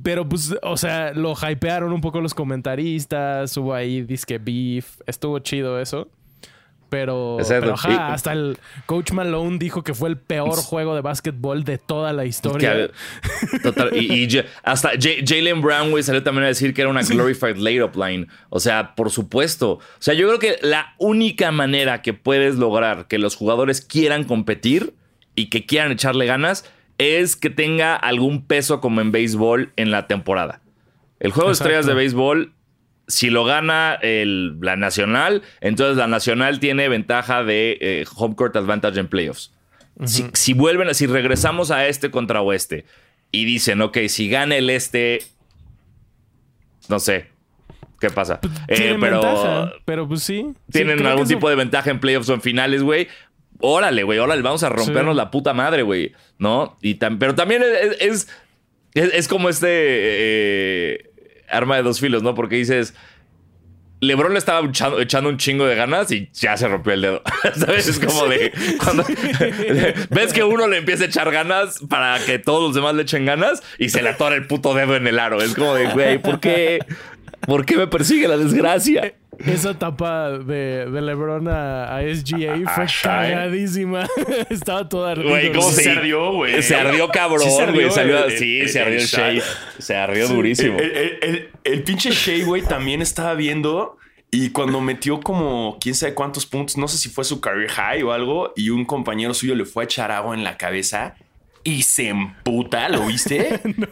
Pero 0.03 0.27
pues, 0.29 0.55
o 0.61 0.77
sea, 0.77 1.11
lo 1.13 1.33
hypearon 1.33 1.91
un 1.91 2.01
poco 2.01 2.21
los 2.21 2.33
comentaristas, 2.33 3.55
hubo 3.57 3.73
ahí 3.73 4.01
disque 4.03 4.37
beef, 4.37 4.99
estuvo 5.07 5.39
chido 5.39 5.79
eso. 5.79 6.07
Pero, 6.89 7.37
ajá, 7.73 8.13
hasta 8.13 8.31
el 8.31 8.57
coach 8.85 9.11
Malone 9.11 9.57
dijo 9.57 9.83
que 9.83 9.93
fue 9.93 10.07
el 10.07 10.17
peor 10.17 10.55
juego 10.55 10.95
de 10.95 11.01
básquetbol 11.01 11.65
de 11.65 11.77
toda 11.79 12.13
la 12.13 12.23
Que, 12.23 12.29
historia. 12.29 12.89
total, 13.61 13.89
y, 13.97 14.25
hasta 14.63 14.91
Ja- 14.91 15.21
Jalen 15.25 15.61
Brown, 15.61 15.91
güey, 15.91 16.01
salió 16.03 16.23
también 16.23 16.45
a 16.45 16.47
decir 16.47 16.73
que 16.73 16.79
era 16.81 16.89
una 16.89 17.01
glorified 17.01 17.57
layup 17.57 17.93
line. 17.97 18.27
O 18.49 18.61
sea, 18.61 18.95
por 18.95 19.09
supuesto. 19.11 19.71
O 19.73 19.81
sea, 19.99 20.13
yo 20.13 20.27
creo 20.27 20.39
que 20.39 20.59
la 20.65 20.93
única 20.97 21.51
manera 21.51 22.01
que 22.01 22.13
puedes 22.13 22.55
lograr 22.55 23.07
que 23.09 23.17
los 23.17 23.35
jugadores 23.35 23.81
quieran 23.81 24.23
competir 24.23 24.93
y 25.35 25.49
que 25.49 25.65
quieran 25.65 25.91
echarle 25.91 26.25
ganas 26.25 26.63
es 26.97 27.35
que 27.35 27.49
tenga 27.49 27.95
algún 27.95 28.45
peso 28.45 28.79
como 28.81 29.01
en 29.01 29.11
béisbol 29.11 29.71
en 29.75 29.91
la 29.91 30.07
temporada. 30.07 30.61
El 31.19 31.31
juego 31.31 31.49
de 31.49 31.53
estrellas 31.53 31.85
de 31.85 31.93
béisbol, 31.93 32.53
si 33.07 33.29
lo 33.29 33.43
gana 33.45 33.97
el- 34.01 34.59
la 34.61 34.75
nacional, 34.75 35.41
entonces 35.61 35.97
la 35.97 36.07
nacional 36.07 36.59
tiene 36.59 36.89
ventaja 36.89 37.43
de 37.43 37.77
eh, 37.81 38.05
home 38.15 38.35
court 38.35 38.55
advantage 38.55 38.99
en 38.99 39.07
playoffs. 39.07 39.53
si, 40.05 40.25
si 40.33 40.53
vuelven, 40.53 40.93
si 40.93 41.07
regresamos 41.07 41.71
a 41.71 41.87
este 41.87 42.11
contra 42.11 42.41
oeste 42.41 42.85
y 43.31 43.45
dicen, 43.45 43.81
ok, 43.81 43.97
si 44.09 44.29
gana 44.29 44.55
el 44.55 44.69
este, 44.69 45.19
no 46.89 46.99
sé, 46.99 47.27
¿qué 47.99 48.09
pasa? 48.09 48.39
Eh, 48.67 48.95
pero 48.99 49.21
ventaja, 49.21 49.73
pero 49.85 50.07
pues 50.07 50.23
sí. 50.23 50.45
Tienen 50.71 51.05
algún 51.05 51.23
eso- 51.23 51.29
tipo 51.33 51.49
de 51.49 51.55
ventaja 51.55 51.89
en 51.89 51.99
playoffs 51.99 52.29
o 52.29 52.33
en 52.35 52.41
finales, 52.41 52.83
güey. 52.83 53.07
Órale, 53.59 54.03
güey, 54.03 54.19
órale, 54.19 54.41
vamos 54.41 54.63
a 54.63 54.69
rompernos 54.69 55.13
Sí. 55.15 55.17
la 55.17 55.31
puta 55.31 55.53
madre, 55.53 55.81
güey, 55.83 56.13
¿no? 56.37 56.77
Y 56.81 56.95
tam- 56.99 57.17
pero 57.19 57.33
también 57.35 57.63
es, 57.63 57.97
es, 58.01 58.27
es- 58.93 59.13
es 59.13 59.27
como 59.27 59.49
este 59.49 59.67
eh, 59.71 61.09
arma 61.49 61.75
de 61.77 61.83
dos 61.83 61.99
filos, 61.99 62.21
¿no? 62.23 62.35
Porque 62.35 62.55
dices, 62.57 62.93
LeBron 63.99 64.33
le 64.33 64.37
estaba 64.37 64.63
echando, 64.67 64.99
echando 65.01 65.29
un 65.29 65.37
chingo 65.37 65.65
de 65.65 65.73
ganas 65.75 66.11
y 66.11 66.29
ya 66.33 66.55
se 66.55 66.67
rompió 66.67 66.93
el 66.93 67.01
dedo. 67.01 67.23
¿Sabes? 67.55 67.87
Es 67.87 67.99
como 67.99 68.27
de 68.27 68.51
cuando 68.83 69.03
ves 70.11 70.33
que 70.33 70.43
uno 70.43 70.67
le 70.67 70.77
empieza 70.77 71.05
a 71.05 71.07
echar 71.07 71.31
ganas 71.31 71.79
para 71.89 72.19
que 72.23 72.37
todos 72.37 72.61
los 72.61 72.75
demás 72.75 72.93
le 72.93 73.01
echen 73.03 73.25
ganas 73.25 73.63
y 73.79 73.89
se 73.89 74.03
le 74.03 74.09
atora 74.09 74.35
el 74.35 74.45
puto 74.45 74.75
dedo 74.75 74.95
en 74.95 75.07
el 75.07 75.17
aro. 75.17 75.41
Es 75.41 75.55
como 75.55 75.73
de, 75.73 75.87
güey, 75.87 76.19
¿por 76.19 76.39
qué? 76.39 76.79
¿Por 77.47 77.65
qué 77.65 77.75
me 77.77 77.87
persigue 77.87 78.27
la 78.27 78.37
desgracia? 78.37 79.15
Esa 79.39 79.77
tapa 79.79 80.31
de, 80.37 80.85
de 80.89 81.01
LeBron 81.01 81.47
a, 81.47 81.95
a 81.95 82.01
SGA 82.01 82.55
fue 82.73 82.83
a 82.83 82.87
Shai. 82.87 83.31
cagadísima. 83.31 84.05
Estaba 84.49 84.89
toda 84.89 85.11
ardida. 85.13 85.29
Güey, 85.29 85.51
¿cómo 85.53 85.69
Sí 85.69 85.75
se, 85.75 85.83
se 85.83 85.89
ardió, 85.91 86.33
güey. 86.33 86.61
Se 86.61 86.75
ardió 86.75 87.07
cabrón, 87.09 87.39
Sí 87.41 87.49
se 87.51 87.61
ardió 87.63 87.81
güey. 87.83 87.91
Salió, 87.91 88.25
el- 88.25 88.37
sí, 88.37 88.59
el- 88.59 88.69
se 88.69 88.79
ardió 88.81 88.95
el, 88.95 89.01
el 89.01 89.07
Shea. 89.07 89.31
Shai. 89.31 89.41
Se 89.79 89.95
ardió 89.95 90.27
durísimo. 90.27 90.77
El, 90.77 90.91
el- 90.91 91.17
el- 91.21 91.49
el 91.63 91.83
pinche 91.83 92.11
Shea, 92.11 92.45
güey, 92.45 92.63
también 92.63 93.01
estaba 93.01 93.33
viendo. 93.33 93.97
Y 94.29 94.49
cuando 94.49 94.81
metió 94.81 95.21
como 95.21 95.77
quién 95.79 95.95
sabe 95.95 96.13
cuántos 96.13 96.45
puntos, 96.45 96.75
no 96.77 96.89
sé 96.89 96.97
si 96.97 97.07
fue 97.07 97.23
su 97.23 97.39
career 97.39 97.69
high 97.71 98.03
o 98.03 98.11
algo, 98.11 98.51
y 98.57 98.71
un 98.71 98.83
compañero 98.83 99.33
suyo 99.33 99.55
le 99.55 99.63
fue 99.63 99.83
a 99.83 99.85
echar 99.85 100.11
agua 100.11 100.35
en 100.35 100.43
la 100.43 100.57
cabeza 100.57 101.15
y 101.63 101.83
se 101.83 102.09
emputa, 102.09 102.89
¿lo 102.89 103.05
viste? 103.07 103.61
no, 103.77 103.87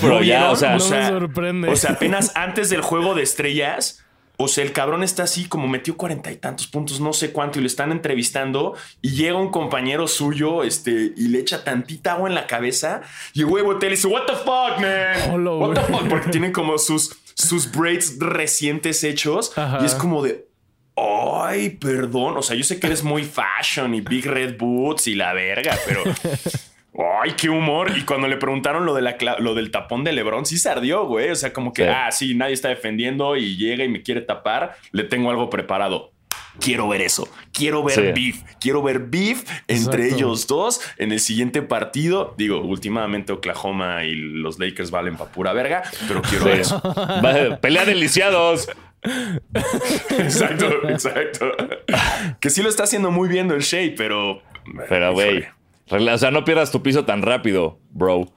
pero 0.00 0.14
¿No 0.14 0.22
ya, 0.22 0.38
vieron? 0.38 0.50
o 0.50 0.56
sea, 0.56 0.76
No 0.76 0.88
me 0.88 1.08
sorprende. 1.08 1.68
O 1.68 1.76
sea, 1.76 1.92
apenas 1.92 2.32
antes 2.34 2.70
del 2.70 2.80
juego 2.82 3.14
de 3.14 3.22
estrellas. 3.22 4.04
O 4.42 4.48
sea, 4.48 4.64
el 4.64 4.72
cabrón 4.72 5.02
está 5.02 5.24
así 5.24 5.44
como 5.48 5.68
metió 5.68 5.98
cuarenta 5.98 6.32
y 6.32 6.36
tantos 6.36 6.66
puntos, 6.66 6.98
no 6.98 7.12
sé 7.12 7.30
cuánto, 7.30 7.58
y 7.58 7.60
lo 7.60 7.66
están 7.66 7.92
entrevistando. 7.92 8.74
Y 9.02 9.10
llega 9.10 9.36
un 9.36 9.50
compañero 9.50 10.08
suyo, 10.08 10.64
este, 10.64 11.12
y 11.14 11.28
le 11.28 11.40
echa 11.40 11.62
tantita 11.62 12.12
agua 12.12 12.26
en 12.30 12.34
la 12.34 12.46
cabeza. 12.46 13.02
Y 13.34 13.42
güey 13.42 13.62
le 13.78 13.90
dice, 13.90 14.06
What 14.06 14.24
the 14.26 14.32
fuck, 14.36 14.80
man? 14.80 15.30
Hola, 15.30 15.50
What 15.52 15.74
the 15.74 15.92
fuck? 15.92 16.08
Porque 16.08 16.30
tienen 16.30 16.52
como 16.52 16.78
sus, 16.78 17.18
sus 17.34 17.70
braids 17.70 18.18
recientes 18.18 19.04
hechos. 19.04 19.52
Ajá. 19.58 19.80
Y 19.82 19.84
es 19.84 19.94
como 19.94 20.22
de. 20.22 20.46
Ay, 20.96 21.70
perdón. 21.70 22.38
O 22.38 22.42
sea, 22.42 22.56
yo 22.56 22.64
sé 22.64 22.80
que 22.80 22.86
eres 22.86 23.02
muy 23.02 23.24
fashion 23.24 23.94
y 23.94 24.00
big 24.00 24.24
red 24.24 24.56
boots 24.56 25.06
y 25.06 25.16
la 25.16 25.34
verga, 25.34 25.76
pero. 25.86 26.02
Ay, 27.22 27.32
qué 27.36 27.48
humor. 27.48 27.92
Y 27.96 28.02
cuando 28.02 28.26
le 28.28 28.36
preguntaron 28.36 28.84
lo, 28.84 28.94
de 28.94 29.02
la, 29.02 29.16
cla- 29.16 29.38
lo 29.38 29.54
del 29.54 29.70
tapón 29.70 30.02
de 30.04 30.12
Lebron, 30.12 30.44
sí 30.44 30.58
se 30.58 30.68
ardió, 30.68 31.06
güey. 31.06 31.30
O 31.30 31.36
sea, 31.36 31.52
como 31.52 31.72
que, 31.72 31.84
Sí. 31.84 31.88
ah, 31.94 32.10
sí, 32.10 32.34
nadie 32.34 32.54
está 32.54 32.68
defendiendo 32.68 33.36
y 33.36 33.56
llega 33.56 33.84
y 33.84 33.88
me 33.88 34.02
quiere 34.02 34.20
tapar. 34.22 34.76
Le 34.92 35.04
tengo 35.04 35.30
algo 35.30 35.48
preparado. 35.50 36.12
Quiero 36.58 36.88
ver 36.88 37.00
eso. 37.00 37.28
Quiero 37.52 37.82
ver 37.84 37.94
Sí. 37.94 38.02
beef. 38.12 38.42
Quiero 38.60 38.82
ver 38.82 38.98
beef 38.98 39.44
entre 39.68 40.02
Exacto. 40.04 40.16
ellos 40.16 40.46
dos 40.48 40.80
en 40.98 41.12
el 41.12 41.20
siguiente 41.20 41.62
partido. 41.62 42.34
Digo, 42.36 42.60
últimamente 42.60 43.32
Oklahoma 43.32 44.04
y 44.04 44.14
los 44.16 44.58
Lakers 44.58 44.90
valen 44.90 45.16
pa' 45.16 45.30
pura 45.30 45.52
verga, 45.52 45.82
pero 46.08 46.20
quiero 46.22 46.46
ver 46.46 46.60
eso. 46.60 46.82
pelea 47.62 47.84
de 47.84 47.94
lisiados. 47.94 48.68
exacto, 50.18 50.88
exacto. 50.88 51.52
Que 52.40 52.50
sí 52.50 52.62
lo 52.62 52.68
está 52.68 52.82
haciendo 52.84 53.10
muy 53.10 53.28
bien 53.28 53.50
el 53.50 53.60
Shea, 53.60 53.92
pero. 53.96 54.42
Pero, 54.88 55.12
güey, 55.12 55.44
o 55.90 56.18
sea, 56.18 56.30
no 56.30 56.44
pierdas 56.44 56.70
tu 56.70 56.82
piso 56.82 57.04
tan 57.04 57.22
rápido, 57.22 57.78
bro. 57.90 58.32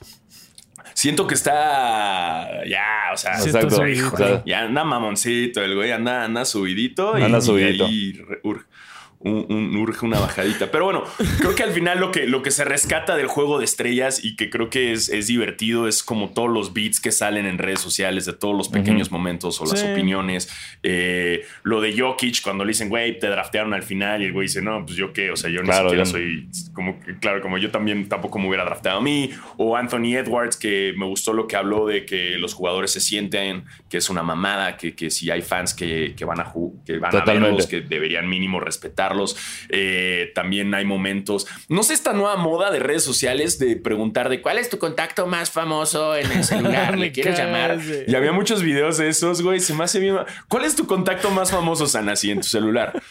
siento 0.94 1.28
que 1.28 1.34
está 1.36 2.66
ya, 2.66 3.12
o 3.14 3.18
sea. 3.18 3.38
O 4.14 4.18
sea, 4.18 4.44
ya 4.46 4.62
anda 4.62 4.84
mamoncito, 4.84 5.62
el 5.62 5.76
güey 5.76 5.92
anda, 5.92 6.24
anda 6.24 6.46
subidito. 6.46 7.18
y- 7.18 7.24
Anda 7.24 7.40
y 7.40 7.42
subidito. 7.42 7.88
ur- 8.44 8.66
un- 9.24 9.46
un- 9.50 9.76
urge 9.78 10.06
una 10.06 10.20
bajadita. 10.20 10.70
Pero 10.72 10.86
bueno, 10.86 11.04
creo 11.40 11.56
que 11.56 11.64
al 11.64 11.72
final 11.72 12.00
lo 12.00 12.12
que, 12.12 12.28
lo 12.28 12.42
que 12.44 12.52
se 12.52 12.64
rescata 12.66 13.16
del 13.16 13.28
juego 13.28 13.60
de 13.60 13.66
estrellas 13.66 14.24
y 14.24 14.36
que 14.36 14.50
creo 14.50 14.70
que 14.70 14.92
es, 14.92 15.10
es 15.10 15.28
divertido 15.28 15.88
es 15.88 16.04
como 16.04 16.30
todos 16.30 16.50
los 16.50 16.74
beats 16.74 17.00
que 17.00 17.12
salen 17.12 17.46
en 17.46 17.58
redes 17.58 17.80
sociales 17.80 18.26
de 18.26 18.34
todos 18.34 18.56
los 18.56 18.70
pequeños 18.70 19.12
momentos 19.12 19.60
o 19.62 19.66
las 19.66 19.80
Sí. 19.80 19.88
opiniones. 19.88 20.50
Eh, 20.84 21.46
lo 21.64 21.82
de 21.82 21.98
Jokic, 21.98 22.42
cuando 22.42 22.64
le 22.66 22.70
dicen, 22.70 22.90
güey, 22.90 23.18
te 23.20 23.28
draftearon 23.28 23.74
al 23.74 23.84
final 23.84 24.22
y 24.22 24.26
el 24.26 24.34
güey 24.34 24.48
dice, 24.48 24.62
no, 24.62 24.86
pues 24.86 24.98
yo 24.98 25.14
qué, 25.14 25.32
o 25.32 25.36
sea, 25.36 25.50
yo 25.50 25.62
ni 25.62 25.68
Claro, 25.70 25.90
siquiera 25.90 26.04
yo 26.04 26.12
no. 26.12 26.12
soy 26.12 26.48
como 26.74 27.00
claro, 27.20 27.42
como 27.42 27.58
yo 27.58 27.72
también 27.72 28.10
tampoco 28.10 28.40
me 28.40 28.48
hubiera 28.48 28.66
drafteado 28.66 29.00
a 29.00 29.02
mí. 29.02 29.30
O 29.58 29.76
Anthony 29.78 30.16
Edwards, 30.18 30.58
que 30.58 30.94
me 30.98 31.06
gustó 31.06 31.34
lo 31.34 31.48
que 31.48 31.56
habló 31.56 31.88
de 31.88 32.06
que 32.06 32.38
los 32.38 32.54
jugadores 32.54 32.92
se 32.92 33.00
sienten 33.00 33.64
que 33.90 33.98
es 33.98 34.10
una 34.10 34.24
mamada, 34.24 34.78
que, 34.78 34.96
que 34.96 35.10
si 35.10 35.30
hay 35.32 35.42
fans 35.42 35.74
que, 35.74 36.14
que 36.18 36.26
van 36.26 36.40
a 36.40 36.52
que 36.86 36.98
van 36.98 37.08
a 37.16 37.20
Totalmente. 37.20 37.48
verlos, 37.50 37.68
que 37.68 37.82
deberían 37.82 38.28
mínimo 38.30 38.60
Eh, 39.70 40.32
también 40.36 40.74
hay 40.74 40.86
momentos. 40.86 41.48
No 41.70 41.84
sé 41.84 41.94
esta 41.94 42.14
nueva 42.14 42.36
moda 42.36 42.72
de 42.72 42.80
redes 42.80 43.04
sociales 43.04 43.60
de 43.60 43.76
preguntar 43.76 44.30
de 44.30 44.42
cuál 44.42 44.58
es 44.58 44.70
tu 44.70 44.78
contacto 44.80 45.28
más 45.28 45.52
famoso 45.52 46.16
en 46.16 46.32
el 46.32 46.44
celular, 46.44 46.92
Me 46.98 47.06
le 47.06 47.12
quieres 47.12 47.38
llamar. 47.38 47.80
Y 48.08 48.16
había 48.16 48.32
muchos 48.32 48.62
videos 48.62 48.98
de 48.98 49.10
esos, 49.10 49.42
güey. 49.42 49.60
Se 49.60 49.74
me 49.74 49.84
hace 49.84 50.00
bien. 50.00 50.18
¿Cuál 50.48 50.66
es 50.66 50.76
tu 50.76 50.86
contacto 50.88 51.30
más 51.30 51.52
famoso, 51.52 51.88
Sanasi, 51.88 52.32
en 52.32 52.42
tu 52.42 52.48
celular? 52.48 53.02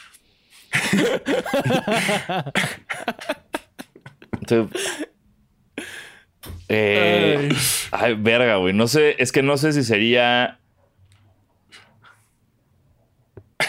Eh, 6.69 7.51
ay, 7.91 8.15
verga, 8.15 8.57
güey. 8.57 8.73
No 8.73 8.89
sé, 8.89 9.17
es 9.19 9.33
que 9.33 9.43
no 9.43 9.57
sé 9.57 9.73
si 9.73 9.83
sería. 9.85 10.59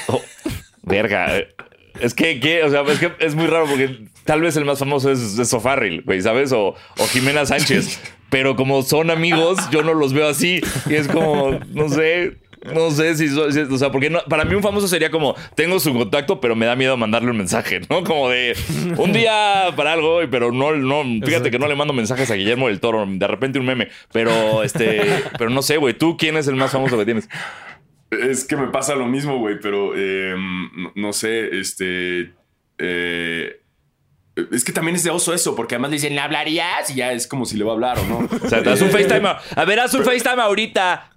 Oh, 0.08 0.22
verga. 0.84 1.28
Es 2.04 2.14
que, 2.14 2.62
o 2.66 2.70
sea, 2.70 2.82
es 2.82 3.00
que 3.00 3.14
es 3.20 3.34
muy 3.34 3.48
raro 3.48 3.66
porque 3.66 4.08
tal 4.26 4.42
vez 4.42 4.58
el 4.58 4.66
más 4.66 4.78
famoso 4.78 5.10
es, 5.10 5.40
es 5.40 5.48
Sofarril, 5.48 6.02
güey, 6.02 6.22
¿sabes? 6.22 6.52
O, 6.52 6.76
o 6.98 7.08
Jimena 7.08 7.46
Sánchez. 7.46 8.00
Pero 8.30 8.58
como 8.58 8.84
son 8.84 9.10
amigos, 9.10 9.58
yo 9.72 9.84
no 9.84 9.94
los 9.94 10.12
veo 10.12 10.28
así. 10.28 10.60
Y 10.90 10.96
es 10.96 11.08
como, 11.08 11.52
no 11.72 11.88
sé. 11.88 12.38
No 12.74 12.92
sé 12.92 13.16
si, 13.16 13.28
o 13.38 13.78
sea, 13.78 13.92
porque 13.92 14.10
para 14.30 14.46
mí 14.46 14.56
un 14.56 14.64
famoso 14.64 14.88
sería 14.88 15.12
como, 15.12 15.36
tengo 15.54 15.82
su 15.82 15.94
contacto, 15.94 16.40
pero 16.40 16.56
me 16.56 16.66
da 16.66 16.78
miedo 16.78 16.96
mandarle 16.96 17.32
un 17.32 17.38
mensaje, 17.38 17.82
¿no? 17.90 18.06
Como 18.06 18.30
de 18.30 18.56
un 18.98 19.12
día 19.12 19.66
para 19.76 19.92
algo, 19.92 20.20
pero 20.32 20.54
no, 20.54 20.74
no, 20.74 21.04
fíjate 21.26 21.52
que 21.52 21.60
no 21.60 21.68
le 21.68 21.76
mando 21.76 21.94
mensajes 21.94 22.32
a 22.32 22.36
Guillermo 22.36 22.70
del 22.70 22.80
Toro, 22.80 23.06
de 23.06 23.28
repente 23.28 23.60
un 23.60 23.66
meme, 23.66 23.90
pero 24.14 24.64
este, 24.64 25.02
pero 25.38 25.50
no 25.50 25.62
sé, 25.62 25.76
güey, 25.76 25.94
¿tú 25.94 26.16
quién 26.16 26.38
es 26.38 26.48
el 26.48 26.56
más 26.56 26.72
famoso 26.72 26.98
que 26.98 27.04
tienes? 27.04 27.28
Es 28.14 28.46
que 28.46 28.56
me 28.56 28.68
pasa 28.68 28.96
lo 28.96 29.06
mismo, 29.06 29.38
güey, 29.40 29.60
pero 29.60 29.94
eh, 29.96 30.36
no, 30.76 30.92
no 30.96 31.14
sé, 31.14 31.58
este. 31.60 32.34
eh, 32.78 33.60
es 34.52 34.64
que 34.64 34.72
también 34.72 34.96
es 34.96 35.04
de 35.04 35.12
oso 35.12 35.32
eso, 35.34 35.56
porque 35.56 35.76
además 35.76 35.92
le 35.92 35.98
dicen, 35.98 36.16
¿le 36.16 36.22
hablarías? 36.22 36.90
Y 36.90 36.96
ya 36.96 37.12
es 37.12 37.28
como 37.28 37.46
si 37.46 37.56
le 37.56 37.64
va 37.64 37.72
a 37.72 37.74
hablar 37.76 38.00
o 38.00 38.06
no. 38.08 38.28
O 38.44 38.50
sea, 38.50 38.60
haz 38.60 38.82
un 38.82 38.90
FaceTime, 38.90 39.28
a, 39.28 39.40
a 39.56 39.66
ver, 39.66 39.80
haz 39.80 39.94
un 39.94 40.04
FaceTime 40.04 40.42
ahorita. 40.42 41.12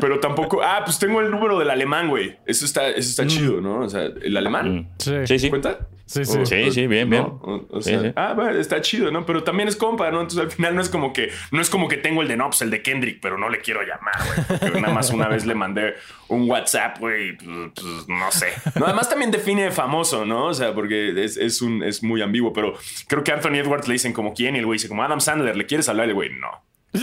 Pero 0.00 0.20
tampoco. 0.20 0.60
Ah, 0.62 0.82
pues 0.84 0.98
tengo 0.98 1.20
el 1.20 1.30
número 1.30 1.58
del 1.58 1.70
alemán, 1.70 2.08
güey. 2.08 2.36
Eso 2.46 2.64
está, 2.64 2.88
eso 2.88 3.08
está 3.10 3.26
chido, 3.26 3.60
¿no? 3.60 3.80
O 3.80 3.88
sea, 3.88 4.02
el 4.04 4.36
alemán. 4.36 4.90
Sí. 4.98 5.12
Sí, 5.26 5.38
sí. 5.38 5.50
¿Cuenta? 5.50 5.78
Sí, 6.06 6.24
sí. 6.24 6.38
O- 6.38 6.46
Sí, 6.46 6.70
sí, 6.70 6.86
bien, 6.86 7.10
bien. 7.10 7.22
¿no? 7.24 7.40
O, 7.42 7.66
o 7.78 7.82
Sí, 7.82 7.90
sea, 7.90 8.00
sí. 8.00 8.12
Ah, 8.14 8.32
bueno, 8.34 8.52
está 8.58 8.80
chido, 8.80 9.10
¿no? 9.10 9.26
Pero 9.26 9.42
también 9.42 9.68
es 9.68 9.74
compa, 9.74 10.08
¿no? 10.12 10.20
Entonces 10.20 10.38
al 10.40 10.50
final 10.52 10.74
no 10.76 10.80
es 10.80 10.88
como 10.88 11.12
que 11.12 11.30
no 11.50 11.60
es 11.60 11.68
como 11.68 11.88
que 11.88 11.96
tengo 11.96 12.22
el 12.22 12.28
de 12.28 12.36
Nops, 12.36 12.62
el 12.62 12.70
de 12.70 12.80
Kendrick, 12.82 13.18
pero 13.20 13.36
no 13.38 13.48
le 13.48 13.58
quiero 13.60 13.80
llamar, 13.82 14.14
güey. 14.46 14.58
Porque 14.60 14.80
nada 14.80 14.94
más 14.94 15.10
una 15.10 15.26
vez 15.28 15.46
le 15.46 15.54
mandé 15.56 15.94
un 16.28 16.48
WhatsApp, 16.48 16.98
güey, 17.00 17.36
pues, 17.36 17.48
pues, 17.74 18.08
no 18.08 18.30
sé. 18.30 18.48
No, 18.76 18.86
además 18.86 19.08
también 19.08 19.30
define 19.32 19.70
famoso, 19.72 20.24
¿no? 20.24 20.46
O 20.46 20.54
sea, 20.54 20.74
porque 20.74 21.24
es, 21.24 21.36
es 21.36 21.60
un, 21.60 21.82
es 21.82 22.02
muy 22.04 22.22
ambiguo, 22.22 22.52
pero 22.52 22.74
creo 23.08 23.24
que 23.24 23.32
Anthony 23.32 23.54
Edwards 23.56 23.88
le 23.88 23.94
dicen 23.94 24.12
como 24.12 24.32
quién 24.32 24.54
y 24.54 24.60
el 24.60 24.66
güey 24.66 24.76
dice 24.76 24.88
como 24.88 25.02
Adam 25.02 25.20
Sandler, 25.20 25.56
¿le 25.56 25.66
quieres 25.66 25.88
hablar? 25.88 26.06
Y 26.06 26.10
el 26.10 26.14
güey, 26.14 26.30
no. 26.30 26.50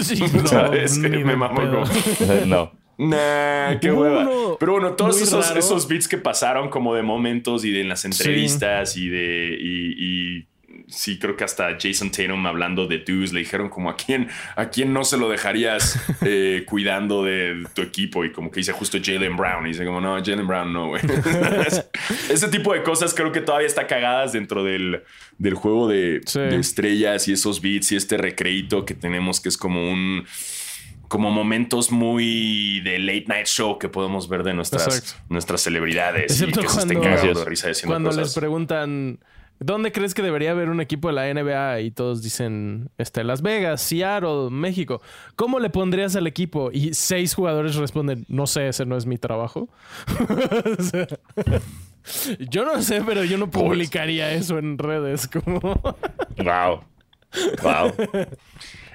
Sí, 0.02 0.24
no, 0.34 0.48
¿Sabes? 0.48 0.98
ni 0.98 1.24
Me 1.24 1.36
mamó 1.36 1.62
como- 1.62 1.86
No. 2.46 2.72
Nah, 2.98 3.80
qué 3.82 3.92
hueva. 3.92 4.22
uno 4.22 4.58
Pero 4.60 4.74
bueno, 4.74 4.94
todos 4.94 5.20
esos, 5.20 5.56
esos 5.56 5.88
beats 5.88 6.08
que 6.08 6.18
pasaron 6.20 6.70
como 6.70 6.94
de 6.94 7.02
momentos 7.02 7.66
y 7.66 7.72
de 7.72 7.82
en 7.82 7.90
las 7.90 8.06
entrevistas 8.06 8.96
y 8.98 9.10
de. 9.10 9.58
Y, 9.60 10.38
y 10.38 10.48
sí, 10.88 11.18
creo 11.20 11.36
que 11.36 11.44
hasta 11.44 11.78
Jason 11.80 12.12
Tatum 12.12 12.46
hablando 12.46 12.86
de 12.88 13.00
Deuce 13.00 13.34
le 13.34 13.40
dijeron 13.42 13.70
como 13.70 13.90
a 13.90 13.96
quién, 13.96 14.28
a 14.56 14.70
quién 14.70 14.94
no 14.94 15.04
se 15.04 15.18
lo 15.18 15.30
dejarías 15.30 16.00
eh, 16.22 16.64
cuidando 16.68 17.24
de 17.24 17.66
tu 17.74 17.82
equipo. 17.82 18.24
Y 18.26 18.32
como 18.32 18.52
que 18.52 18.60
dice 18.60 18.72
justo 18.74 18.98
Jalen 19.04 19.36
Brown. 19.38 19.66
Y 19.66 19.70
dice 19.70 19.86
como, 19.86 20.00
no, 20.02 20.16
Jalen 20.24 20.48
Brown 20.48 20.72
no, 20.74 20.88
güey. 20.90 21.02
Ese 22.30 22.48
tipo 22.50 22.74
de 22.74 22.84
cosas 22.84 23.14
creo 23.14 23.32
que 23.32 23.42
todavía 23.42 23.68
está 23.68 23.88
cagadas 23.88 24.34
dentro 24.34 24.64
del, 24.64 25.04
del 25.38 25.54
juego 25.54 25.88
de, 25.88 26.22
Sí. 26.26 26.40
de 26.40 26.58
estrellas 26.58 27.28
y 27.28 27.34
esos 27.34 27.62
beats 27.62 27.92
y 27.92 27.96
este 27.96 28.18
recreito 28.18 28.86
que 28.86 28.94
tenemos 28.94 29.40
que 29.42 29.50
es 29.50 29.58
como 29.58 29.92
un 29.92 30.26
como 31.10 31.30
momentos 31.30 31.92
muy 31.92 32.80
de 32.80 32.98
late 32.98 33.26
night 33.28 33.46
show 33.46 33.78
que 33.78 33.88
podemos 33.88 34.28
ver 34.30 34.42
de 34.42 34.56
nuestras, 34.56 34.88
Exacto. 34.88 35.24
nuestras 35.30 35.62
celebridades 35.62 36.32
Excepto 36.32 36.62
y 36.62 36.64
que 36.64 36.70
se 36.70 36.80
estén 36.80 36.98
cuando- 36.98 37.18
cagando 37.18 37.40
de 37.40 37.46
risa 37.46 37.70
haciendo 37.70 37.94
Cuando 37.94 38.20
les 38.20 38.34
preguntan, 38.34 39.20
¿dónde 39.60 39.92
crees 39.92 40.14
que 40.14 40.22
debería 40.22 40.52
haber 40.52 40.70
un 40.70 40.82
equipo 40.82 41.08
de 41.08 41.14
la 41.14 41.34
NBA? 41.34 41.82
Y 41.82 41.92
todos 41.92 42.22
dicen, 42.22 42.90
este, 42.98 43.24
Las 43.24 43.42
Vegas, 43.42 43.82
Seattle, 43.82 44.50
México. 44.50 45.02
¿Cómo 45.36 45.60
le 45.60 45.70
pondrías 45.70 46.16
al 46.16 46.28
equipo? 46.28 46.72
Y 46.72 46.94
seis 46.94 47.34
jugadores 47.34 47.76
responden, 47.76 48.26
no 48.28 48.48
sé, 48.48 48.68
ese 48.68 48.86
no 48.86 48.98
es 48.98 49.06
mi 49.06 49.18
trabajo. 49.18 49.70
Sea, 50.80 51.08
yo 52.50 52.66
no 52.66 52.82
sé, 52.82 53.02
pero 53.06 53.24
yo 53.24 53.38
no 53.38 53.50
publicaría 53.50 54.32
eso 54.34 54.58
en 54.58 54.78
redes. 54.78 55.28
Como... 55.28 55.60
Wow. 56.38 56.84
Wow. 57.62 57.94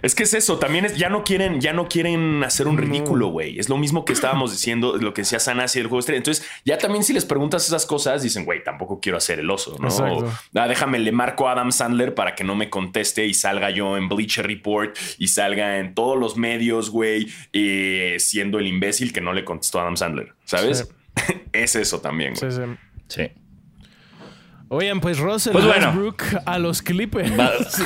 Es 0.02 0.14
que 0.14 0.22
es 0.22 0.34
eso, 0.34 0.58
también 0.58 0.84
es, 0.84 0.96
ya 0.96 1.08
no 1.08 1.24
quieren, 1.24 1.60
ya 1.60 1.72
no 1.72 1.88
quieren 1.88 2.42
hacer 2.44 2.68
un 2.68 2.78
ridículo, 2.78 3.28
güey. 3.28 3.58
Es 3.58 3.68
lo 3.68 3.76
mismo 3.76 4.04
que 4.04 4.12
estábamos 4.12 4.52
diciendo, 4.52 4.96
lo 4.96 5.12
que 5.14 5.22
decía 5.22 5.40
Sanasi 5.40 5.78
del 5.80 5.88
juego 5.88 5.96
de 5.98 6.00
estrella. 6.00 6.18
Entonces, 6.18 6.46
ya 6.64 6.78
también 6.78 7.04
si 7.04 7.12
les 7.12 7.24
preguntas 7.24 7.66
esas 7.66 7.86
cosas, 7.86 8.22
dicen, 8.22 8.44
güey, 8.44 8.62
tampoco 8.62 9.00
quiero 9.00 9.18
hacer 9.18 9.38
el 9.40 9.50
oso, 9.50 9.76
¿no? 9.80 9.88
O, 10.22 10.32
"Ah, 10.54 10.68
déjame, 10.68 10.98
le 10.98 11.12
marco 11.12 11.48
a 11.48 11.52
Adam 11.52 11.72
Sandler 11.72 12.14
para 12.14 12.34
que 12.34 12.44
no 12.44 12.54
me 12.54 12.70
conteste 12.70 13.26
y 13.26 13.34
salga 13.34 13.70
yo 13.70 13.96
en 13.96 14.08
Bleacher 14.08 14.46
Report 14.46 14.96
y 15.18 15.28
salga 15.28 15.78
en 15.78 15.94
todos 15.94 16.18
los 16.18 16.36
medios, 16.36 16.90
güey, 16.90 17.28
eh, 17.52 18.16
siendo 18.18 18.58
el 18.58 18.66
imbécil 18.66 19.12
que 19.12 19.20
no 19.20 19.32
le 19.32 19.44
contestó 19.44 19.78
a 19.78 19.82
Adam 19.82 19.96
Sandler, 19.96 20.34
¿sabes? 20.44 20.88
es 21.52 21.74
eso 21.76 22.00
también, 22.00 22.34
güey. 22.34 22.50
Sí, 22.52 22.56
sí. 22.56 22.62
Sí. 23.08 23.30
Oigan, 24.70 25.00
pues 25.00 25.18
Russell 25.18 25.52
Pues 25.52 25.64
bueno. 25.64 25.86
Westbrook 25.86 26.22
a 26.44 26.58
los 26.58 26.82
Clippers. 26.82 27.30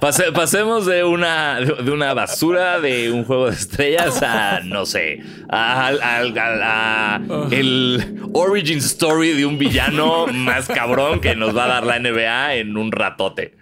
Pase- 0.00 0.32
pasemos 0.32 0.84
de 0.86 1.04
una, 1.04 1.60
de 1.60 1.90
una 1.92 2.12
basura 2.12 2.80
de 2.80 3.12
un 3.12 3.24
juego 3.24 3.46
de 3.46 3.52
estrellas 3.52 4.20
a, 4.22 4.60
no 4.64 4.84
sé, 4.84 5.22
a, 5.48 5.86
al- 5.86 6.02
al- 6.02 6.38
a 6.38 7.20
el 7.52 8.16
origin 8.32 8.78
story 8.78 9.32
de 9.34 9.46
un 9.46 9.58
villano 9.58 10.26
más 10.26 10.66
cabrón 10.66 11.20
que 11.20 11.36
nos 11.36 11.56
va 11.56 11.64
a 11.66 11.68
dar 11.68 11.86
la 11.86 11.98
NBA 12.00 12.54
en 12.56 12.76
un 12.76 12.90
ratote. 12.90 13.54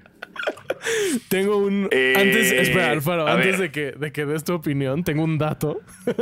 Tengo 1.28 1.58
un. 1.58 1.88
Eh, 1.90 2.14
antes, 2.16 2.52
espera, 2.52 2.92
Alfaro, 2.92 3.26
a 3.28 3.32
antes 3.34 3.58
ver. 3.58 3.60
de 3.60 3.70
que, 3.70 3.92
de 3.98 4.12
que 4.12 4.24
des 4.24 4.44
tu 4.44 4.54
opinión, 4.54 5.04
tengo 5.04 5.22
un 5.24 5.36
dato. 5.36 5.80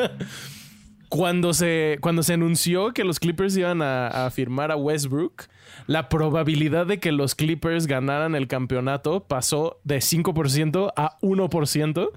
cuando, 1.09 1.55
se, 1.55 1.99
cuando 2.01 2.23
se 2.23 2.35
anunció 2.35 2.92
que 2.92 3.05
los 3.05 3.18
Clippers 3.21 3.57
iban 3.57 3.83
a, 3.83 4.27
a 4.27 4.31
firmar 4.31 4.71
a 4.71 4.77
Westbrook, 4.77 5.49
la 5.87 6.09
probabilidad 6.09 6.87
de 6.87 7.01
que 7.01 7.12
los 7.12 7.35
Clippers 7.35 7.87
ganaran 7.87 8.35
el 8.35 8.47
campeonato 8.49 9.25
pasó 9.25 9.81
de 9.85 9.99
5% 9.99 10.92
a 10.97 11.18
1%. 11.21 12.11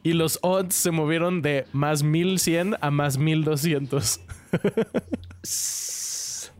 y 0.02 0.12
los 0.12 0.38
odds 0.42 0.74
se 0.74 0.90
movieron 0.90 1.40
de 1.42 1.66
más 1.72 2.02
1100 2.02 2.76
a 2.80 2.90
más 2.90 3.16
1200. 3.18 4.20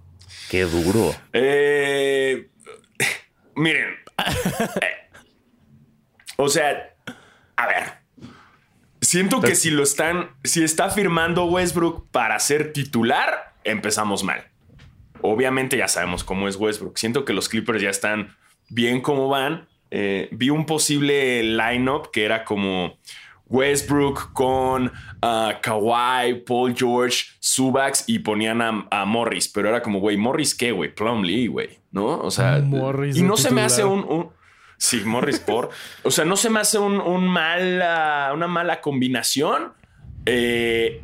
Qué 0.50 0.62
duro. 0.62 1.14
Eh, 1.32 2.48
miren. 3.54 3.94
Eh, 4.80 5.10
o 6.36 6.48
sea, 6.48 6.94
a 7.56 7.66
ver. 7.66 8.03
Siento 9.14 9.40
que 9.40 9.54
si 9.54 9.70
lo 9.70 9.82
están, 9.84 10.30
si 10.42 10.64
está 10.64 10.90
firmando 10.90 11.44
Westbrook 11.44 12.10
para 12.10 12.38
ser 12.40 12.72
titular, 12.72 13.54
empezamos 13.62 14.24
mal. 14.24 14.44
Obviamente 15.20 15.76
ya 15.76 15.86
sabemos 15.88 16.24
cómo 16.24 16.48
es 16.48 16.56
Westbrook. 16.56 16.98
Siento 16.98 17.24
que 17.24 17.32
los 17.32 17.48
Clippers 17.48 17.80
ya 17.80 17.90
están 17.90 18.36
bien 18.68 19.00
como 19.00 19.28
van. 19.28 19.68
Eh, 19.90 20.28
vi 20.32 20.50
un 20.50 20.66
posible 20.66 21.42
lineup 21.44 22.10
que 22.10 22.24
era 22.24 22.44
como 22.44 22.98
Westbrook 23.46 24.32
con 24.32 24.90
ah, 25.22 25.60
Kawhi, 25.62 26.42
Paul 26.44 26.74
George, 26.76 27.26
Subax 27.38 28.04
y 28.08 28.18
ponían 28.18 28.60
a, 28.60 28.86
a 28.90 29.04
Morris. 29.04 29.48
Pero 29.48 29.68
era 29.68 29.80
como, 29.80 30.00
güey, 30.00 30.16
¿Morris 30.16 30.54
qué, 30.54 30.72
güey? 30.72 30.92
Plumlee, 30.94 31.46
güey, 31.46 31.78
¿no? 31.92 32.18
O 32.18 32.30
sea, 32.30 32.60
Morris 32.60 33.16
y 33.16 33.22
no 33.22 33.36
se 33.36 33.52
me 33.52 33.62
hace 33.62 33.84
un, 33.84 34.00
un- 34.00 34.30
Sí, 34.78 35.02
Morris 35.04 35.38
por. 35.38 35.70
O 36.02 36.10
sea, 36.10 36.24
no 36.24 36.36
se 36.36 36.50
me 36.50 36.60
hace 36.60 36.78
un, 36.78 37.00
una 37.00 38.48
mala 38.48 38.80
combinación. 38.80 39.72
Eh, 40.26 41.02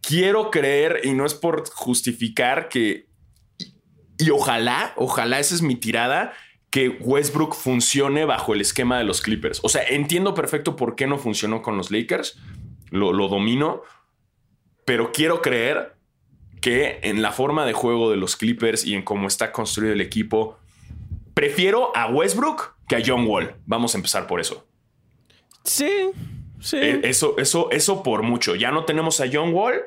quiero 0.00 0.50
creer, 0.50 1.00
y 1.04 1.12
no 1.12 1.26
es 1.26 1.34
por 1.34 1.68
justificar 1.70 2.68
que. 2.68 3.08
Y, 4.18 4.30
ojalá, 4.30 4.92
ojalá 4.96 5.40
esa 5.40 5.54
es 5.54 5.62
mi 5.62 5.76
tirada, 5.76 6.32
que 6.70 6.88
Westbrook 6.88 7.54
funcione 7.54 8.24
bajo 8.24 8.54
el 8.54 8.60
esquema 8.60 8.98
de 8.98 9.04
los 9.04 9.20
Clippers. 9.22 9.60
O 9.62 9.68
sea, 9.68 9.82
entiendo 9.82 10.34
perfecto 10.34 10.76
por 10.76 10.94
qué 10.96 11.06
no 11.06 11.18
funcionó 11.18 11.62
con 11.62 11.76
los 11.76 11.90
Lakers. 11.90 12.38
Lo 12.90 13.28
domino. 13.28 13.82
Pero 14.84 15.12
quiero 15.12 15.40
creer 15.40 15.94
que 16.60 17.00
en 17.02 17.20
la 17.20 17.32
forma 17.32 17.66
de 17.66 17.72
juego 17.72 18.10
de 18.10 18.16
los 18.16 18.36
Clippers 18.36 18.84
y 18.84 18.94
en 18.94 19.02
cómo 19.02 19.28
está 19.28 19.52
construido 19.52 19.92
el 19.92 20.00
equipo, 20.00 20.58
prefiero 21.44 21.94
a 21.94 22.06
Westbrook 22.06 22.74
que 22.88 22.96
a 22.96 23.02
John 23.04 23.26
Wall. 23.26 23.54
Vamos 23.66 23.94
a 23.94 23.98
empezar 23.98 24.26
por 24.26 24.40
eso. 24.40 24.66
Sí, 25.62 26.10
sí. 26.58 26.78
Eh, 26.78 27.00
eso, 27.04 27.34
eso, 27.36 27.70
eso 27.70 28.02
por 28.02 28.22
mucho. 28.22 28.54
Ya 28.54 28.70
no 28.70 28.86
tenemos 28.86 29.20
a 29.20 29.26
John 29.30 29.52
Wall 29.52 29.82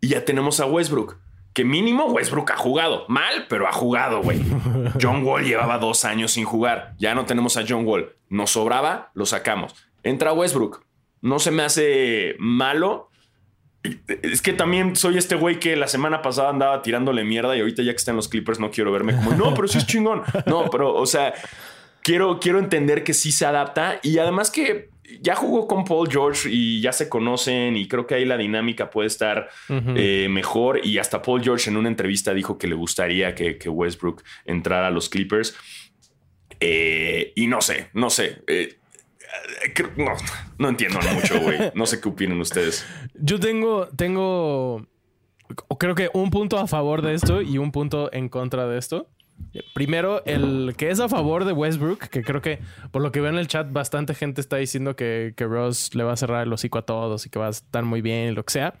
y 0.00 0.08
ya 0.08 0.24
tenemos 0.24 0.60
a 0.60 0.66
Westbrook. 0.66 1.18
Que 1.52 1.64
mínimo 1.64 2.04
Westbrook 2.06 2.52
ha 2.52 2.56
jugado. 2.56 3.06
Mal, 3.08 3.46
pero 3.48 3.66
ha 3.66 3.72
jugado, 3.72 4.22
güey. 4.22 4.40
John 5.02 5.24
Wall 5.24 5.44
llevaba 5.44 5.78
dos 5.78 6.04
años 6.04 6.30
sin 6.30 6.44
jugar. 6.44 6.94
Ya 6.98 7.16
no 7.16 7.24
tenemos 7.26 7.56
a 7.56 7.64
John 7.68 7.84
Wall. 7.84 8.14
Nos 8.28 8.50
sobraba, 8.50 9.10
lo 9.14 9.26
sacamos. 9.26 9.74
Entra 10.04 10.32
Westbrook. 10.32 10.84
No 11.22 11.40
se 11.40 11.50
me 11.50 11.64
hace 11.64 12.36
malo. 12.38 13.09
Es 13.82 14.42
que 14.42 14.52
también 14.52 14.94
soy 14.94 15.16
este 15.16 15.36
güey 15.36 15.58
que 15.58 15.74
la 15.74 15.88
semana 15.88 16.20
pasada 16.20 16.50
andaba 16.50 16.82
tirándole 16.82 17.24
mierda 17.24 17.56
y 17.56 17.60
ahorita 17.60 17.82
ya 17.82 17.92
que 17.92 17.96
está 17.96 18.10
en 18.10 18.18
los 18.18 18.28
Clippers 18.28 18.60
no 18.60 18.70
quiero 18.70 18.92
verme 18.92 19.14
como, 19.14 19.32
no, 19.32 19.54
pero 19.54 19.68
sí 19.68 19.78
es 19.78 19.86
chingón. 19.86 20.22
No, 20.46 20.68
pero, 20.70 20.94
o 20.94 21.06
sea, 21.06 21.32
quiero, 22.02 22.38
quiero 22.40 22.58
entender 22.58 23.04
que 23.04 23.14
sí 23.14 23.32
se 23.32 23.46
adapta 23.46 23.98
y 24.02 24.18
además 24.18 24.50
que 24.50 24.90
ya 25.20 25.34
jugó 25.34 25.66
con 25.66 25.84
Paul 25.84 26.08
George 26.10 26.48
y 26.50 26.80
ya 26.80 26.92
se 26.92 27.08
conocen 27.08 27.76
y 27.76 27.88
creo 27.88 28.06
que 28.06 28.14
ahí 28.14 28.24
la 28.24 28.36
dinámica 28.36 28.90
puede 28.90 29.08
estar 29.08 29.48
eh, 29.68 30.28
mejor 30.30 30.84
y 30.84 30.98
hasta 30.98 31.22
Paul 31.22 31.42
George 31.42 31.70
en 31.70 31.76
una 31.76 31.88
entrevista 31.88 32.32
dijo 32.32 32.58
que 32.58 32.68
le 32.68 32.74
gustaría 32.74 33.34
que, 33.34 33.58
que 33.58 33.68
Westbrook 33.68 34.22
entrara 34.44 34.88
a 34.88 34.90
los 34.90 35.08
Clippers. 35.08 35.56
Eh, 36.60 37.32
y 37.34 37.46
no 37.46 37.62
sé, 37.62 37.88
no 37.94 38.10
sé. 38.10 38.42
Eh, 38.46 38.79
no, 39.96 40.12
no 40.58 40.68
entiendo 40.68 40.98
mucho, 41.14 41.40
güey. 41.40 41.58
No 41.74 41.86
sé 41.86 42.00
qué 42.00 42.08
opinan 42.08 42.40
ustedes. 42.40 42.86
Yo 43.14 43.40
tengo, 43.40 43.88
tengo, 43.88 44.86
creo 45.78 45.94
que 45.94 46.10
un 46.14 46.30
punto 46.30 46.58
a 46.58 46.66
favor 46.66 47.02
de 47.02 47.14
esto 47.14 47.42
y 47.42 47.58
un 47.58 47.72
punto 47.72 48.12
en 48.12 48.28
contra 48.28 48.66
de 48.66 48.78
esto. 48.78 49.08
Primero, 49.74 50.22
el 50.26 50.74
que 50.76 50.90
es 50.90 51.00
a 51.00 51.08
favor 51.08 51.44
de 51.44 51.52
Westbrook, 51.52 52.08
que 52.08 52.22
creo 52.22 52.42
que 52.42 52.60
por 52.90 53.02
lo 53.02 53.10
que 53.10 53.20
veo 53.20 53.30
en 53.30 53.38
el 53.38 53.48
chat, 53.48 53.72
bastante 53.72 54.14
gente 54.14 54.40
está 54.40 54.56
diciendo 54.56 54.96
que, 54.96 55.32
que 55.36 55.46
Ross 55.46 55.94
le 55.94 56.04
va 56.04 56.12
a 56.12 56.16
cerrar 56.16 56.46
el 56.46 56.52
hocico 56.52 56.78
a 56.78 56.82
todos 56.82 57.24
y 57.26 57.30
que 57.30 57.38
va 57.38 57.46
a 57.46 57.50
estar 57.50 57.82
muy 57.82 58.02
bien 58.02 58.28
y 58.28 58.32
lo 58.32 58.44
que 58.44 58.52
sea. 58.52 58.74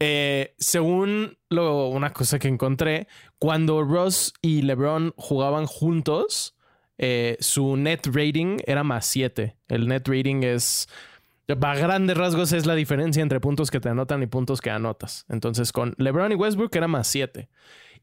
Eh, 0.00 0.54
según 0.58 1.38
lo, 1.48 1.88
una 1.88 2.12
cosa 2.12 2.38
que 2.40 2.48
encontré, 2.48 3.06
cuando 3.38 3.84
Ross 3.84 4.34
y 4.42 4.62
LeBron 4.62 5.14
jugaban 5.16 5.66
juntos, 5.66 6.56
eh, 6.98 7.36
su 7.40 7.76
net 7.76 8.06
rating 8.12 8.58
era 8.66 8.84
más 8.84 9.06
7. 9.06 9.56
El 9.68 9.88
net 9.88 10.06
rating 10.06 10.42
es, 10.42 10.88
a 11.48 11.74
grandes 11.74 12.16
rasgos, 12.16 12.52
es 12.52 12.66
la 12.66 12.74
diferencia 12.74 13.22
entre 13.22 13.40
puntos 13.40 13.70
que 13.70 13.80
te 13.80 13.88
anotan 13.88 14.22
y 14.22 14.26
puntos 14.26 14.60
que 14.60 14.70
anotas. 14.70 15.24
Entonces, 15.28 15.72
con 15.72 15.94
LeBron 15.98 16.32
y 16.32 16.34
Westbrook 16.34 16.74
era 16.76 16.88
más 16.88 17.06
7. 17.08 17.48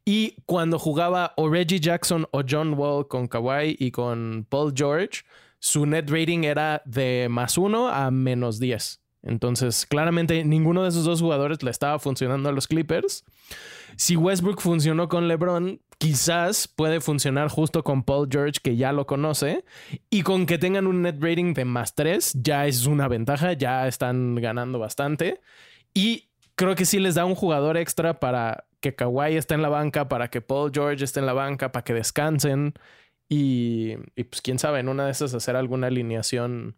Y 0.05 0.35
cuando 0.45 0.79
jugaba 0.79 1.33
o 1.37 1.49
Reggie 1.49 1.79
Jackson 1.79 2.27
o 2.31 2.41
John 2.47 2.73
Wall 2.73 3.07
con 3.07 3.27
Kawhi 3.27 3.75
y 3.77 3.91
con 3.91 4.45
Paul 4.49 4.73
George, 4.75 5.23
su 5.59 5.85
net 5.85 6.09
rating 6.09 6.43
era 6.43 6.81
de 6.85 7.27
más 7.29 7.57
1 7.57 7.89
a 7.89 8.09
menos 8.11 8.59
10. 8.59 9.01
Entonces, 9.21 9.85
claramente 9.85 10.43
ninguno 10.45 10.83
de 10.83 10.89
esos 10.89 11.03
dos 11.03 11.21
jugadores 11.21 11.61
le 11.63 11.71
estaba 11.71 11.99
funcionando 11.99 12.49
a 12.49 12.51
los 12.51 12.67
Clippers. 12.67 13.25
Si 13.99 14.15
Westbrook 14.15 14.61
funcionó 14.61 15.09
con 15.09 15.27
LeBron, 15.27 15.81
quizás 15.97 16.69
puede 16.69 17.01
funcionar 17.01 17.49
justo 17.49 17.83
con 17.83 18.03
Paul 18.03 18.29
George, 18.31 18.61
que 18.63 18.77
ya 18.77 18.93
lo 18.93 19.05
conoce, 19.05 19.65
y 20.09 20.21
con 20.21 20.45
que 20.45 20.57
tengan 20.57 20.87
un 20.87 21.01
net 21.01 21.17
rating 21.19 21.53
de 21.53 21.65
más 21.65 21.95
3, 21.95 22.31
ya 22.41 22.65
es 22.65 22.85
una 22.85 23.09
ventaja, 23.09 23.51
ya 23.51 23.89
están 23.89 24.35
ganando 24.35 24.79
bastante. 24.79 25.41
Y 25.93 26.29
creo 26.55 26.75
que 26.75 26.85
sí 26.85 26.97
les 26.99 27.15
da 27.15 27.25
un 27.25 27.35
jugador 27.35 27.75
extra 27.75 28.21
para 28.21 28.67
que 28.79 28.95
Kawhi 28.95 29.35
esté 29.35 29.55
en 29.55 29.61
la 29.61 29.67
banca, 29.67 30.07
para 30.07 30.29
que 30.29 30.39
Paul 30.39 30.71
George 30.73 31.03
esté 31.03 31.19
en 31.19 31.25
la 31.25 31.33
banca, 31.33 31.73
para 31.73 31.83
que 31.83 31.93
descansen. 31.93 32.75
Y, 33.27 33.97
pues 34.15 34.41
quién 34.41 34.59
sabe, 34.59 34.79
en 34.79 34.87
una 34.87 35.07
de 35.07 35.11
esas 35.11 35.33
hacer 35.33 35.57
alguna 35.57 35.87
alineación 35.87 36.77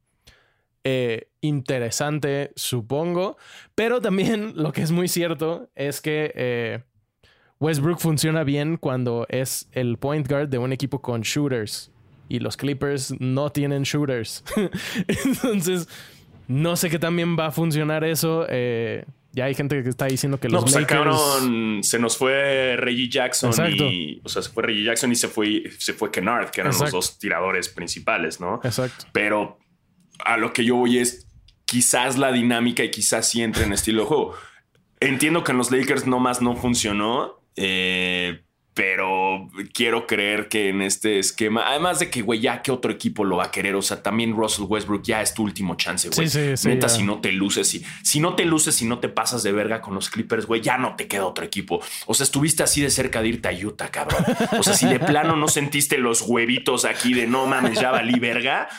eh, 0.83 1.29
interesante, 1.39 2.51
supongo. 2.55 3.37
Pero 3.75 4.01
también 4.01 4.53
lo 4.55 4.71
que 4.71 4.81
es 4.81 4.89
muy 4.89 5.07
cierto 5.07 5.69
es 5.75 6.01
que 6.01 6.33
eh, 6.33 6.83
Westbrook 7.61 7.99
funciona 7.99 8.43
bien 8.43 8.75
cuando 8.75 9.25
es 9.29 9.69
el 9.71 9.97
point 9.97 10.27
guard 10.27 10.49
de 10.49 10.57
un 10.57 10.73
equipo 10.73 10.99
con 11.01 11.21
shooters. 11.21 11.91
Y 12.27 12.39
los 12.39 12.57
Clippers 12.57 13.13
no 13.19 13.51
tienen 13.51 13.83
shooters. 13.83 14.43
Entonces, 15.25 15.87
no 16.47 16.75
sé 16.75 16.89
qué 16.89 16.97
también 16.97 17.37
va 17.37 17.47
a 17.47 17.51
funcionar 17.51 18.03
eso. 18.03 18.47
Eh, 18.49 19.05
ya 19.33 19.45
hay 19.45 19.53
gente 19.53 19.83
que 19.83 19.89
está 19.89 20.05
diciendo 20.05 20.39
que 20.39 20.47
No, 20.47 20.55
los 20.55 20.63
pues 20.63 20.75
Lakers... 20.75 21.15
sacaron, 21.15 21.83
se 21.83 21.99
nos 21.99 22.17
fue 22.17 22.75
Reggie 22.77 23.09
Jackson 23.09 23.51
Exacto. 23.51 23.83
y, 23.83 24.19
o 24.23 24.29
sea, 24.29 24.41
se 24.41 24.49
fue 24.49 24.63
Reggie 24.63 24.83
Jackson 24.83 25.11
y 25.11 25.15
se 25.15 25.27
fue, 25.27 25.63
se 25.77 25.93
fue 25.93 26.09
Kennard, 26.09 26.49
que 26.49 26.61
eran 26.61 26.73
Exacto. 26.73 26.97
los 26.97 27.09
dos 27.09 27.19
tiradores 27.19 27.69
principales, 27.69 28.41
¿no? 28.41 28.59
Exacto. 28.63 29.05
Pero 29.11 29.59
a 30.25 30.37
lo 30.37 30.51
que 30.51 30.65
yo 30.65 30.77
voy 30.77 30.97
es 30.97 31.27
quizás 31.65 32.17
la 32.17 32.31
dinámica 32.31 32.83
y 32.83 32.89
quizás 32.89 33.29
sí 33.29 33.43
entre 33.43 33.65
en 33.65 33.73
estilo 33.73 34.01
de 34.01 34.07
juego. 34.07 34.33
Entiendo 34.99 35.43
que 35.43 35.51
en 35.51 35.57
los 35.59 35.69
Lakers 35.71 36.07
nomás 36.07 36.41
no 36.41 36.55
funcionó, 36.55 37.40
eh, 37.55 38.41
pero 38.73 39.49
quiero 39.73 40.07
creer 40.07 40.47
que 40.47 40.69
en 40.69 40.81
este 40.81 41.19
esquema, 41.19 41.67
además 41.67 41.99
de 41.99 42.09
que, 42.09 42.21
güey, 42.21 42.39
ya 42.39 42.61
que 42.61 42.71
otro 42.71 42.89
equipo 42.89 43.25
lo 43.25 43.35
va 43.35 43.45
a 43.45 43.51
querer, 43.51 43.75
o 43.75 43.81
sea, 43.81 44.01
también 44.01 44.33
Russell 44.33 44.63
Westbrook 44.65 45.03
ya 45.03 45.21
es 45.21 45.33
tu 45.33 45.43
último 45.43 45.75
chance, 45.75 46.07
güey. 46.09 46.29
Sí, 46.29 46.39
sí, 46.39 46.55
sí, 46.57 46.67
Neta, 46.69 46.87
ya. 46.87 46.93
si 46.93 47.03
no 47.03 47.19
te 47.19 47.33
luces, 47.33 47.73
y 47.75 47.83
si 48.01 48.21
no 48.21 48.33
te 48.33 48.45
luces 48.45 48.81
y 48.81 48.85
no 48.85 48.99
te 48.99 49.09
pasas 49.09 49.43
de 49.43 49.51
verga 49.51 49.81
con 49.81 49.93
los 49.93 50.09
Clippers, 50.09 50.45
güey, 50.45 50.61
ya 50.61 50.77
no 50.77 50.95
te 50.95 51.07
queda 51.09 51.25
otro 51.25 51.43
equipo. 51.43 51.81
O 52.05 52.13
sea, 52.13 52.23
estuviste 52.23 52.63
así 52.63 52.81
de 52.81 52.89
cerca 52.89 53.21
de 53.21 53.27
irte 53.27 53.49
a 53.49 53.51
Utah, 53.51 53.89
cabrón. 53.89 54.23
O 54.57 54.63
sea, 54.63 54.73
si 54.73 54.87
de 54.87 54.99
plano 54.99 55.35
no 55.35 55.49
sentiste 55.49 55.97
los 55.97 56.21
huevitos 56.21 56.85
aquí 56.85 57.13
de 57.13 57.27
no 57.27 57.47
mames, 57.47 57.77
ya 57.77 57.91
valí 57.91 58.19
verga. 58.19 58.69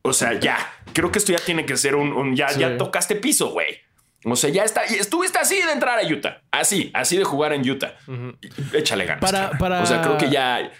O 0.00 0.14
sea, 0.14 0.40
ya, 0.40 0.56
creo 0.94 1.12
que 1.12 1.18
esto 1.18 1.30
ya 1.30 1.38
tiene 1.38 1.66
que 1.66 1.76
ser 1.76 1.94
un, 1.94 2.12
un- 2.14 2.34
ya, 2.34 2.50
ya 2.56 2.78
tocaste 2.78 3.16
piso, 3.16 3.50
güey. 3.50 3.68
O 4.24 4.36
sea, 4.36 4.50
ya 4.50 4.62
está, 4.64 4.82
y 4.88 4.94
estuviste 4.94 5.38
así 5.38 5.56
de 5.56 5.72
entrar 5.72 5.98
a 5.98 6.06
Utah, 6.06 6.42
así, 6.52 6.90
así 6.94 7.16
de 7.16 7.24
jugar 7.24 7.52
en 7.52 7.68
Utah. 7.68 7.94
Échale 8.72 9.04
ganas. 9.04 9.20
Para- 9.20 9.40
cabrón. 9.40 9.58
para- 9.58 9.82
O 9.82 9.86
sea, 9.86 10.00
creo 10.02 10.16
que 10.18 10.30
ya, 10.30 10.70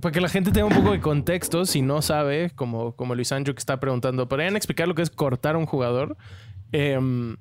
Para 0.00 0.12
que 0.12 0.20
la 0.20 0.28
gente 0.28 0.50
tenga 0.52 0.66
un 0.66 0.74
poco 0.74 0.90
de 0.92 1.00
contexto, 1.00 1.64
si 1.66 1.82
no 1.82 2.00
sabe, 2.02 2.50
como, 2.54 2.96
como 2.96 3.14
Luis 3.14 3.30
Ancho 3.30 3.54
que 3.54 3.58
está 3.60 3.78
preguntando, 3.78 4.26
¿podrían 4.28 4.56
explicar 4.56 4.88
lo 4.88 4.94
que 4.94 5.02
es 5.02 5.10
cortar 5.10 5.54
a 5.54 5.58
un 5.58 5.66
jugador? 5.66 6.16
Em, 6.72 7.36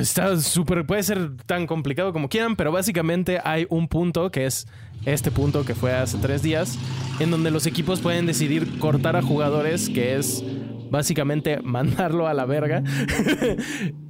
está 0.00 0.36
súper, 0.40 0.86
puede 0.86 1.02
ser 1.02 1.36
tan 1.44 1.66
complicado 1.66 2.12
como 2.12 2.28
quieran, 2.28 2.56
pero 2.56 2.72
básicamente 2.72 3.40
hay 3.44 3.66
un 3.68 3.88
punto 3.88 4.30
que 4.30 4.46
es 4.46 4.66
este 5.04 5.30
punto 5.30 5.64
que 5.64 5.74
fue 5.74 5.92
hace 5.92 6.16
tres 6.18 6.42
días, 6.42 6.78
en 7.20 7.30
donde 7.30 7.50
los 7.50 7.66
equipos 7.66 8.00
pueden 8.00 8.24
decidir 8.26 8.78
cortar 8.78 9.16
a 9.16 9.22
jugadores, 9.22 9.88
que 9.90 10.16
es 10.16 10.42
básicamente 10.90 11.60
mandarlo 11.62 12.26
a 12.26 12.34
la 12.34 12.44
verga. 12.46 12.82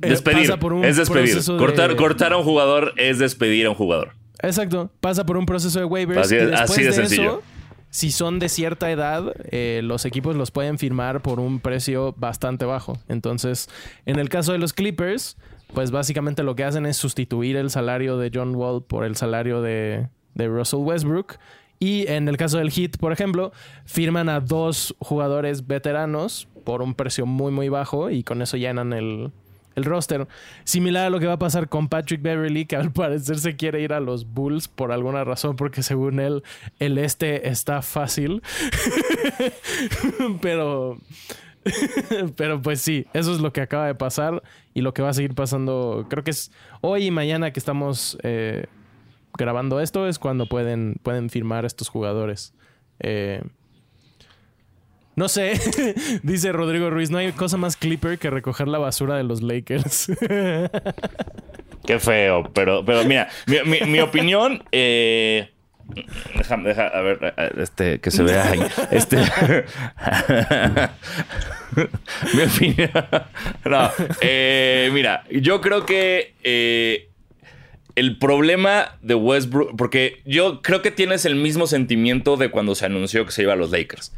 Eh, 0.03 0.11
Despedir. 0.11 0.43
pasa 0.43 0.59
por 0.59 0.73
un 0.73 0.85
es 0.85 0.97
despedir. 0.97 1.35
de- 1.43 1.57
Cortar, 1.59 1.97
cortar 1.97 2.33
a 2.33 2.37
un 2.37 2.45
jugador 2.45 2.93
es 2.97 3.19
despedir 3.19 3.67
a 3.67 3.71
un 3.71 3.75
jugador. 3.77 4.13
Exacto. 4.43 4.91
Pasa 5.01 5.25
por 5.27 5.37
un 5.37 5.47
proceso 5.47 5.79
de 5.79 5.85
waivers. 5.85 6.21
Así 6.27 6.37
y 6.37 6.53
así 6.53 6.81
de 6.83 6.87
de, 6.89 6.93
sencillo. 6.93 7.23
eso, 7.39 7.43
si 7.91 8.11
son 8.13 8.39
de 8.39 8.49
cierta 8.49 8.91
edad, 8.91 9.33
eh, 9.51 9.81
los 9.83 10.05
equipos 10.05 10.37
los 10.37 10.51
pueden 10.51 10.79
firmar 10.79 11.23
por 11.23 11.41
un 11.41 11.61
precio 11.61 12.15
bastante 12.19 12.65
bajo. 12.67 12.99
Entonces, 13.09 13.69
en 14.05 14.19
el 14.19 14.29
caso 14.29 14.53
de 14.53 14.59
los 14.59 14.73
Clippers, 14.73 15.37
pues 15.75 15.91
básicamente 15.91 16.43
lo 16.43 16.55
que 16.55 16.65
hacen 16.65 16.87
es 16.87 16.97
sustituir 16.97 17.57
el 17.57 17.71
salario 17.71 18.19
de 18.19 18.31
John 18.33 18.55
Wall 18.55 18.85
por 18.85 19.05
el 19.05 19.17
salario 19.17 19.63
de, 19.63 20.09
de 20.35 20.47
Russell 20.49 20.81
Westbrook. 20.81 21.39
Y 21.79 22.07
en 22.09 22.29
el 22.29 22.37
caso 22.37 22.59
del 22.59 22.71
Heat, 22.71 22.99
por 22.99 23.13
ejemplo, 23.13 23.53
firman 23.85 24.29
a 24.29 24.41
dos 24.41 24.95
jugadores 24.99 25.67
veteranos 25.67 26.49
por 26.67 26.83
un 26.83 26.95
precio 26.95 27.25
muy, 27.25 27.53
muy 27.53 27.71
bajo 27.71 28.11
y 28.11 28.25
con 28.25 28.43
eso 28.43 28.57
llenan 28.57 28.93
el, 28.93 29.31
el 29.77 29.85
roster. 29.85 30.27
Similar 30.65 31.07
a 31.07 31.11
lo 31.11 31.21
que 31.21 31.27
va 31.27 31.35
a 31.35 31.39
pasar 31.39 31.69
con 31.69 31.89
Patrick 31.89 32.21
Beverly, 32.21 32.67
que 32.67 32.75
al 32.75 32.93
parecer 32.93 33.39
se 33.39 33.55
quiere 33.55 33.81
ir 33.81 33.93
a 33.93 34.01
los 34.01 34.27
Bulls 34.35 34.67
por 34.67 34.91
alguna 34.91 35.23
razón, 35.23 35.55
porque 35.55 35.85
según 35.85 36.19
él, 36.19 36.43
el 36.81 36.99
este 36.99 37.49
está 37.49 37.83
fácil. 37.83 38.43
Pero. 40.43 40.99
Pero 42.37 42.63
pues 42.63 42.81
sí, 42.81 43.07
eso 43.13 43.33
es 43.33 43.41
lo 43.41 43.53
que 43.53 43.61
acaba 43.61 43.87
de 43.87 43.95
pasar 43.95 44.43
y 44.75 44.81
lo 44.81 44.93
que 44.93 45.03
va 45.03 45.11
a 45.11 45.15
seguir 45.15 45.35
pasando. 45.35 46.07
Creo 46.11 46.25
que 46.25 46.33
es 46.33 46.51
hoy 46.81 47.07
y 47.07 47.11
mañana 47.13 47.53
que 47.53 47.61
estamos 47.61 48.19
eh, 48.23 48.67
grabando 49.39 49.81
esto, 49.81 50.09
es 50.09 50.19
cuando 50.19 50.47
pueden, 50.47 50.97
pueden 51.03 51.31
firmar 51.31 51.65
estos 51.65 51.89
jugadores. 51.89 52.55
Eh, 52.99 53.43
No 55.17 55.29
sé, 55.31 55.59
dice 56.23 56.53
Rodrigo 56.53 56.91
Ruiz, 56.91 57.11
no 57.11 57.17
hay 57.17 57.33
cosa 57.33 57.57
más 57.57 57.77
clipper 57.77 58.19
que 58.19 58.29
recoger 58.29 58.69
la 58.69 58.77
basura 58.79 59.17
de 59.17 59.25
los 59.25 59.43
Lakers. 59.43 60.13
Qué 61.87 61.99
feo, 61.99 62.51
pero, 62.53 62.85
pero 62.85 63.03
mira, 63.05 63.29
mi, 63.47 64.01
opinión, 64.01 64.63
eh, 64.73 65.51
Déjame, 66.37 66.73
a 66.73 67.01
ver, 67.01 67.35
este, 67.59 68.01
que 68.01 68.11
se 68.11 68.25
vea 68.25 68.51
ahí. 68.51 68.61
Este. 68.91 69.17
Mi 72.35 72.43
opinión. 72.43 72.91
Eh, 74.21 74.91
mira, 74.93 75.25
yo 75.31 75.61
creo 75.61 75.87
que 75.87 76.35
eh, 76.43 77.09
el 77.95 78.19
problema 78.19 78.99
de 79.01 79.15
Westbrook, 79.15 79.77
porque 79.77 80.23
yo 80.25 80.61
creo 80.61 80.83
que 80.83 80.91
tienes 80.91 81.25
el 81.25 81.37
mismo 81.37 81.69
sentimiento 81.69 82.37
de 82.37 82.51
cuando 82.51 82.75
se 82.75 82.87
anunció 82.87 83.25
que 83.25 83.31
se 83.31 83.43
iba 83.43 83.53
a 83.53 83.57
los 83.57 83.71
Lakers, 83.71 84.13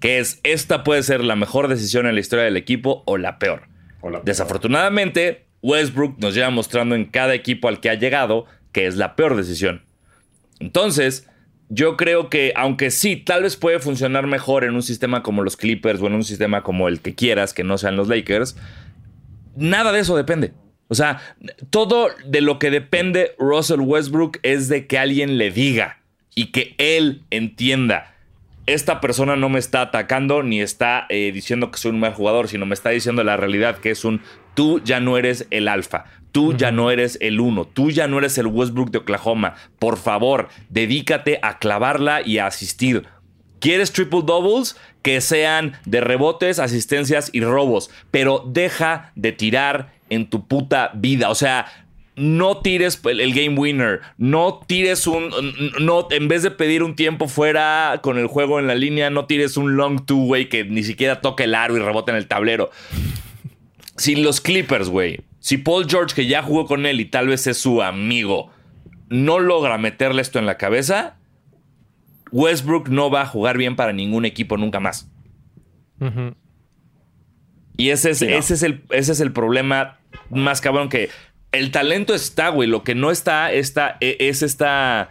que 0.00 0.18
es 0.18 0.40
esta 0.42 0.84
puede 0.84 1.02
ser 1.02 1.24
la 1.24 1.36
mejor 1.36 1.68
decisión 1.68 2.06
en 2.06 2.14
la 2.14 2.20
historia 2.20 2.44
del 2.44 2.56
equipo 2.56 3.02
o 3.06 3.18
la 3.18 3.38
peor. 3.38 3.68
O 4.00 4.10
la 4.10 4.18
peor. 4.18 4.24
Desafortunadamente, 4.24 5.46
Westbrook 5.62 6.18
nos 6.18 6.34
lleva 6.34 6.50
mostrando 6.50 6.94
en 6.94 7.04
cada 7.06 7.34
equipo 7.34 7.68
al 7.68 7.80
que 7.80 7.90
ha 7.90 7.94
llegado 7.94 8.46
que 8.72 8.86
es 8.86 8.96
la 8.96 9.16
peor 9.16 9.36
decisión. 9.36 9.82
Entonces, 10.60 11.28
yo 11.68 11.96
creo 11.96 12.30
que, 12.30 12.52
aunque 12.56 12.90
sí, 12.90 13.16
tal 13.16 13.42
vez 13.42 13.56
puede 13.56 13.78
funcionar 13.78 14.26
mejor 14.26 14.64
en 14.64 14.74
un 14.74 14.82
sistema 14.82 15.22
como 15.22 15.42
los 15.42 15.56
Clippers 15.56 16.00
o 16.00 16.06
en 16.06 16.14
un 16.14 16.24
sistema 16.24 16.62
como 16.62 16.88
el 16.88 17.00
que 17.00 17.14
quieras, 17.14 17.52
que 17.52 17.64
no 17.64 17.78
sean 17.78 17.96
los 17.96 18.08
Lakers, 18.08 18.56
nada 19.56 19.92
de 19.92 20.00
eso 20.00 20.16
depende. 20.16 20.52
O 20.88 20.94
sea, 20.94 21.20
todo 21.70 22.08
de 22.24 22.40
lo 22.40 22.58
que 22.58 22.70
depende 22.70 23.34
Russell 23.38 23.80
Westbrook 23.80 24.38
es 24.42 24.68
de 24.68 24.86
que 24.86 24.98
alguien 24.98 25.36
le 25.36 25.50
diga 25.50 26.00
y 26.34 26.46
que 26.46 26.74
él 26.78 27.22
entienda. 27.30 28.14
Esta 28.68 29.00
persona 29.00 29.34
no 29.34 29.48
me 29.48 29.58
está 29.58 29.80
atacando 29.80 30.42
ni 30.42 30.60
está 30.60 31.06
eh, 31.08 31.32
diciendo 31.32 31.70
que 31.70 31.78
soy 31.78 31.92
un 31.92 32.00
mal 32.00 32.12
jugador, 32.12 32.48
sino 32.48 32.66
me 32.66 32.74
está 32.74 32.90
diciendo 32.90 33.24
la 33.24 33.38
realidad, 33.38 33.78
que 33.78 33.90
es 33.90 34.04
un 34.04 34.20
tú 34.52 34.82
ya 34.84 35.00
no 35.00 35.16
eres 35.16 35.46
el 35.50 35.68
alfa. 35.68 36.04
Tú 36.32 36.52
ya 36.52 36.70
no 36.70 36.90
eres 36.90 37.16
el 37.22 37.40
uno, 37.40 37.64
tú 37.64 37.90
ya 37.90 38.06
no 38.06 38.18
eres 38.18 38.36
el 38.36 38.46
Westbrook 38.46 38.90
de 38.90 38.98
Oklahoma. 38.98 39.54
Por 39.78 39.96
favor, 39.96 40.48
dedícate 40.68 41.38
a 41.40 41.58
clavarla 41.58 42.20
y 42.20 42.36
a 42.36 42.46
asistir. 42.46 43.06
¿Quieres 43.58 43.90
triple 43.90 44.20
doubles? 44.22 44.76
Que 45.00 45.22
sean 45.22 45.72
de 45.86 46.02
rebotes, 46.02 46.58
asistencias 46.58 47.30
y 47.32 47.40
robos. 47.40 47.90
Pero 48.10 48.44
deja 48.46 49.12
de 49.16 49.32
tirar 49.32 49.94
en 50.10 50.28
tu 50.28 50.46
puta 50.46 50.90
vida. 50.94 51.30
O 51.30 51.34
sea, 51.34 51.87
no 52.18 52.58
tires 52.58 53.00
el 53.04 53.32
game 53.32 53.58
winner, 53.58 54.00
no 54.16 54.60
tires 54.66 55.06
un, 55.06 55.30
no, 55.80 56.08
en 56.10 56.28
vez 56.28 56.42
de 56.42 56.50
pedir 56.50 56.82
un 56.82 56.96
tiempo 56.96 57.28
fuera 57.28 58.00
con 58.02 58.18
el 58.18 58.26
juego 58.26 58.58
en 58.58 58.66
la 58.66 58.74
línea, 58.74 59.10
no 59.10 59.26
tires 59.26 59.56
un 59.56 59.76
long 59.76 60.04
two, 60.04 60.24
way 60.24 60.46
que 60.46 60.64
ni 60.64 60.82
siquiera 60.82 61.20
toque 61.20 61.44
el 61.44 61.54
aro 61.54 61.76
y 61.76 61.80
rebote 61.80 62.10
en 62.10 62.16
el 62.16 62.26
tablero. 62.26 62.70
Sin 63.96 64.22
los 64.22 64.40
Clippers, 64.40 64.88
güey, 64.88 65.20
si 65.40 65.58
Paul 65.58 65.86
George, 65.88 66.14
que 66.14 66.26
ya 66.26 66.42
jugó 66.42 66.66
con 66.66 66.86
él 66.86 67.00
y 67.00 67.04
tal 67.04 67.28
vez 67.28 67.46
es 67.46 67.58
su 67.58 67.82
amigo, 67.82 68.50
no 69.08 69.38
logra 69.38 69.78
meterle 69.78 70.22
esto 70.22 70.38
en 70.38 70.46
la 70.46 70.58
cabeza, 70.58 71.16
Westbrook 72.30 72.88
no 72.88 73.10
va 73.10 73.22
a 73.22 73.26
jugar 73.26 73.56
bien 73.56 73.76
para 73.76 73.92
ningún 73.92 74.24
equipo 74.24 74.56
nunca 74.56 74.80
más. 74.80 75.10
Y 77.76 77.90
ese 77.90 78.10
es, 78.10 78.22
ese, 78.22 78.54
es 78.54 78.62
el, 78.62 78.82
ese 78.90 79.12
es 79.12 79.20
el 79.20 79.32
problema 79.32 79.98
más 80.30 80.60
cabrón 80.60 80.88
que 80.88 81.10
el 81.52 81.70
talento 81.70 82.14
está, 82.14 82.48
güey. 82.50 82.68
Lo 82.68 82.84
que 82.84 82.94
no 82.94 83.10
está, 83.10 83.52
está 83.52 83.96
e, 84.00 84.16
es 84.20 84.42
esta... 84.42 85.10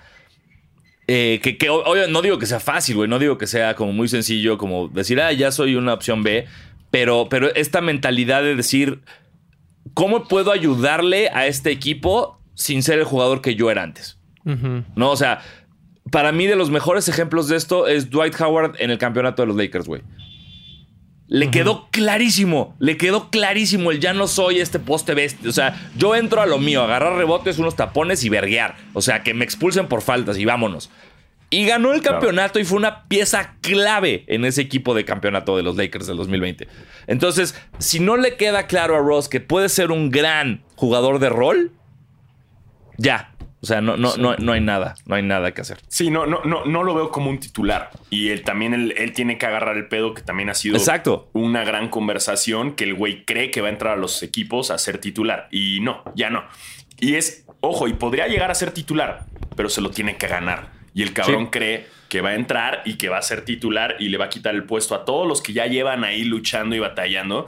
Eh, 1.10 1.40
que, 1.42 1.58
que 1.58 1.70
no 2.10 2.22
digo 2.22 2.38
que 2.38 2.46
sea 2.46 2.60
fácil, 2.60 2.96
güey. 2.98 3.10
No 3.10 3.20
digo 3.20 3.38
que 3.38 3.48
sea 3.48 3.76
como 3.76 3.94
muy 3.94 4.08
sencillo, 4.08 4.58
como 4.58 4.90
decir, 4.90 5.22
ah, 5.22 5.32
ya 5.32 5.52
soy 5.52 5.76
una 5.76 5.94
opción 5.94 6.24
B. 6.24 6.46
Pero, 6.92 7.28
pero 7.30 7.54
esta 7.56 7.82
mentalidad 7.82 8.42
de 8.44 8.56
decir, 8.56 9.02
¿cómo 9.94 10.28
puedo 10.28 10.52
ayudarle 10.52 11.30
a 11.30 11.48
este 11.48 11.72
equipo 11.72 12.42
sin 12.56 12.84
ser 12.84 13.00
el 13.00 13.06
jugador 13.06 13.42
que 13.42 13.56
yo 13.56 13.72
era 13.72 13.84
antes? 13.84 14.18
No, 14.96 15.12
o 15.12 15.18
sea, 15.18 15.42
para 16.10 16.32
mí 16.32 16.48
de 16.48 16.56
los 16.56 16.70
mejores 16.70 17.10
ejemplos 17.10 17.50
de 17.50 17.58
esto 17.58 17.88
es 17.88 18.10
Dwight 18.10 18.40
Howard 18.40 18.76
en 18.80 18.92
el 18.92 18.98
campeonato 18.98 19.42
de 19.42 19.48
los 19.48 19.58
Lakers, 19.58 19.88
güey. 19.88 20.02
Le 21.30 21.52
quedó 21.52 21.90
clarísimo, 21.92 22.76
le 22.80 22.96
quedó 22.96 23.30
clarísimo 23.30 23.92
el 23.92 24.00
ya 24.00 24.14
no 24.14 24.28
soy 24.28 24.60
este 24.60 24.80
poste 24.80 25.14
bestia. 25.14 25.50
O 25.50 25.54
sea, 25.54 25.90
yo 25.98 26.16
entro 26.16 26.42
a 26.42 26.46
lo 26.46 26.58
mío, 26.58 26.84
agarrar 26.84 27.18
rebotes, 27.18 27.58
unos 27.60 27.76
tapones 27.76 28.24
y 28.24 28.30
verguear. 28.30 28.78
O 28.94 29.02
sea, 29.02 29.24
que 29.24 29.34
me 29.34 29.44
expulsen 29.44 29.88
por 29.88 30.02
faltas 30.02 30.38
y 30.38 30.46
vámonos. 30.46 30.90
Y 31.50 31.66
ganó 31.66 31.94
el 31.94 32.02
campeonato 32.02 32.60
y 32.60 32.66
fue 32.66 32.78
una 32.78 33.04
pieza 33.08 33.56
clave 33.62 34.26
en 34.28 34.44
ese 34.44 34.62
equipo 34.62 34.94
de 34.94 35.06
campeonato 35.06 35.56
de 35.56 35.64
los 35.64 35.78
Lakers 35.78 36.08
del 36.08 36.18
2020. 36.18 36.68
Entonces, 37.08 37.56
si 37.78 38.02
no 38.02 38.18
le 38.18 38.36
queda 38.36 38.68
claro 38.68 38.98
a 38.98 39.00
Ross 39.00 39.30
que 39.30 39.40
puede 39.40 39.70
ser 39.70 39.92
un 39.92 40.12
gran 40.12 40.64
jugador 40.76 41.20
de 41.20 41.30
rol, 41.30 41.72
ya. 42.98 43.34
O 43.60 43.66
sea, 43.66 43.82
no, 43.82 43.98
no, 43.98 44.16
no, 44.18 44.36
no 44.36 44.52
hay 44.52 44.62
nada, 44.62 44.96
no 45.06 45.16
hay 45.16 45.24
nada 45.24 45.52
que 45.52 45.62
hacer. 45.62 45.80
Sí, 45.88 46.12
no, 46.12 46.28
no, 46.28 46.44
no, 46.44 46.66
no 46.66 46.84
lo 46.84 46.94
veo 46.94 47.10
como 47.10 47.30
un 47.30 47.40
titular. 47.40 47.90
Y 48.12 48.30
él 48.30 48.44
también 48.44 48.74
él, 48.74 49.14
tiene 49.14 49.40
que 49.40 49.48
agarrar 49.48 49.78
el 49.78 49.88
pedo, 49.88 50.14
que 50.14 50.22
también 50.22 50.50
ha 50.50 50.54
sido 50.54 50.78
Exacto. 50.78 51.30
una 51.34 51.64
gran 51.64 51.90
conversación, 51.90 52.76
que 52.76 52.84
el 52.84 52.94
güey 52.94 53.26
cree 53.26 53.50
que 53.50 53.62
va 53.62 53.70
a 53.70 53.72
entrar 53.72 53.94
a 53.94 53.98
los 53.98 54.22
equipos 54.22 54.70
a 54.70 54.78
ser 54.78 55.00
titular. 55.00 55.48
Y 55.52 55.80
no, 55.82 56.04
ya 56.16 56.30
no. 56.30 56.44
Y 57.00 57.16
es, 57.16 57.46
ojo, 57.62 57.88
y 57.88 57.94
podría 57.94 58.28
llegar 58.28 58.52
a 58.52 58.56
ser 58.56 58.72
titular, 58.72 59.26
pero 59.56 59.70
se 59.70 59.82
lo 59.82 59.90
tiene 59.90 60.18
que 60.18 60.28
ganar. 60.28 60.72
Y 60.94 61.02
el 61.02 61.14
cabrón 61.14 61.48
cree 61.48 61.88
que 62.10 62.22
va 62.22 62.30
a 62.30 62.36
entrar 62.36 62.84
y 62.86 62.96
que 62.96 63.10
va 63.10 63.18
a 63.18 63.22
ser 63.22 63.44
titular 63.44 63.96
y 64.00 64.10
le 64.10 64.18
va 64.18 64.26
a 64.26 64.30
quitar 64.30 64.54
el 64.56 64.64
puesto 64.64 64.96
a 64.96 65.04
todos 65.04 65.28
los 65.28 65.42
que 65.42 65.54
ya 65.54 65.66
llevan 65.66 66.04
ahí 66.04 66.24
luchando 66.24 66.76
y 66.76 66.80
batallando. 66.80 67.48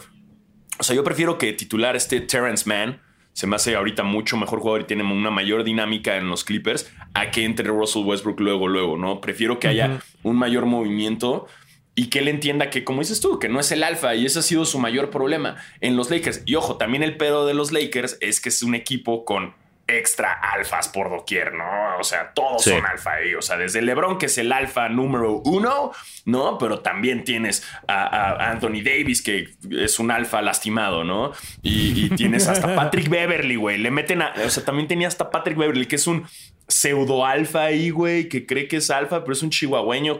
O 0.80 0.84
sea, 0.84 0.96
yo 0.96 1.04
prefiero 1.04 1.38
que 1.38 1.54
titular 1.54 1.96
este 1.96 2.22
Terrence 2.22 2.68
Mann 2.68 3.00
se 3.40 3.48
me 3.48 3.56
hace 3.56 3.74
ahorita 3.74 4.04
mucho 4.04 4.36
mejor 4.36 4.60
jugador 4.60 4.82
y 4.82 4.84
tiene 4.84 5.02
una 5.02 5.32
mayor 5.32 5.64
dinámica 5.64 6.18
en 6.18 6.28
los 6.28 6.44
Clippers 6.44 6.92
a 7.14 7.32
que 7.32 7.46
entre 7.46 7.70
Russell 7.70 8.04
Westbrook 8.04 8.42
luego, 8.42 8.68
luego, 8.68 8.98
¿no? 8.98 9.22
Prefiero 9.22 9.60
que 9.60 9.70
haya 9.70 10.02
un 10.24 10.36
mayor 10.36 10.66
movimiento 10.66 11.48
y 11.96 12.08
que 12.08 12.20
él 12.20 12.28
entienda 12.28 12.70
que, 12.70 12.84
como 12.84 13.00
dices 13.00 13.22
tú, 13.22 13.40
que 13.40 13.48
no 13.48 13.62
es 13.62 13.72
el 13.72 13.84
alfa 13.84 14.14
y 14.14 14.26
ese 14.26 14.40
ha 14.40 14.42
sido 14.42 14.66
su 14.66 14.78
mayor 14.78 15.10
problema 15.10 15.56
en 15.80 15.96
los 15.96 16.10
Lakers. 16.12 16.44
Y 16.46 16.56
ojo, 16.56 16.76
también 16.76 17.02
el 17.02 17.16
pedo 17.16 17.46
de 17.46 17.54
los 17.54 17.72
Lakers 17.72 18.18
es 18.20 18.42
que 18.42 18.50
es 18.50 18.62
un 18.62 18.76
equipo 18.76 19.24
con 19.24 19.54
extra 19.90 20.34
alfas 20.34 20.88
por 20.90 21.10
doquier, 21.10 21.54
¿no? 21.54 21.98
O 22.00 22.04
sea, 22.04 22.32
todos 22.34 22.64
son 22.64 22.86
alfa 22.86 23.14
ahí. 23.14 23.36
O 23.36 23.42
sea, 23.42 23.58
desde 23.58 23.82
LeBron, 23.82 24.18
que 24.18 24.28
es 24.28 24.38
el 24.38 24.52
alfa 24.52 24.90
número 24.90 25.42
uno, 25.46 25.92
¿no? 26.26 26.58
Pero 26.58 26.80
también 26.80 27.24
tienes 27.24 27.68
a, 27.88 28.52
Anthony 28.52 28.82
Davis, 28.84 29.22
que 29.22 29.50
es 29.72 30.00
un 30.00 30.12
alfa 30.12 30.42
lastimado, 30.42 31.04
¿no? 31.04 31.32
Y, 31.62 32.10
tienes 32.16 32.48
hasta 32.48 32.76
Patrick 32.76 33.10
Beverly, 33.10 33.56
güey. 33.56 33.78
Le 33.78 33.92
meten 33.92 34.22
a. 34.22 34.34
O 34.46 34.50
sea, 34.50 34.64
también 34.64 34.88
tenía 34.88 35.08
hasta 35.08 35.30
Patrick 35.30 35.58
Beverly, 35.58 35.86
que 35.86 35.96
es 35.96 36.08
un 36.08 36.26
pseudo 36.70 37.26
alfa 37.26 37.64
ahí, 37.64 37.90
güey, 37.90 38.30
que 38.30 38.46
cree 38.46 38.68
que 38.68 38.78
es 38.78 38.90
alfa, 38.92 39.24
pero 39.24 39.34
es 39.34 39.42
un 39.42 39.50
chihuahueño 39.50 40.20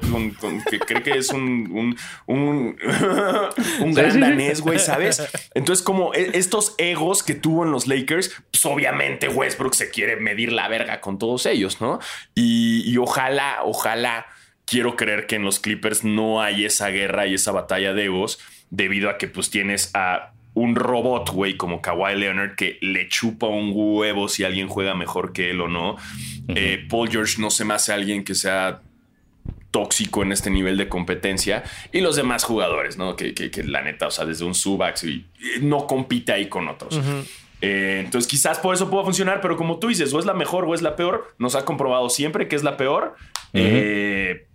que 0.70 0.80
cree 0.80 1.04
que 1.04 1.12
es 1.12 1.30
un, 1.30 1.70
un, 1.72 1.98
un, 2.26 2.78
un 3.82 3.94
gran 3.94 4.20
danés, 4.20 4.62
güey, 4.62 4.80
¿sabes? 4.80 5.22
Entonces, 5.54 5.84
como 5.84 6.14
e, 6.16 6.32
estos 6.34 6.74
egos 6.80 7.22
que 7.22 7.36
tuvo 7.36 7.66
en 7.66 7.72
los 7.72 7.88
Lakers, 7.88 8.36
pues 8.52 8.66
obviamente 8.66 9.28
Westbrook 9.60 9.76
se 9.76 9.90
quiere 9.90 10.16
medir 10.16 10.54
la 10.54 10.68
verga 10.68 11.02
con 11.02 11.20
todos 11.20 11.46
ellos, 11.46 11.82
¿no? 11.82 12.00
Y, 12.36 12.84
y 12.90 12.98
ojalá, 12.98 13.60
ojalá, 13.64 14.26
quiero 14.66 14.96
creer 14.96 15.28
que 15.28 15.36
en 15.36 15.44
los 15.44 15.60
Clippers 15.60 16.04
no 16.04 16.42
hay 16.42 16.66
esa 16.66 16.90
guerra 16.90 17.28
y 17.28 17.34
esa 17.34 17.52
batalla 17.52 17.94
de 17.94 18.06
egos, 18.06 18.40
debido 18.70 19.10
a 19.10 19.18
que 19.18 19.28
pues 19.28 19.50
tienes 19.50 19.92
a 19.94 20.32
un 20.54 20.76
robot, 20.76 21.30
güey, 21.32 21.58
como 21.58 21.82
Kawhi 21.82 22.16
Leonard, 22.16 22.56
que 22.56 22.78
le 22.82 23.08
chupa 23.08 23.48
un 23.48 23.72
huevo 23.74 24.28
si 24.28 24.44
alguien 24.44 24.68
juega 24.68 24.96
mejor 24.96 25.32
que 25.32 25.52
él 25.52 25.62
o 25.62 25.68
no. 25.68 25.98
Eh, 26.50 26.86
Paul 26.90 27.10
George 27.10 27.40
no 27.40 27.50
se 27.50 27.66
me 27.66 27.74
hace 27.74 27.94
alguien 27.94 28.24
que 28.24 28.36
sea 28.36 28.82
tóxico 29.72 30.24
en 30.24 30.32
este 30.32 30.50
nivel 30.50 30.78
de 30.78 30.90
competencia 30.90 31.64
y 31.92 32.02
los 32.02 32.16
demás 32.16 32.44
jugadores, 32.44 32.98
¿no? 32.98 33.16
Que, 33.16 33.52
la 33.66 33.82
neta, 33.84 34.08
o 34.08 34.12
sea, 34.12 34.26
desde 34.26 34.44
un 34.44 34.56
Subax 34.56 35.04
y, 35.04 35.28
no 35.62 35.86
compite 35.86 36.32
ahí 36.32 36.50
con 36.50 36.68
otros. 36.68 37.00
Eh, 37.62 38.02
entonces 38.06 38.30
quizás 38.30 38.60
por 38.60 38.74
eso 38.74 38.90
pueda 38.90 39.04
funcionar, 39.04 39.42
pero 39.42 39.58
como 39.58 39.80
tú 39.80 39.88
dices, 39.88 40.14
o 40.14 40.20
es 40.20 40.26
la 40.26 40.34
mejor 40.34 40.66
o 40.66 40.74
es 40.74 40.82
la 40.82 40.96
peor, 40.96 41.34
nos 41.38 41.56
ha 41.56 41.66
comprobado 41.66 42.10
siempre 42.10 42.48
que 42.48 42.56
es 42.56 42.64
la 42.64 42.78
peor. 42.78 43.16
eh, 43.54 44.46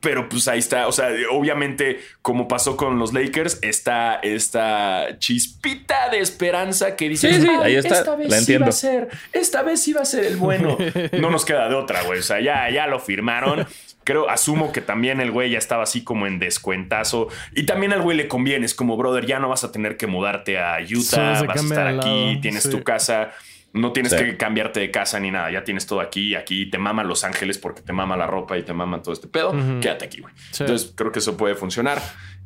pero 0.00 0.28
pues 0.28 0.48
ahí 0.48 0.58
está, 0.58 0.88
o 0.88 0.92
sea, 0.92 1.10
obviamente 1.30 2.00
como 2.22 2.48
pasó 2.48 2.76
con 2.76 2.98
los 2.98 3.12
Lakers, 3.12 3.60
está 3.62 4.16
esta 4.16 5.16
chispita 5.20 6.08
de 6.10 6.18
esperanza 6.18 6.96
que 6.96 7.08
dice, 7.08 7.32
sí, 7.32 7.42
sí, 7.42 7.48
ahí 7.62 7.76
está, 7.76 8.00
esta 8.00 8.16
vez 8.16 8.28
la 8.28 8.38
entiendo. 8.38 8.64
va 8.64 8.70
a 8.70 8.72
ser, 8.72 9.08
esta 9.32 9.62
vez 9.62 9.80
sí 9.80 9.92
va 9.92 10.00
a 10.00 10.04
ser 10.04 10.24
el 10.24 10.36
bueno. 10.38 10.76
No 11.12 11.30
nos 11.30 11.44
queda 11.44 11.68
de 11.68 11.76
otra, 11.76 12.02
güey, 12.02 12.18
o 12.18 12.22
sea, 12.22 12.40
ya, 12.40 12.68
ya 12.68 12.88
lo 12.88 12.98
firmaron. 12.98 13.64
Creo, 14.04 14.28
asumo 14.28 14.72
que 14.72 14.80
también 14.80 15.20
el 15.20 15.30
güey 15.30 15.50
ya 15.50 15.58
estaba 15.58 15.82
así 15.82 16.02
como 16.04 16.26
en 16.26 16.38
descuentazo. 16.38 17.28
Y 17.54 17.64
también 17.64 17.92
al 17.92 18.02
güey 18.02 18.16
le 18.16 18.28
conviene, 18.28 18.66
es 18.66 18.74
como, 18.74 18.96
brother, 18.96 19.26
ya 19.26 19.38
no 19.38 19.48
vas 19.48 19.64
a 19.64 19.72
tener 19.72 19.96
que 19.96 20.06
mudarte 20.06 20.58
a 20.58 20.78
Utah, 20.80 21.42
vas 21.44 21.60
a 21.60 21.64
estar 21.64 21.86
aquí, 21.88 22.38
tienes 22.40 22.68
tu 22.68 22.82
casa. 22.82 23.30
No 23.74 23.92
tienes 23.92 24.12
que 24.12 24.36
cambiarte 24.36 24.80
de 24.80 24.90
casa 24.90 25.18
ni 25.18 25.30
nada. 25.30 25.50
Ya 25.50 25.64
tienes 25.64 25.86
todo 25.86 26.00
aquí. 26.00 26.34
Aquí 26.34 26.66
te 26.66 26.76
mama 26.76 27.04
Los 27.04 27.24
Ángeles 27.24 27.56
porque 27.56 27.80
te 27.80 27.94
mama 27.94 28.18
la 28.18 28.26
ropa 28.26 28.58
y 28.58 28.62
te 28.62 28.74
mama 28.74 29.00
todo 29.00 29.14
este 29.14 29.28
pedo. 29.28 29.54
Quédate 29.80 30.04
aquí, 30.04 30.20
güey. 30.20 30.34
Entonces 30.60 30.92
creo 30.94 31.10
que 31.10 31.20
eso 31.20 31.38
puede 31.38 31.54
funcionar. 31.54 31.98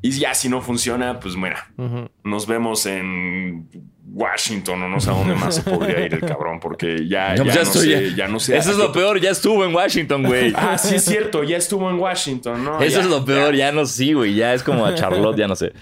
Y 0.07 0.11
ya 0.21 0.35
si 0.35 0.49
no 0.49 0.61
funciona, 0.61 1.19
pues 1.21 1.37
mira, 1.37 1.71
nos 2.25 2.47
vemos 2.47 2.87
en 2.87 3.69
Washington 4.09 4.83
o 4.85 4.89
no 4.89 5.01
sé 5.01 5.11
a 5.11 5.15
dónde 5.15 5.35
más 5.35 5.57
se 5.57 5.63
podría 5.63 6.05
ir 6.07 6.15
el 6.15 6.21
cabrón, 6.21 6.61
porque 6.61 7.07
ya, 7.09 7.31
No, 7.35 7.37
ya, 7.37 7.43
pues 7.45 7.55
ya 7.55 7.63
no 7.63 7.71
estoy- 7.71 7.89
sé, 7.93 8.15
ya 8.15 8.29
no 8.29 8.41
sé. 8.41 8.57
Eso 8.57 8.71
es 8.71 8.77
lo 8.79 8.93
peor, 8.93 9.21
ya 9.21 9.31
estuvo 9.31 9.65
en 9.65 9.75
Washington, 9.75 10.23
güey. 10.23 10.53
Ah, 10.57 10.79
sí 10.79 10.95
es 10.95 11.05
cierto, 11.05 11.43
ya 11.43 11.57
estuvo 11.57 11.91
en 11.91 11.99
Washington, 11.99 12.65
¿no? 12.65 12.81
Eso 12.81 12.99
Ya, 12.99 13.05
es 13.05 13.11
lo 13.11 13.25
peor, 13.25 13.55
ya 13.55 13.73
no 13.73 13.85
sí, 13.87 14.13
güey. 14.13 14.35
Ya 14.35 14.55
es 14.55 14.63
como 14.63 14.87
a 14.87 14.95
Charlotte, 14.95 15.37
ya 15.37 15.49
no 15.49 15.57
sé. 15.57 15.73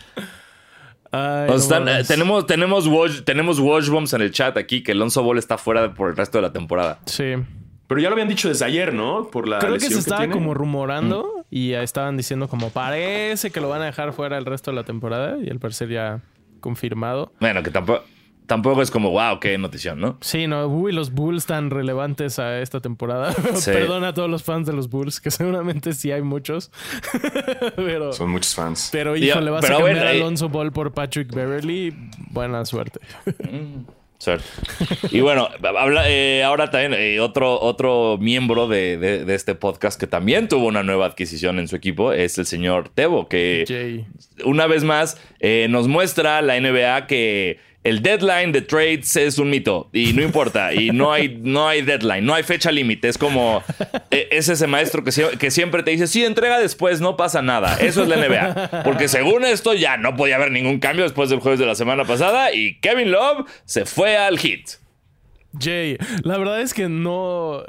Ay, 1.12 1.47
Nos 1.47 1.49
no 1.49 1.55
están- 1.57 1.85
mames. 1.85 2.11
eh, 2.11 2.12
tenemos, 2.12 2.47
tenemos, 2.47 2.87
watch, 2.89 3.20
tenemos 3.25 3.59
watch 3.61 3.89
bombs 3.89 4.12
en 4.14 4.22
el 4.22 4.33
chat 4.33 4.57
aquí 4.57 4.83
que 4.83 4.93
Alonso 4.93 5.22
Ball 5.22 5.39
está 5.39 5.57
fuera 5.59 5.95
por 5.95 6.11
el 6.11 6.16
resto 6.16 6.39
de 6.39 6.43
la 6.43 6.53
temporada. 6.53 6.99
Sí. 7.07 7.35
Pero 7.87 8.01
ya 8.01 8.09
lo 8.09 8.14
habían 8.14 8.29
dicho 8.29 8.49
desde 8.49 8.64
ayer, 8.64 8.93
¿no? 8.95 9.29
Por 9.31 9.47
la 9.47 9.59
Creo 9.61 9.75
que 9.75 9.81
se 9.81 9.99
estaba 9.99 10.18
tiene. 10.22 10.33
como 10.33 10.55
rumorando 10.55 11.31
Mm. 11.37 11.44
Y 11.51 11.73
estaban 11.73 12.17
diciendo 12.17 12.49
como 12.49 12.71
parece 12.71 13.51
que 13.51 13.61
lo 13.61 13.69
van 13.69 13.83
a 13.83 13.87
dejar 13.87 14.13
fuera 14.13 14.39
el 14.39 14.45
resto 14.45 14.71
de 14.71 14.77
la 14.77 14.85
temporada 14.85 15.37
y 15.43 15.49
al 15.51 15.59
parecer 15.59 15.89
ya 15.89 16.21
confirmado. 16.61 17.33
Bueno, 17.41 17.63
que 17.63 17.71
tampoco, 17.71 18.03
tampoco 18.47 18.83
es 18.83 18.91
como, 18.91 19.11
wow, 19.11 19.39
qué 19.41 19.57
notición, 19.59 20.01
¿no? 20.01 20.19
Sí, 20.21 20.47
no, 20.47 20.67
uy, 20.67 20.93
los 20.93 21.13
Bulls 21.13 21.47
tan 21.47 21.71
relevantes 21.71 22.39
a 22.39 22.61
esta 22.61 22.81
temporada. 22.81 23.35
Sí. 23.55 23.71
Perdón 23.71 24.05
a 24.05 24.13
todos 24.15 24.29
los 24.29 24.43
fans 24.43 24.67
de 24.67 24.73
los 24.73 24.91
Bulls, 24.91 25.21
que 25.21 25.31
seguramente 25.31 25.93
sí 25.93 26.11
hay 26.11 26.23
muchos. 26.23 26.71
pero, 27.77 28.13
Son 28.13 28.31
muchos 28.31 28.55
fans. 28.55 28.89
pero 28.93 29.15
Digo, 29.15 29.27
híjole, 29.27 29.51
vas 29.51 29.63
pero 29.63 29.75
a 29.75 29.79
cambiar 29.79 29.97
bueno, 29.97 30.11
a 30.11 30.13
eh, 30.15 30.21
Alonso 30.21 30.49
Ball 30.49 30.73
por 30.73 30.93
Patrick 30.93 31.33
Beverly. 31.33 31.95
Buena 32.31 32.65
suerte. 32.65 33.01
Y 35.11 35.20
bueno, 35.20 35.49
habla- 35.62 36.09
eh, 36.11 36.43
ahora 36.43 36.70
también 36.70 36.95
eh, 36.95 37.20
otro, 37.20 37.61
otro 37.61 38.18
miembro 38.20 38.68
de, 38.68 38.97
de- 38.99 39.25
de 39.25 39.35
este 39.35 39.55
podcast 39.55 39.99
que 40.01 40.07
también 40.07 40.49
tuvo 40.49 40.66
una 40.66 40.83
nueva 40.83 41.07
adquisición 41.07 41.59
en 41.59 41.68
su 41.68 41.77
equipo 41.77 42.12
es 42.12 42.39
el 42.39 42.47
señor 42.47 42.89
Tebo, 42.89 43.29
que 43.29 43.64
Jay. 43.66 44.07
una 44.45 44.66
vez 44.66 44.85
más 44.85 45.16
eh, 45.41 45.66
nos 45.70 45.89
muestra 45.89 46.41
la 46.43 46.59
NBA 46.61 47.07
que 47.07 47.59
el 47.85 48.01
deadline 48.01 48.51
de 48.53 48.62
trades 48.62 49.14
es 49.14 49.39
un 49.39 49.51
mito 49.51 49.91
y 49.93 50.14
no 50.14 50.22
importa 50.22 50.72
y 50.72 50.91
no 50.91 51.12
hay, 51.12 51.39
no 51.43 51.68
hay 51.68 51.82
deadline, 51.82 52.24
no 52.24 52.35
hay 52.35 52.43
fecha 52.43 52.72
límite. 52.72 53.09
Es 53.09 53.18
como 53.18 53.62
eh, 54.11 54.28
es 54.30 54.49
ese 54.49 54.66
maestro 54.66 55.05
que, 55.05 55.11
que 55.39 55.51
siempre 55.51 55.82
te 55.82 55.91
dice, 55.91 56.07
sí, 56.07 56.24
entrega 56.24 56.59
después, 56.59 57.03
no 57.03 57.16
pasa 57.16 57.43
nada. 57.43 57.76
Eso 57.80 58.03
es 58.03 58.09
la 58.09 58.16
NBA. 58.16 58.82
Porque 58.85 59.07
según 59.09 59.45
esto 59.45 59.74
ya 59.74 59.99
no 59.99 60.16
podía 60.16 60.37
haber 60.37 60.51
ningún 60.51 60.80
cambio 60.80 61.05
después 61.05 61.28
del 61.28 61.41
jueves 61.41 61.61
de 61.61 61.66
la 61.66 61.74
semana 61.74 62.05
pasada 62.05 62.53
y 62.55 62.80
Kevin 62.80 63.12
Love 63.12 63.47
se 63.66 63.85
fue 63.85 64.16
al 64.16 64.39
hit. 64.39 64.70
Jay, 65.61 65.99
la 66.22 66.39
verdad 66.39 66.62
es 66.62 66.72
que 66.72 66.89
no. 66.89 67.62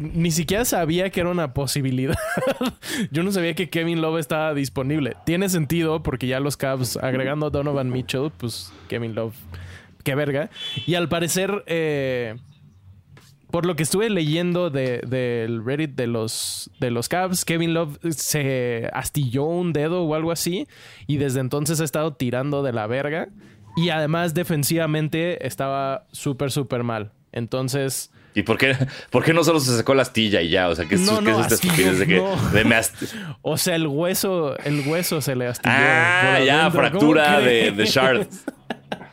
Ni 0.00 0.30
siquiera 0.30 0.64
sabía 0.64 1.10
que 1.10 1.20
era 1.20 1.30
una 1.30 1.52
posibilidad. 1.54 2.16
Yo 3.10 3.22
no 3.22 3.30
sabía 3.32 3.54
que 3.54 3.68
Kevin 3.68 4.00
Love 4.00 4.18
estaba 4.20 4.54
disponible. 4.54 5.16
Tiene 5.26 5.48
sentido 5.48 6.02
porque 6.02 6.26
ya 6.26 6.40
los 6.40 6.56
Cavs 6.56 6.96
agregando 6.96 7.46
a 7.46 7.50
Donovan 7.50 7.90
Mitchell, 7.90 8.30
pues 8.36 8.72
Kevin 8.88 9.14
Love, 9.14 9.34
qué 10.02 10.14
verga. 10.14 10.48
Y 10.86 10.94
al 10.94 11.08
parecer, 11.08 11.62
eh, 11.66 12.36
por 13.50 13.66
lo 13.66 13.76
que 13.76 13.82
estuve 13.82 14.08
leyendo 14.08 14.70
de- 14.70 15.00
del 15.06 15.62
Reddit 15.64 15.90
de 15.94 16.06
los, 16.06 16.70
de 16.80 16.90
los 16.90 17.10
Cavs, 17.10 17.44
Kevin 17.44 17.74
Love 17.74 17.98
se 18.16 18.88
astilló 18.94 19.44
un 19.44 19.74
dedo 19.74 20.04
o 20.04 20.14
algo 20.14 20.32
así 20.32 20.66
y 21.06 21.18
desde 21.18 21.40
entonces 21.40 21.80
ha 21.80 21.84
estado 21.84 22.14
tirando 22.14 22.62
de 22.62 22.72
la 22.72 22.86
verga 22.86 23.28
y 23.76 23.90
además 23.90 24.32
defensivamente 24.32 25.46
estaba 25.46 26.06
súper, 26.12 26.50
súper 26.50 26.82
mal. 26.82 27.12
Entonces, 27.30 28.10
¿Y 28.34 28.42
por 28.42 28.56
qué, 28.58 28.76
por 29.10 29.24
qué 29.24 29.34
no 29.34 29.44
solo 29.44 29.60
se 29.60 29.76
sacó 29.76 29.94
la 29.94 30.02
astilla 30.02 30.40
y 30.40 30.48
ya? 30.48 30.68
O 30.68 30.74
sea, 30.74 30.86
¿qué 30.86 30.96
No, 30.96 31.18
qué 31.18 31.30
no, 31.30 31.40
es 31.40 31.52
esta 31.52 31.54
estupidez 31.54 31.98
de 31.98 32.06
que 32.06 32.16
no. 32.16 32.36
de 32.50 32.64
me 32.64 32.80
o 33.42 33.58
sea, 33.58 33.76
el 33.76 33.86
hueso, 33.86 34.56
el 34.64 34.86
hueso 34.86 35.20
se 35.20 35.36
le 35.36 35.46
astilló. 35.46 35.74
Ah, 35.76 36.40
ya, 36.44 36.60
adentro. 36.62 36.80
fractura 36.80 37.24
¿Cómo 37.34 37.40
de, 37.46 37.70
de 37.72 37.84
shard. 37.84 38.26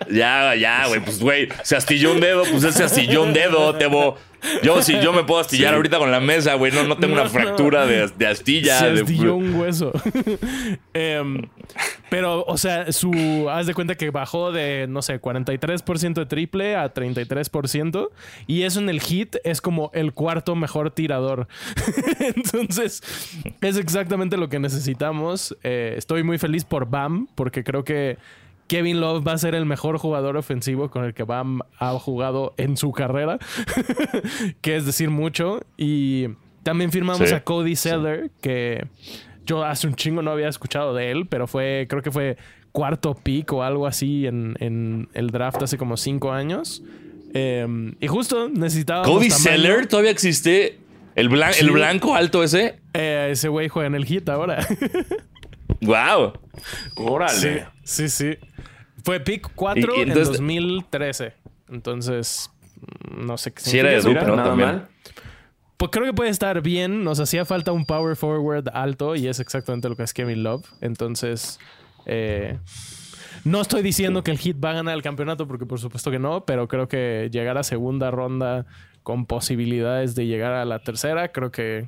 Ya, 0.09 0.55
ya, 0.55 0.87
güey, 0.87 0.99
pues 1.01 1.19
güey, 1.19 1.49
se 1.63 1.75
astilló 1.75 2.11
un 2.13 2.19
dedo, 2.19 2.43
pues 2.49 2.63
él 2.63 2.73
se 2.73 2.83
astilló 2.83 3.23
un 3.23 3.33
dedo, 3.33 3.75
Tebo. 3.75 4.17
Yo, 4.63 4.81
si 4.81 4.97
yo 5.01 5.11
me 5.11 5.25
puedo 5.25 5.41
astillar 5.41 5.71
Sí. 5.71 5.75
ahorita 5.75 5.97
con 5.97 6.11
la 6.11 6.21
mesa, 6.21 6.53
güey, 6.53 6.71
no, 6.71 6.85
no 6.85 6.95
tengo 6.97 7.13
No, 7.13 7.21
una 7.23 7.29
fractura 7.29 7.81
no. 7.81 7.87
de, 7.87 8.07
de 8.17 8.25
astilla. 8.27 8.79
Se 8.79 8.91
de- 8.91 9.01
astilló 9.01 9.35
un 9.35 9.53
hueso. 9.55 9.91
Em, 10.93 11.41
pero, 12.09 12.43
o 12.45 12.57
sea, 12.57 12.91
su. 12.93 13.47
Haz 13.51 13.67
de 13.67 13.73
cuenta 13.73 13.95
que 13.95 14.09
bajó 14.11 14.51
de, 14.53 14.85
no 14.89 15.01
sé, 15.01 15.19
43% 15.21 16.13
de 16.13 16.25
triple 16.25 16.75
a 16.77 16.93
33%. 16.93 18.09
Y 18.47 18.63
eso 18.63 18.79
en 18.79 18.89
el 18.89 19.01
hit 19.01 19.35
es 19.43 19.59
como 19.61 19.91
el 19.93 20.13
cuarto 20.13 20.55
mejor 20.55 20.91
tirador. 20.91 21.47
Entonces, 22.19 23.03
es 23.61 23.77
exactamente 23.77 24.37
lo 24.37 24.47
que 24.49 24.59
necesitamos. 24.59 25.55
Eh, 25.63 25.95
estoy 25.97 26.23
muy 26.23 26.37
feliz 26.37 26.63
por 26.63 26.89
Bam, 26.89 27.27
porque 27.35 27.63
creo 27.65 27.83
que. 27.83 28.17
Kevin 28.69 29.01
Love 29.01 29.27
va 29.27 29.33
a 29.33 29.37
ser 29.37 29.53
el 29.55 29.65
mejor 29.65 29.97
jugador 29.97 30.37
ofensivo 30.37 30.89
con 30.89 31.03
el 31.03 31.13
que 31.13 31.23
Bam 31.23 31.59
ha 31.77 31.91
jugado 31.99 32.53
en 32.55 32.77
su 32.77 32.93
carrera, 32.93 33.37
que 34.61 34.77
es 34.77 34.85
decir 34.85 35.09
mucho. 35.09 35.59
Y 35.75 36.27
también 36.63 36.91
firmamos 36.91 37.27
Sí. 37.27 37.35
a 37.35 37.43
Cody 37.43 37.75
Seller, 37.75 38.29
que 38.41 38.85
yo 39.45 39.65
hace 39.65 39.87
un 39.87 39.95
chingo 39.95 40.21
no 40.21 40.31
había 40.31 40.47
escuchado 40.47 40.93
de 40.93 41.11
él, 41.11 41.25
pero 41.27 41.47
fue, 41.47 41.87
creo 41.89 42.01
que 42.01 42.11
fue 42.11 42.37
cuarto 42.71 43.15
pick 43.15 43.51
o 43.51 43.63
algo 43.63 43.87
así 43.87 44.27
en, 44.27 44.55
en 44.59 45.09
el 45.13 45.31
draft 45.31 45.61
hace 45.63 45.77
como 45.77 45.97
cinco 45.97 46.31
años. 46.31 46.83
Eh, 47.33 47.67
y 47.99 48.07
justo 48.07 48.49
necesitábamos. 48.49 49.07
Cody 49.09 49.29
tamaño. 49.29 49.43
Seller 49.43 49.87
todavía 49.87 50.11
existe. 50.11 50.79
El, 51.15 51.29
blan- 51.29 51.53
Sí. 51.53 51.65
el 51.65 51.71
blanco 51.71 52.15
alto 52.15 52.43
ese. 52.43 52.79
Eh, 52.93 53.29
ese 53.31 53.49
güey 53.49 53.67
juega 53.67 53.87
en 53.87 53.95
el 53.95 54.05
hit 54.05 54.29
ahora. 54.29 54.65
Wow. 55.81 56.33
Órale. 56.95 57.65
sí, 57.83 58.09
sí. 58.09 58.35
Fue 59.03 59.19
pick 59.19 59.49
4 59.55 59.95
Y- 59.95 59.99
y 59.99 60.01
entonces- 60.03 60.27
en 60.39 60.45
2013. 60.47 61.33
Entonces, 61.69 62.49
mm, 63.11 63.25
no 63.25 63.37
sé 63.37 63.51
qué 63.51 63.61
Sí, 63.61 63.77
era 63.79 63.89
de 63.89 64.01
Duke. 64.01 64.13
¿no? 64.25 64.35
nada 64.35 64.49
También. 64.49 64.69
mal. 64.69 64.87
Pues 65.77 65.91
creo 65.91 66.05
que 66.05 66.13
puede 66.13 66.29
estar 66.29 66.61
bien. 66.61 67.03
Nos 67.03 67.19
hacía 67.19 67.45
falta 67.45 67.71
un 67.71 67.85
power 67.85 68.15
forward 68.15 68.67
alto 68.73 69.15
y 69.15 69.27
es 69.27 69.39
exactamente 69.39 69.87
lo 69.87 69.95
que 69.95 70.03
es 70.03 70.13
Kevin 70.13 70.43
Love. 70.43 70.65
Entonces, 70.81 71.57
eh, 72.05 72.57
no 73.45 73.61
estoy 73.61 73.81
diciendo 73.81 74.21
que 74.23 74.31
el 74.31 74.37
Heat 74.39 74.57
va 74.63 74.71
a 74.71 74.73
ganar 74.73 74.95
el 74.95 75.01
campeonato 75.01 75.47
porque 75.47 75.65
por 75.65 75.79
supuesto 75.79 76.11
que 76.11 76.19
no, 76.19 76.43
pero 76.45 76.67
creo 76.67 76.89
que 76.89 77.29
llegar 77.31 77.57
a 77.57 77.63
segunda 77.63 78.11
ronda 78.11 78.65
con 79.03 79.25
posibilidades 79.25 80.15
de 80.15 80.25
llegar 80.27 80.51
a 80.51 80.65
la 80.65 80.79
tercera, 80.79 81.31
creo 81.31 81.49
que 81.51 81.87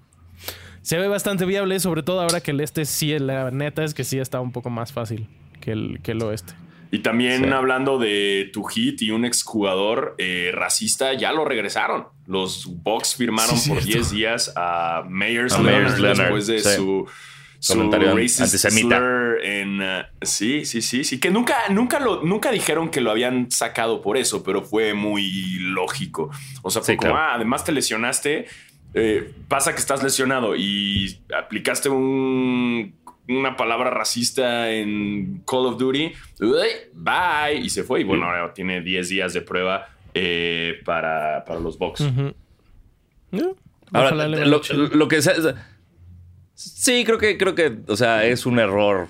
se 0.81 0.97
ve 0.97 1.09
bastante 1.09 1.45
viable, 1.45 1.79
sobre 1.81 2.01
todo 2.01 2.21
ahora 2.21 2.39
que 2.39 2.51
el 2.51 2.61
este 2.61 2.85
sí, 2.85 3.19
la 3.19 3.51
neta 3.51 3.83
es 3.83 3.93
que 3.93 4.05
sí 4.05 4.19
está 4.19 4.39
un 4.39 4.53
poco 4.53 4.69
más 4.69 4.93
fácil 4.93 5.27
que 5.59 5.73
el, 5.73 5.99
que 6.01 6.11
el 6.13 6.21
oeste. 6.23 6.53
Y 6.93 6.99
también 6.99 7.45
Sí. 7.45 7.49
hablando 7.51 7.97
de 7.97 8.49
tu 8.51 8.63
hit 8.65 9.01
y 9.01 9.11
un 9.11 9.23
exjugador 9.23 10.15
eh, 10.17 10.51
racista, 10.53 11.13
ya 11.13 11.31
lo 11.31 11.45
regresaron. 11.45 12.07
Los 12.27 12.65
Bucks 12.83 13.15
firmaron 13.15 13.57
Sí, 13.57 13.69
por 13.69 13.81
cierto. 13.81 13.99
10 13.99 14.11
días 14.11 14.53
a 14.57 15.03
Meyers, 15.09 15.53
A 15.53 15.61
Leonard, 15.61 15.73
Meyers 15.83 15.99
Leonard, 15.99 16.19
después 16.19 16.47
de 16.47 16.59
sí. 16.59 16.75
su, 16.75 17.07
su 17.59 17.91
racist 17.91 18.41
antisemita. 18.41 18.97
slur 18.97 19.45
en... 19.45 19.81
uh, 19.81 20.03
sí, 20.21 20.65
sí, 20.65 20.81
sí, 20.81 21.03
sí. 21.05 21.19
Que 21.19 21.31
nunca, 21.31 21.55
nunca, 21.69 21.99
lo, 21.99 22.23
nunca 22.23 22.51
dijeron 22.51 22.89
que 22.89 22.99
lo 22.99 23.09
habían 23.11 23.49
sacado 23.51 24.01
por 24.01 24.17
eso, 24.17 24.43
pero 24.43 24.61
fue 24.61 24.93
muy 24.93 25.59
lógico. 25.59 26.29
O 26.61 26.69
sea, 26.71 26.81
fue 26.81 26.97
como, 26.97 27.11
claro. 27.13 27.25
ah, 27.25 27.35
además 27.35 27.63
te 27.63 27.71
lesionaste, 27.71 28.47
eh, 28.93 29.31
pasa 29.47 29.73
que 29.73 29.79
estás 29.79 30.03
lesionado 30.03 30.55
y 30.57 31.21
aplicaste 31.37 31.87
un, 31.87 32.95
una 33.37 33.55
palabra 33.55 33.89
racista 33.89 34.71
en 34.71 35.43
Call 35.45 35.65
of 35.67 35.77
Duty, 35.77 36.11
uy, 36.41 36.67
bye, 36.93 37.55
y 37.61 37.69
se 37.69 37.83
fue. 37.83 38.01
Y 38.01 38.03
bueno, 38.03 38.25
ahora 38.25 38.53
tiene 38.53 38.81
10 38.81 39.09
días 39.09 39.33
de 39.33 39.41
prueba 39.41 39.89
eh, 40.13 40.79
para, 40.85 41.43
para 41.45 41.59
los 41.59 41.77
Bucks. 41.77 42.01
Ujú. 42.01 42.33
Yeah. 43.31 43.47
Ahora, 43.93 44.27
lo, 44.27 45.07
que 45.07 45.21
sea- 45.21 45.35
Sí, 46.53 47.03
creo 47.05 47.17
que, 47.17 47.37
creo 47.37 47.55
que, 47.55 47.77
o 47.87 47.95
sea, 47.95 48.25
es 48.25 48.45
un 48.45 48.59
error. 48.59 49.07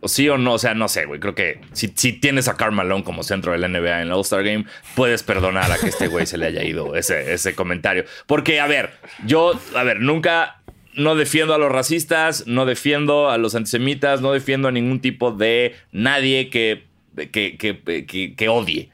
O 0.00 0.08
sí 0.08 0.28
o 0.28 0.36
no, 0.38 0.54
o 0.54 0.58
sea, 0.58 0.74
no 0.74 0.88
sé, 0.88 1.04
güey. 1.04 1.20
Creo 1.20 1.34
que 1.34 1.60
si, 1.72 1.92
si 1.94 2.12
tienes 2.14 2.48
a 2.48 2.56
Karl 2.56 2.72
Malone 2.72 3.04
como 3.04 3.22
centro 3.22 3.52
de 3.52 3.58
la 3.58 3.68
NBA 3.68 4.00
en 4.00 4.06
el 4.08 4.12
All-Star 4.12 4.42
Game, 4.42 4.64
puedes 4.96 5.22
perdonar 5.22 5.70
a 5.70 5.78
que 5.78 5.86
este 5.88 6.08
güey 6.08 6.26
se 6.26 6.38
le 6.38 6.46
haya 6.46 6.64
ido 6.64 6.96
ese, 6.96 7.32
ese 7.34 7.54
comentario. 7.54 8.04
Porque, 8.26 8.58
a 8.58 8.66
ver, 8.66 8.90
yo, 9.24 9.52
a 9.76 9.82
ver, 9.84 10.00
nunca, 10.00 10.61
no 10.94 11.14
defiendo 11.16 11.54
a 11.54 11.58
los 11.58 11.72
racistas, 11.72 12.46
no 12.46 12.66
defiendo 12.66 13.30
a 13.30 13.38
los 13.38 13.54
antisemitas, 13.54 14.20
no 14.20 14.32
defiendo 14.32 14.68
a 14.68 14.72
ningún 14.72 15.00
tipo 15.00 15.32
de 15.32 15.74
nadie 15.90 16.50
que, 16.50 16.84
que, 17.32 17.56
que, 17.58 18.34
que- 18.36 18.48
odie. 18.48 18.91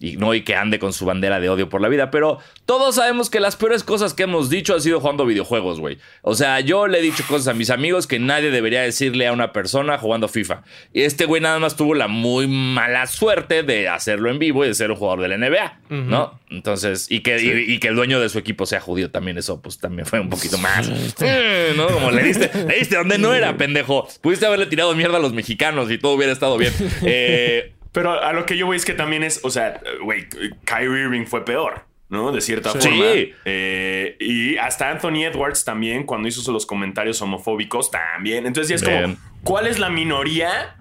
Y 0.00 0.16
no 0.16 0.34
y 0.34 0.42
que 0.42 0.54
ande 0.54 0.78
con 0.78 0.92
su 0.92 1.04
bandera 1.04 1.40
de 1.40 1.48
odio 1.48 1.68
por 1.68 1.80
la 1.80 1.88
vida, 1.88 2.10
pero 2.10 2.38
todos 2.66 2.96
sabemos 2.96 3.30
que 3.30 3.40
las 3.40 3.56
peores 3.56 3.84
cosas 3.84 4.14
que 4.14 4.24
hemos 4.24 4.50
dicho 4.50 4.74
han 4.74 4.80
sido 4.80 5.00
jugando 5.00 5.26
videojuegos, 5.26 5.80
güey. 5.80 5.98
O 6.22 6.34
sea, 6.34 6.60
yo 6.60 6.86
le 6.86 6.98
he 6.98 7.02
dicho 7.02 7.24
cosas 7.26 7.48
a 7.48 7.54
mis 7.54 7.70
amigos 7.70 8.06
que 8.06 8.18
nadie 8.18 8.50
debería 8.50 8.82
decirle 8.82 9.26
a 9.26 9.32
una 9.32 9.52
persona 9.52 9.98
jugando 9.98 10.28
FIFA. 10.28 10.62
Y 10.92 11.02
este 11.02 11.24
güey 11.24 11.42
nada 11.42 11.58
más 11.58 11.76
tuvo 11.76 11.94
la 11.94 12.08
muy 12.08 12.46
mala 12.46 13.06
suerte 13.06 13.62
de 13.62 13.88
hacerlo 13.88 14.30
en 14.30 14.38
vivo 14.38 14.64
y 14.64 14.68
de 14.68 14.74
ser 14.74 14.90
un 14.90 14.96
jugador 14.96 15.22
de 15.22 15.28
la 15.28 15.38
NBA, 15.38 15.80
¿no? 15.90 16.38
Entonces, 16.50 17.10
y 17.10 17.20
que, 17.20 17.40
y, 17.42 17.74
y 17.74 17.78
que 17.78 17.88
el 17.88 17.96
dueño 17.96 18.20
de 18.20 18.28
su 18.28 18.38
equipo 18.38 18.66
sea 18.66 18.80
judío 18.80 19.10
también, 19.10 19.36
eso 19.38 19.60
pues 19.60 19.78
también 19.78 20.06
fue 20.06 20.20
un 20.20 20.30
poquito 20.30 20.58
más, 20.58 20.90
eh, 21.20 21.72
¿no? 21.76 21.88
Como 21.88 22.10
le 22.10 22.22
diste, 22.22 22.50
le 22.66 22.78
diste 22.78 22.96
donde 22.96 23.18
no 23.18 23.34
era, 23.34 23.56
pendejo. 23.56 24.08
Pudiste 24.20 24.46
haberle 24.46 24.66
tirado 24.66 24.94
mierda 24.94 25.18
a 25.18 25.20
los 25.20 25.32
mexicanos 25.32 25.90
y 25.90 25.98
todo 25.98 26.12
hubiera 26.12 26.32
estado 26.32 26.56
bien. 26.56 26.72
Eh, 27.10 27.72
Pero 27.98 28.12
a 28.22 28.32
lo 28.32 28.46
que 28.46 28.56
yo 28.56 28.64
voy 28.66 28.76
es 28.76 28.84
que 28.84 28.94
también 28.94 29.24
es, 29.24 29.40
o 29.42 29.50
sea, 29.50 29.80
güey, 30.04 30.28
Kyrie 30.64 31.02
Irving 31.02 31.24
fue 31.26 31.44
peor, 31.44 31.82
¿no? 32.08 32.30
De 32.30 32.40
cierta 32.40 32.70
Sí. 32.80 32.88
forma. 32.88 33.06
Eh, 33.44 34.16
y 34.20 34.56
hasta 34.56 34.88
Anthony 34.88 35.24
Edwards 35.24 35.64
también, 35.64 36.04
cuando 36.04 36.28
hizo 36.28 36.52
los 36.52 36.64
comentarios 36.64 37.20
homofóbicos, 37.22 37.90
también. 37.90 38.46
Entonces 38.46 38.68
ya 38.68 38.76
es 38.76 38.82
Bien. 38.82 39.16
como, 39.16 39.40
¿cuál 39.42 39.66
es 39.66 39.80
la 39.80 39.90
minoría 39.90 40.76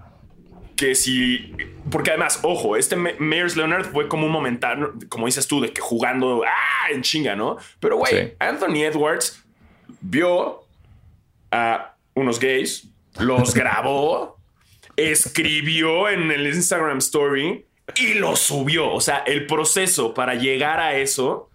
que 0.75 0.93
si... 0.93 1.55
Porque 1.89 2.11
además, 2.11 2.41
ojo, 2.43 2.75
este 2.77 2.95
Meyers 2.95 3.57
Leonard 3.57 3.85
fue 3.85 4.07
como 4.07 4.27
un 4.27 4.31
momentáneo, 4.31 4.93
como 5.09 5.25
dices 5.25 5.47
tú, 5.47 5.59
de 5.59 5.73
que 5.73 5.81
jugando, 5.81 6.43
ah, 6.45 6.91
en 6.91 7.01
chinga, 7.01 7.35
¿no? 7.35 7.57
Pero, 7.79 7.97
güey, 7.97 8.13
Sí. 8.13 8.33
Anthony 8.37 8.83
Edwards 8.83 9.43
vio 10.01 10.65
a 11.51 11.95
unos 12.13 12.39
gays, 12.39 12.89
los 13.19 13.53
grabó, 13.55 14.36
escribió 14.97 16.09
en 16.09 16.31
el 16.31 16.47
Instagram 16.47 16.97
Story 16.97 17.65
y 17.95 18.15
lo 18.15 18.35
subió. 18.35 18.91
O 18.91 18.99
sea, 18.99 19.19
el 19.19 19.45
proceso 19.45 20.13
para 20.13 20.35
llegar 20.35 20.79
a 20.79 20.97
eso 20.97 21.49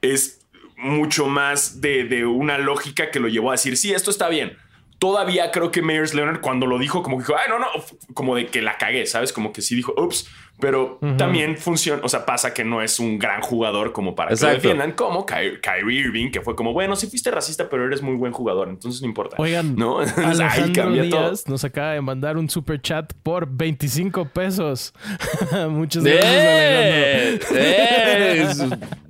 es 0.00 0.46
mucho 0.76 1.26
más 1.26 1.80
de, 1.80 2.04
de 2.04 2.26
una 2.26 2.58
lógica 2.58 3.10
que 3.10 3.18
lo 3.18 3.28
llevó 3.28 3.50
a 3.50 3.54
decir, 3.54 3.76
sí, 3.76 3.92
esto 3.92 4.10
está 4.10 4.28
bien. 4.28 4.56
Todavía 4.98 5.50
creo 5.50 5.70
que 5.70 5.82
Meyers 5.82 6.14
Leonard 6.14 6.40
cuando 6.40 6.66
lo 6.66 6.78
dijo, 6.78 7.02
como 7.02 7.16
que 7.18 7.22
dijo, 7.22 7.36
ay, 7.36 7.48
no, 7.48 7.58
no, 7.58 7.66
como 8.14 8.36
de 8.36 8.46
que 8.46 8.62
la 8.62 8.78
cagué, 8.78 9.06
¿sabes? 9.06 9.32
Como 9.32 9.52
que 9.52 9.60
sí 9.60 9.74
dijo, 9.74 9.94
ups, 9.96 10.28
pero 10.64 10.98
también 11.18 11.58
funciona, 11.58 12.00
o 12.02 12.08
sea, 12.08 12.24
pasa 12.24 12.54
que 12.54 12.64
no 12.64 12.80
es 12.80 12.98
un 12.98 13.18
gran 13.18 13.42
jugador 13.42 13.92
como 13.92 14.14
para 14.14 14.28
que 14.30 14.32
lo 14.32 14.36
Exacto. 14.36 14.54
defiendan, 14.56 14.92
como 14.92 15.26
Ky- 15.26 15.60
Kyrie 15.60 16.00
Irving, 16.00 16.30
que 16.30 16.40
fue 16.40 16.56
como, 16.56 16.72
bueno, 16.72 16.96
sí 16.96 17.06
fuiste 17.06 17.30
racista, 17.30 17.68
pero 17.68 17.84
eres 17.86 18.00
muy 18.00 18.14
buen 18.16 18.32
jugador, 18.32 18.70
entonces 18.70 19.02
no 19.02 19.08
importa. 19.08 19.36
Oigan, 19.38 19.76
¿no? 19.76 19.98
Ahí 20.48 20.72
cambia 20.72 21.08
todo. 21.10 21.34
Nos 21.48 21.64
acaba 21.64 21.92
de 21.92 22.00
mandar 22.00 22.38
un 22.38 22.48
super 22.48 22.80
chat 22.80 23.12
por 23.22 23.46
25 23.46 24.24
pesos. 24.30 24.94
Muchas 25.68 26.02
gracias, 26.02 26.24
Alejandro. 26.34 27.56
¡Eh! 27.56 27.56
¡Eh! 27.56 28.46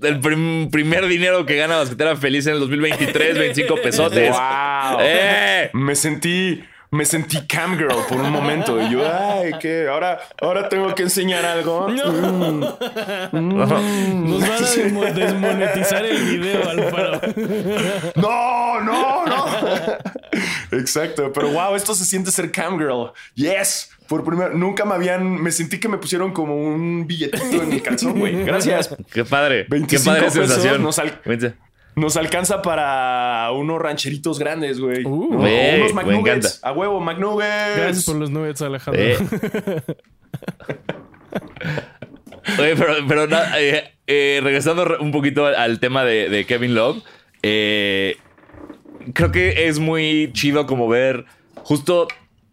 El 0.02 0.20
prim- 0.20 0.70
primer 0.70 1.07
dinero 1.07 1.46
que 1.46 1.57
gana 1.57 1.76
Basquetera 1.76 2.16
Feliz 2.16 2.46
en 2.48 2.55
el 2.55 2.61
2023, 2.61 3.38
25 3.38 3.76
pesotes. 3.80 4.30
¡Wow! 4.36 4.98
¡Eh! 5.00 5.70
Me 5.72 5.94
sentí, 5.94 6.64
me 6.95 7.05
sentí 7.05 7.40
cam 7.47 7.76
girl 7.76 7.97
por 8.09 8.20
un 8.20 8.30
momento. 8.30 8.80
Y 8.80 8.90
yo, 8.90 9.03
ay, 9.05 9.53
¿qué? 9.61 9.88
Ahora, 9.88 10.20
ahora 10.40 10.68
tengo 10.68 10.95
que 10.95 11.03
enseñar 11.03 11.45
algo. 11.45 11.88
Mm. 11.88 12.61
Nos 13.32 13.68
van 13.68 14.53
a 14.53 14.59
desmo- 14.59 15.12
desmonetizar 15.14 16.05
el 16.07 16.22
video, 16.22 16.68
Alfaro. 16.68 17.20
No, 18.14 18.80
no, 18.80 19.26
no. 19.26 19.47
Exacto. 20.72 21.32
Pero 21.32 21.49
wow, 21.51 21.74
esto 21.74 21.95
se 21.95 22.05
siente 22.05 22.30
ser 22.30 22.51
cam 22.53 22.78
girl. 22.78 23.11
Yes. 23.34 23.90
Por 24.07 24.22
primera, 24.22 24.51
nunca 24.51 24.84
me 24.84 24.95
habían, 24.95 25.42
me 25.42 25.51
sentí 25.51 25.80
que 25.80 25.88
me 25.88 25.99
pusieron 25.99 26.32
como 26.32 26.55
un 26.57 27.07
billetito 27.07 27.62
en 27.62 27.68
mi 27.70 27.80
calzón, 27.80 28.18
güey. 28.20 28.45
Gracias. 28.45 28.95
¡Qué 29.12 29.24
padre! 29.24 29.64
¡Qué 29.64 29.70
25 29.70 30.05
padre 30.05 30.22
pesos 30.26 30.47
sensación! 30.49 30.82
nos 30.82 30.99
al-. 30.99 31.20
Nos 31.97 32.16
alcanza 32.16 32.61
para 32.61 33.51
unos 33.53 33.80
rancheritos 33.80 34.38
grandes, 34.38 34.80
güey. 34.80 35.05
Uh. 35.05 35.36
Unos 35.36 35.95
McNuggets. 35.95 36.59
A 36.62 36.72
huevo, 36.72 37.01
McNuggets. 37.01 37.76
Gracias 37.76 38.05
por 38.05 38.16
los 38.16 38.30
nuggets, 38.30 38.62
Alejandro. 38.62 39.03
Eh. 39.03 39.16
Oye, 42.59 42.76
pero, 42.76 42.95
pero 43.09 43.24
eh, 43.57 43.92
eh, 44.07 44.40
regresando 44.42 44.84
re- 44.84 44.99
un 44.99 45.11
poquito 45.12 45.47
al, 45.47 45.55
al 45.55 45.80
tema 45.80 46.05
de, 46.05 46.28
de 46.28 46.45
Kevin 46.45 46.74
Love, 46.74 47.03
eh, 47.42 48.16
creo 49.14 49.32
que 49.32 49.66
es 49.66 49.78
muy 49.78 50.30
chido 50.34 50.66
como 50.66 50.86
ver 50.88 51.24
justo, 51.57 52.07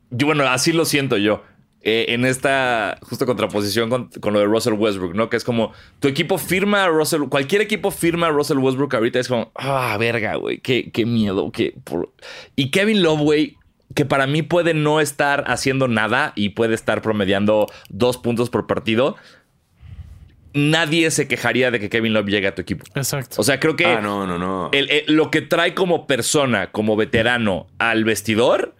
yo 0.09 0.27
bueno, 0.27 0.43
así 0.45 0.71
lo 0.71 0.85
siento 0.85 1.17
yo, 1.17 1.43
eh, 1.83 2.05
en 2.09 2.25
esta 2.25 2.97
justo 3.01 3.25
contraposición 3.25 3.89
con, 3.89 4.09
con 4.19 4.33
lo 4.33 4.39
de 4.39 4.45
Russell 4.45 4.73
Westbrook, 4.73 5.15
¿no? 5.15 5.29
Que 5.29 5.37
es 5.37 5.43
como, 5.43 5.73
tu 5.99 6.07
equipo 6.07 6.37
firma 6.37 6.83
a 6.83 6.87
Russell, 6.89 7.23
cualquier 7.29 7.61
equipo 7.61 7.89
firma 7.91 8.27
a 8.27 8.29
Russell 8.29 8.57
Westbrook 8.59 8.93
ahorita 8.93 9.19
es 9.19 9.27
como, 9.27 9.51
ah, 9.55 9.97
verga, 9.99 10.35
güey, 10.35 10.59
qué, 10.59 10.91
qué 10.91 11.05
miedo, 11.05 11.51
qué... 11.51 11.73
por-". 11.83 12.11
Y 12.55 12.69
Kevin 12.71 13.01
Love, 13.01 13.21
güey, 13.21 13.57
que 13.95 14.05
para 14.05 14.27
mí 14.27 14.41
puede 14.43 14.73
no 14.73 15.01
estar 15.01 15.43
haciendo 15.47 15.87
nada 15.87 16.33
y 16.35 16.49
puede 16.49 16.75
estar 16.75 17.01
promediando 17.01 17.67
dos 17.89 18.17
puntos 18.17 18.49
por 18.49 18.67
partido, 18.67 19.15
nadie 20.53 21.09
se 21.11 21.27
quejaría 21.27 21.71
de 21.71 21.79
que 21.79 21.89
Kevin 21.89 22.13
Love 22.13 22.27
llegue 22.27 22.47
a 22.47 22.55
tu 22.55 22.61
equipo. 22.61 22.85
Exacto. 22.95 23.37
O 23.39 23.43
sea, 23.43 23.59
creo 23.59 23.75
que 23.75 23.85
Ah, 23.85 24.01
no, 24.01 24.27
no, 24.27 24.37
no. 24.37 24.69
el- 24.73 24.89
el- 24.89 25.15
lo 25.15 25.31
que 25.31 25.41
trae 25.41 25.73
como 25.73 26.07
persona, 26.07 26.71
como 26.71 26.95
veterano 26.95 27.67
al 27.79 28.03
vestidor, 28.03 28.75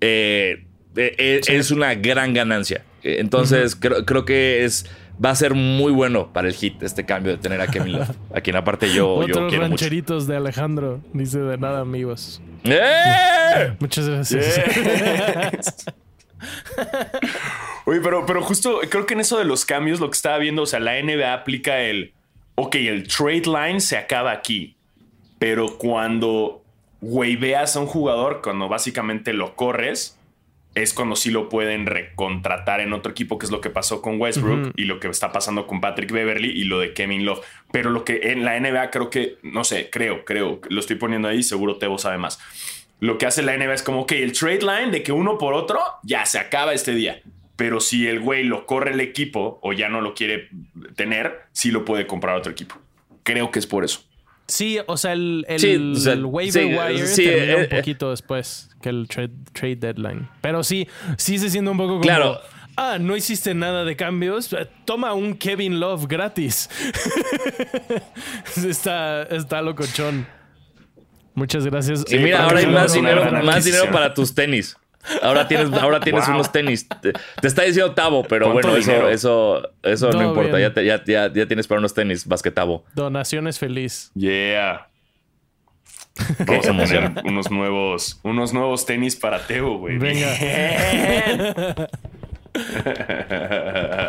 eh, 0.00 0.66
eh, 0.96 1.14
eh, 1.18 1.40
es 1.46 1.70
una 1.70 1.94
gran 1.94 2.34
ganancia. 2.34 2.84
Entonces, 3.02 3.76
creo, 3.76 4.04
creo 4.04 4.24
que 4.24 4.64
es 4.64 4.86
va 5.22 5.30
a 5.30 5.34
ser 5.34 5.54
muy 5.54 5.92
bueno 5.92 6.32
para 6.32 6.48
el 6.48 6.54
hit 6.54 6.82
este 6.82 7.04
cambio 7.04 7.32
de 7.32 7.38
tener 7.38 7.60
a 7.60 7.66
Kevin 7.66 7.92
Love, 7.92 8.10
a 8.34 8.40
quien 8.40 8.56
aparte 8.56 8.88
yo, 8.88 8.94
yo 8.94 9.20
Otros 9.20 9.50
quiero 9.50 9.64
mucho. 9.64 9.82
rancheritos 9.82 10.26
de 10.26 10.36
Alejandro. 10.36 11.00
Dice 11.12 11.40
de 11.40 11.58
nada, 11.58 11.80
amigos. 11.80 12.40
¡Eh! 12.64 13.74
Muchas 13.80 14.08
gracias. 14.08 14.60
Oye, 17.84 18.00
pero, 18.00 18.24
pero 18.24 18.42
justo 18.42 18.80
creo 18.88 19.04
que 19.06 19.14
en 19.14 19.20
eso 19.20 19.38
de 19.38 19.44
los 19.44 19.64
cambios, 19.64 20.00
lo 20.00 20.10
que 20.10 20.16
estaba 20.16 20.38
viendo, 20.38 20.62
o 20.62 20.66
sea, 20.66 20.80
la 20.80 21.00
NBA 21.02 21.32
aplica 21.34 21.80
el, 21.80 22.12
ok, 22.54 22.74
el 22.76 23.06
trade 23.08 23.42
line 23.46 23.80
se 23.80 23.96
acaba 23.96 24.32
aquí, 24.32 24.76
pero 25.38 25.76
cuando 25.76 26.62
waveas 27.02 27.76
a 27.76 27.80
un 27.80 27.86
jugador, 27.86 28.40
cuando 28.42 28.68
básicamente 28.68 29.32
lo 29.32 29.54
corres, 29.56 30.18
es 30.74 30.94
cuando 30.94 31.16
sí 31.16 31.30
lo 31.30 31.48
pueden 31.48 31.86
recontratar 31.86 32.80
en 32.80 32.92
otro 32.92 33.10
equipo, 33.10 33.38
que 33.38 33.46
es 33.46 33.52
lo 33.52 33.60
que 33.60 33.70
pasó 33.70 34.00
con 34.00 34.20
Westbrook 34.20 34.72
y 34.76 34.84
lo 34.84 35.00
que 35.00 35.08
está 35.08 35.32
pasando 35.32 35.66
con 35.66 35.80
Patrick 35.80 36.12
Beverly 36.12 36.50
y 36.50 36.64
lo 36.64 36.78
de 36.78 36.94
Kevin 36.94 37.24
Love. 37.24 37.44
Pero 37.72 37.90
lo 37.90 38.04
que 38.04 38.32
en 38.32 38.44
la 38.44 38.58
NBA 38.58 38.90
creo 38.90 39.10
que, 39.10 39.38
no 39.42 39.64
sé, 39.64 39.90
creo, 39.90 40.24
creo, 40.24 40.60
lo 40.68 40.80
estoy 40.80 40.96
poniendo 40.96 41.28
ahí, 41.28 41.42
seguro 41.42 41.76
Tebo 41.76 41.98
sabe 41.98 42.18
más. 42.18 42.38
Lo 43.00 43.18
que 43.18 43.26
hace 43.26 43.42
la 43.42 43.56
NBA 43.56 43.74
es 43.74 43.82
como, 43.82 44.02
ok, 44.02 44.12
el 44.12 44.32
trade 44.32 44.60
line 44.60 44.90
de 44.92 45.02
que 45.02 45.10
uno 45.10 45.38
por 45.38 45.54
otro 45.54 45.80
ya 46.02 46.24
se 46.26 46.38
acaba 46.38 46.72
este 46.72 46.94
día. 46.94 47.20
Pero 47.56 47.80
si 47.80 48.06
el 48.06 48.20
güey 48.20 48.44
lo 48.44 48.64
corre 48.66 48.92
el 48.92 49.00
equipo 49.00 49.58
o 49.62 49.72
ya 49.72 49.88
no 49.88 50.00
lo 50.00 50.14
quiere 50.14 50.48
tener, 50.96 51.42
sí 51.52 51.70
lo 51.70 51.84
puede 51.84 52.06
comprar 52.06 52.36
otro 52.36 52.52
equipo. 52.52 52.76
Creo 53.22 53.50
que 53.50 53.58
es 53.58 53.66
por 53.66 53.84
eso. 53.84 54.09
Sí, 54.50 54.78
o 54.86 54.96
sea, 54.96 55.12
el, 55.12 55.44
el, 55.48 55.60
Sí, 55.60 55.76
o 55.76 55.94
sea, 55.94 56.12
el 56.14 56.24
waiver 56.24 56.64
sí, 56.64 56.74
wire 56.74 57.06
sí, 57.06 57.24
termina 57.24 57.52
eh, 57.52 57.56
un 57.56 57.62
eh. 57.62 57.68
poquito 57.68 58.10
después 58.10 58.68
que 58.82 58.88
el 58.88 59.06
trade, 59.08 59.30
trade 59.52 59.76
deadline. 59.76 60.28
Pero 60.40 60.64
sí, 60.64 60.88
sí 61.16 61.38
se 61.38 61.50
siente 61.50 61.70
un 61.70 61.76
poco 61.76 61.92
como... 61.94 62.02
Claro. 62.02 62.40
Ah, 62.76 62.98
no 62.98 63.16
hiciste 63.16 63.54
nada 63.54 63.84
de 63.84 63.94
cambios. 63.94 64.52
Eh, 64.52 64.66
Toma 64.84 65.12
un 65.12 65.34
Kevin 65.34 65.78
Love 65.78 66.06
gratis. 66.06 66.68
está, 68.56 69.22
está 69.24 69.62
locochón. 69.62 70.26
Muchas 71.34 71.64
gracias. 71.64 72.04
Y 72.10 72.18
mira, 72.18 72.44
ahora 72.44 72.58
hay 72.60 72.66
más 72.66 72.92
dinero, 72.92 73.30
más 73.42 73.64
dinero 73.64 73.90
para 73.92 74.12
tus 74.14 74.34
tenis. 74.34 74.76
Ahora 75.22 75.48
tienes, 75.48 75.72
ahora 75.72 75.98
tienes 76.00 76.26
Wow. 76.26 76.34
unos 76.34 76.52
tenis. 76.52 76.86
Te, 77.00 77.12
te 77.12 77.46
está 77.48 77.62
diciendo 77.62 77.94
Tavo, 77.94 78.22
pero 78.24 78.52
¿Cuánto 78.52 78.68
bueno, 78.68 78.78
eso, 78.78 79.08
eso, 79.08 79.70
eso 79.82 80.10
no 80.12 80.22
importa. 80.28 80.60
Ya, 80.60 80.74
te- 80.74 80.84
ya, 80.84 81.02
ya, 81.04 81.32
ya 81.32 81.46
tienes 81.46 81.66
para 81.66 81.78
unos 81.78 81.94
tenis, 81.94 82.26
basquetavo. 82.26 82.84
Donaciones 82.94 83.58
feliz. 83.58 84.10
Yeah. 84.14 84.86
Qué 86.36 86.44
Vamos 86.44 86.66
a 86.68 86.72
poner 86.72 87.12
unos 87.24 87.50
nuevos, 87.50 88.20
unos 88.24 88.52
nuevos 88.52 88.84
tenis 88.84 89.16
para 89.16 89.38
Teo, 89.46 89.78
güey. 89.78 89.96
Venga. 89.96 90.28
Bien. 90.38 91.54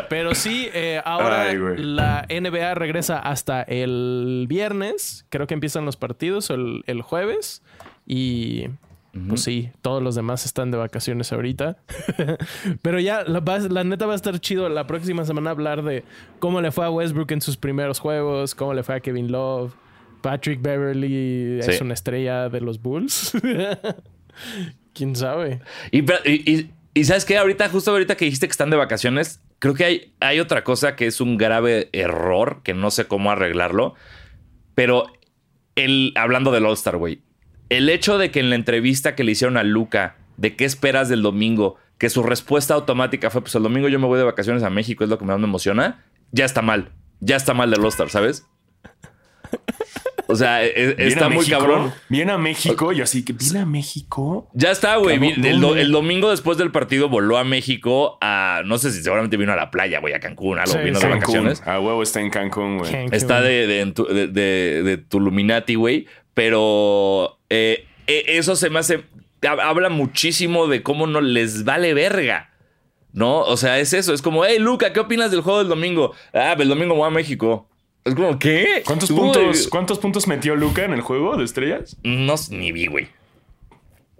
Pero 0.08 0.34
sí, 0.34 0.68
eh, 0.74 1.00
ahora 1.04 1.42
Ay, 1.42 1.56
la 1.76 2.26
NBA 2.28 2.74
regresa 2.74 3.18
hasta 3.18 3.62
el 3.62 4.46
viernes. 4.48 5.24
Creo 5.30 5.46
que 5.46 5.54
empiezan 5.54 5.84
los 5.84 5.96
partidos 5.96 6.50
el, 6.50 6.82
el 6.86 7.02
jueves. 7.02 7.62
Y 8.06 8.66
pues 9.28 9.42
sí, 9.42 9.70
todos 9.82 10.02
los 10.02 10.14
demás 10.14 10.46
están 10.46 10.70
de 10.70 10.78
vacaciones 10.78 11.32
ahorita. 11.32 11.76
Pero 12.82 12.98
ya, 12.98 13.24
la, 13.24 13.84
neta 13.84 14.06
va 14.06 14.12
a 14.14 14.16
estar 14.16 14.38
chido 14.40 14.68
la 14.68 14.86
próxima 14.86 15.24
semana 15.24 15.50
hablar 15.50 15.82
de 15.82 16.04
cómo 16.38 16.60
le 16.60 16.72
fue 16.72 16.86
a 16.86 16.90
Westbrook 16.90 17.30
en 17.32 17.40
sus 17.42 17.56
primeros 17.56 17.98
juegos, 17.98 18.54
cómo 18.54 18.72
le 18.74 18.82
fue 18.82 18.94
a 18.96 19.00
Kevin 19.00 19.30
Love. 19.30 19.74
Patrick 20.22 20.62
Beverly 20.62 21.58
es 21.60 21.80
una 21.80 21.94
estrella 21.94 22.48
de 22.48 22.60
los 22.60 22.80
Bulls. 22.80 23.32
¿Quién 24.94 25.16
sabe? 25.16 25.60
Y, 25.90 26.00
y- 26.00 26.50
y 26.52 26.70
Y 26.94 27.04
sabes 27.04 27.24
qué, 27.24 27.38
ahorita, 27.38 27.68
justo 27.70 27.90
ahorita 27.90 28.16
que 28.16 28.26
dijiste 28.26 28.46
que 28.46 28.50
están 28.52 28.68
de 28.70 28.76
vacaciones, 28.76 29.40
creo 29.58 29.72
que 29.74 29.84
hay, 29.84 30.12
hay 30.20 30.40
otra 30.40 30.62
cosa 30.62 30.94
que 30.94 31.06
es 31.06 31.20
un 31.22 31.38
grave 31.38 31.88
error, 31.92 32.60
que 32.62 32.74
no 32.74 32.90
sé 32.90 33.06
cómo 33.06 33.30
arreglarlo, 33.30 33.94
pero 34.74 35.06
el, 35.74 36.12
hablando 36.16 36.52
del 36.52 36.66
All-Star, 36.66 36.98
güey, 36.98 37.22
el 37.76 37.88
hecho 37.88 38.18
de 38.18 38.30
que 38.30 38.40
en 38.40 38.50
la 38.50 38.56
entrevista 38.56 39.14
que 39.14 39.24
le 39.24 39.32
hicieron 39.32 39.56
a 39.56 39.62
Luca, 39.62 40.16
de 40.36 40.56
qué 40.56 40.64
esperas 40.64 41.08
del 41.08 41.22
domingo, 41.22 41.76
que 41.98 42.08
su 42.10 42.22
respuesta 42.22 42.74
automática 42.74 43.30
fue, 43.30 43.42
pues 43.42 43.54
el 43.54 43.62
domingo 43.62 43.88
yo 43.88 43.98
me 43.98 44.06
voy 44.06 44.18
de 44.18 44.24
vacaciones 44.24 44.62
a 44.62 44.70
México, 44.70 45.04
es 45.04 45.10
lo 45.10 45.18
que 45.18 45.24
más 45.24 45.38
me 45.38 45.44
emociona, 45.46 46.04
ya 46.32 46.44
está 46.44 46.62
mal, 46.62 46.90
ya 47.20 47.36
está 47.36 47.54
mal 47.54 47.70
del 47.70 47.80
All-Star, 47.80 48.10
¿sabes? 48.10 48.46
O 50.28 50.34
sea, 50.36 50.64
e- 50.64 50.72
e- 50.74 50.94
está 51.08 51.28
muy 51.28 51.38
México, 51.38 51.58
cabrón. 51.58 51.92
Viene 52.08 52.32
a 52.32 52.38
México 52.38 52.90
y 52.92 53.02
así 53.02 53.22
que 53.22 53.34
viene 53.34 53.58
a 53.58 53.66
México. 53.66 54.48
Ya 54.54 54.70
está, 54.70 54.96
güey. 54.96 55.16
El, 55.22 55.60
do- 55.60 55.68
¿dónde? 55.68 55.82
el 55.82 55.92
domingo 55.92 56.30
después 56.30 56.56
del 56.56 56.70
partido 56.70 57.10
voló 57.10 57.36
a 57.36 57.44
México 57.44 58.16
a. 58.22 58.62
No 58.64 58.78
sé 58.78 58.92
si 58.92 59.02
seguramente 59.02 59.36
vino 59.36 59.52
a 59.52 59.56
la 59.56 59.70
playa, 59.70 60.00
güey, 60.00 60.14
a 60.14 60.20
Cancún, 60.20 60.58
algo, 60.58 60.72
Sí, 60.72 60.78
vino 60.78 60.98
de 60.98 61.06
vacaciones. 61.08 61.60
A 61.66 61.78
huevo 61.80 62.02
está 62.02 62.20
en 62.22 62.30
Cancún, 62.30 62.78
güey. 62.78 62.90
Está 63.10 63.42
de, 63.42 63.66
de, 63.66 63.80
en 63.82 63.92
tu- 63.92 64.06
de, 64.06 64.26
de- 64.28 64.82
de 64.82 64.96
Tuluminati, 64.96 65.74
güey. 65.74 66.06
Pero 66.34 67.38
eh, 67.50 67.86
eh, 68.06 68.24
eso 68.28 68.56
se 68.56 68.70
me 68.70 68.78
hace. 68.78 69.04
hab- 69.42 69.60
Habla 69.62 69.88
muchísimo 69.88 70.66
de 70.66 70.82
cómo 70.82 71.06
no 71.06 71.20
les 71.20 71.64
vale 71.64 71.94
verga. 71.94 72.50
¿No? 73.12 73.40
O 73.40 73.56
sea, 73.58 73.78
es 73.78 73.92
eso. 73.92 74.14
Es 74.14 74.22
como, 74.22 74.44
hey, 74.44 74.58
Luca, 74.58 74.92
¿qué 74.94 75.00
opinas 75.00 75.30
del 75.30 75.42
juego 75.42 75.58
del 75.58 75.68
domingo? 75.68 76.14
Ah, 76.32 76.56
el 76.58 76.68
domingo 76.68 76.94
voy 76.94 77.06
a 77.06 77.10
México. 77.10 77.68
Es 78.04 78.14
como, 78.14 78.38
¿qué? 78.38 78.82
¿Cuántos 78.86 79.12
puntos, 79.12 79.66
eh, 79.66 79.68
¿Cuántos 79.70 79.98
puntos 79.98 80.26
metió 80.26 80.56
Luca 80.56 80.84
en 80.84 80.92
el 80.94 81.02
juego 81.02 81.36
de 81.36 81.44
estrellas? 81.44 81.96
No, 82.02 82.34
ni 82.50 82.72
vi, 82.72 82.86
güey. 82.86 83.08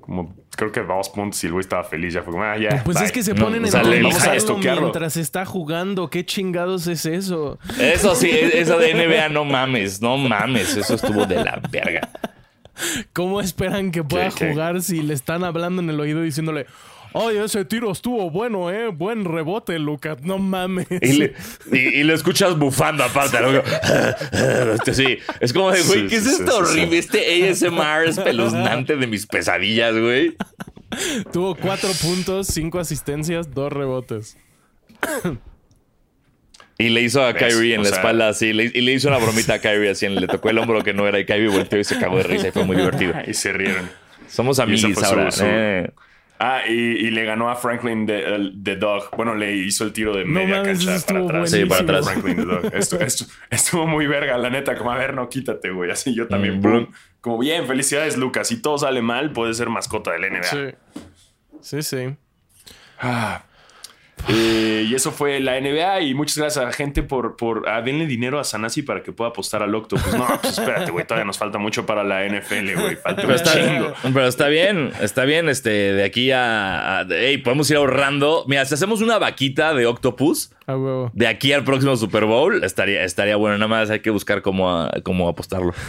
Como 0.00 0.34
creo 0.56 0.70
que 0.72 0.80
dos 0.82 1.08
puntos 1.10 1.42
y 1.42 1.46
el 1.46 1.52
güey 1.52 1.62
estaba 1.62 1.84
feliz. 1.84 2.14
Ya 2.14 2.22
fue 2.22 2.32
como, 2.32 2.44
ah, 2.44 2.56
ya. 2.58 2.82
Pues 2.84 2.96
bye. 2.98 3.06
es 3.06 3.12
que 3.12 3.22
se 3.22 3.34
ponen 3.34 3.64
en 3.64 3.70
sea, 3.70 3.82
le- 3.82 4.02
vamos 4.02 4.16
a 4.16 4.24
contexto 4.24 4.52
estoquearlo. 4.52 4.82
mientras 4.82 5.16
está 5.16 5.44
jugando. 5.44 6.08
¿Qué 6.10 6.24
chingados 6.24 6.86
es 6.86 7.04
eso? 7.06 7.58
Eso 7.80 8.14
sí, 8.14 8.30
eso 8.30 8.78
de 8.78 8.94
NBA, 8.94 9.28
no 9.30 9.44
mames, 9.44 10.00
no 10.00 10.16
mames. 10.18 10.76
Eso 10.76 10.94
estuvo 10.94 11.26
de 11.26 11.36
la 11.36 11.60
verga. 11.70 12.08
¿Cómo 13.12 13.40
esperan 13.40 13.90
que 13.90 14.02
pueda 14.02 14.30
¿Qué, 14.30 14.34
qué? 14.46 14.50
jugar 14.52 14.80
si 14.82 15.02
le 15.02 15.14
están 15.14 15.44
hablando 15.44 15.82
en 15.82 15.90
el 15.90 16.00
oído 16.00 16.22
diciéndole, 16.22 16.66
ay, 17.14 17.36
ese 17.38 17.64
tiro 17.64 17.90
estuvo 17.92 18.30
bueno, 18.30 18.70
eh? 18.70 18.88
Buen 18.88 19.24
rebote, 19.24 19.78
Lucas. 19.78 20.18
No 20.22 20.38
mames. 20.38 20.86
Y, 21.00 21.12
le- 21.14 21.34
y- 21.72 22.00
y 22.00 22.02
lo 22.04 22.14
escuchas 22.14 22.58
bufando 22.58 23.04
aparte. 23.04 23.38
¿no? 23.40 23.50
Este, 24.74 24.94
Sí, 24.94 25.18
es 25.40 25.52
como 25.52 25.70
de, 25.70 25.82
güey, 25.82 26.00
Sí, 26.02 26.06
¿qué 26.08 26.16
es 26.16 26.26
esto 26.26 26.64
sí, 26.64 26.72
sí. 26.72 26.78
horrible? 26.80 26.98
Este 26.98 27.48
ASMR 27.50 28.04
espeluznante 28.08 28.96
de 28.96 29.06
mis 29.06 29.26
pesadillas, 29.26 29.94
güey. 29.96 30.36
Tuvo 31.32 31.54
cuatro 31.54 31.88
puntos, 32.02 32.48
cinco 32.48 32.78
asistencias, 32.78 33.52
dos 33.54 33.72
rebotes. 33.72 34.36
Y 36.78 36.88
le 36.88 37.02
hizo 37.02 37.24
a. 37.24 37.32
Kyrie 37.34 37.74
en 37.74 37.80
O 37.80 37.82
la 37.84 37.88
sea- 37.90 37.98
espalda 37.98 38.28
así, 38.28 38.52
le- 38.52 38.70
y 38.74 38.80
le 38.80 38.92
hizo 38.92 39.08
una 39.08 39.18
bromita 39.18 39.54
a 39.54 39.58
Kyrie 39.60 39.90
así, 39.90 40.08
le 40.08 40.26
tocó 40.26 40.50
el 40.50 40.58
hombro 40.58 40.82
que 40.82 40.92
no 40.92 41.06
era 41.06 41.18
y 41.20 41.24
Kyrie 41.24 41.48
volteó 41.48 41.78
y 41.78 41.84
se 41.84 41.98
cagó 41.98 42.16
de 42.16 42.24
risa 42.24 42.48
y 42.48 42.50
fue 42.50 42.64
muy 42.64 42.76
divertido. 42.76 43.14
Y 43.26 43.34
se 43.34 43.52
rieron. 43.52 43.88
Somos 44.28 44.58
amigos 44.58 44.92
fue 44.94 45.04
su- 45.04 45.04
ahora. 45.04 45.30
su- 45.30 45.44
eh. 45.46 45.90
Ah, 46.44 46.62
y, 46.66 46.72
y 46.72 47.10
le 47.12 47.24
ganó 47.24 47.50
a 47.50 47.54
Franklin 47.54 48.08
el- 48.10 48.64
de 48.64 48.74
Dog. 48.74 49.14
Bueno, 49.16 49.36
le 49.36 49.54
hizo 49.54 49.84
el 49.84 49.92
tiro 49.92 50.12
de 50.12 50.24
No 50.24 50.40
media 50.40 50.56
mames, 50.56 50.84
cancha 50.84 51.06
para 51.06 51.20
atrás. 51.24 51.50
Sí, 51.52 51.64
para 51.66 51.82
atrás. 51.82 52.04
Franklin 52.10 52.36
de 52.36 52.44
Dog. 52.46 52.64
Esto, 52.74 52.98
esto- 53.00 53.26
estuvo 53.48 53.86
muy 53.86 54.08
verga, 54.08 54.36
la 54.38 54.50
neta. 54.50 54.76
Como, 54.76 54.90
a 54.90 54.96
ver, 54.96 55.14
no, 55.14 55.28
quítate, 55.28 55.70
güey. 55.70 55.92
Así 55.92 56.14
yo 56.16 56.26
también. 56.26 56.58
Mm, 56.58 56.60
boom. 56.62 56.92
Como, 57.20 57.38
bien, 57.38 57.68
felicidades, 57.68 58.16
Lucas. 58.16 58.48
Si 58.48 58.60
todo 58.60 58.76
sale 58.76 59.02
mal, 59.02 59.30
puedes 59.32 59.56
ser 59.56 59.68
mascota 59.68 60.10
del 60.10 60.22
NBA. 60.32 60.42
Sí. 60.42 60.74
Sí, 61.60 61.82
sí. 61.82 62.16
Ah. 62.98 63.44
Eh, 64.28 64.86
y 64.88 64.94
eso 64.94 65.10
fue 65.10 65.40
la 65.40 65.60
NBA. 65.60 66.02
Y 66.02 66.14
muchas 66.14 66.38
gracias 66.38 66.62
a 66.62 66.66
la 66.68 66.72
gente 66.72 67.02
por, 67.02 67.36
por 67.36 67.68
ah, 67.68 67.82
denle 67.82 68.06
dinero 68.06 68.38
a 68.38 68.44
Sanasi 68.44 68.82
para 68.82 69.02
que 69.02 69.12
pueda 69.12 69.30
apostar 69.30 69.62
al 69.62 69.74
Octopus. 69.74 70.14
No, 70.14 70.26
pues 70.40 70.58
espérate, 70.58 70.90
güey. 70.92 71.04
Todavía 71.06 71.24
nos 71.24 71.38
falta 71.38 71.58
mucho 71.58 71.84
para 71.86 72.04
la 72.04 72.24
NFL, 72.26 72.74
güey. 72.80 72.96
Falta 72.96 73.16
Pero 73.22 73.28
un 73.28 73.34
está, 73.34 73.52
chingo. 73.52 73.92
pero 74.02 74.26
está 74.26 74.48
bien, 74.48 74.92
está 75.00 75.24
bien, 75.24 75.48
este, 75.48 75.70
de 75.70 76.04
aquí 76.04 76.30
a, 76.30 77.00
a- 77.00 77.06
hey, 77.10 77.38
podemos 77.38 77.70
ir 77.70 77.76
ahorrando. 77.78 78.44
Mira, 78.46 78.64
si 78.64 78.74
hacemos 78.74 79.00
una 79.02 79.18
vaquita 79.18 79.74
de 79.74 79.86
Octopus, 79.86 80.52
de 81.12 81.26
aquí 81.26 81.52
al 81.52 81.64
próximo 81.64 81.96
Super 81.96 82.24
Bowl, 82.24 82.62
estaría, 82.64 83.02
estaría 83.04 83.36
bueno. 83.36 83.58
Nada 83.58 83.68
más 83.68 83.90
hay 83.90 84.00
que 84.00 84.10
buscar 84.10 84.42
cómo, 84.42 84.70
a- 84.70 84.90
cómo 85.02 85.28
apostarlo. 85.28 85.74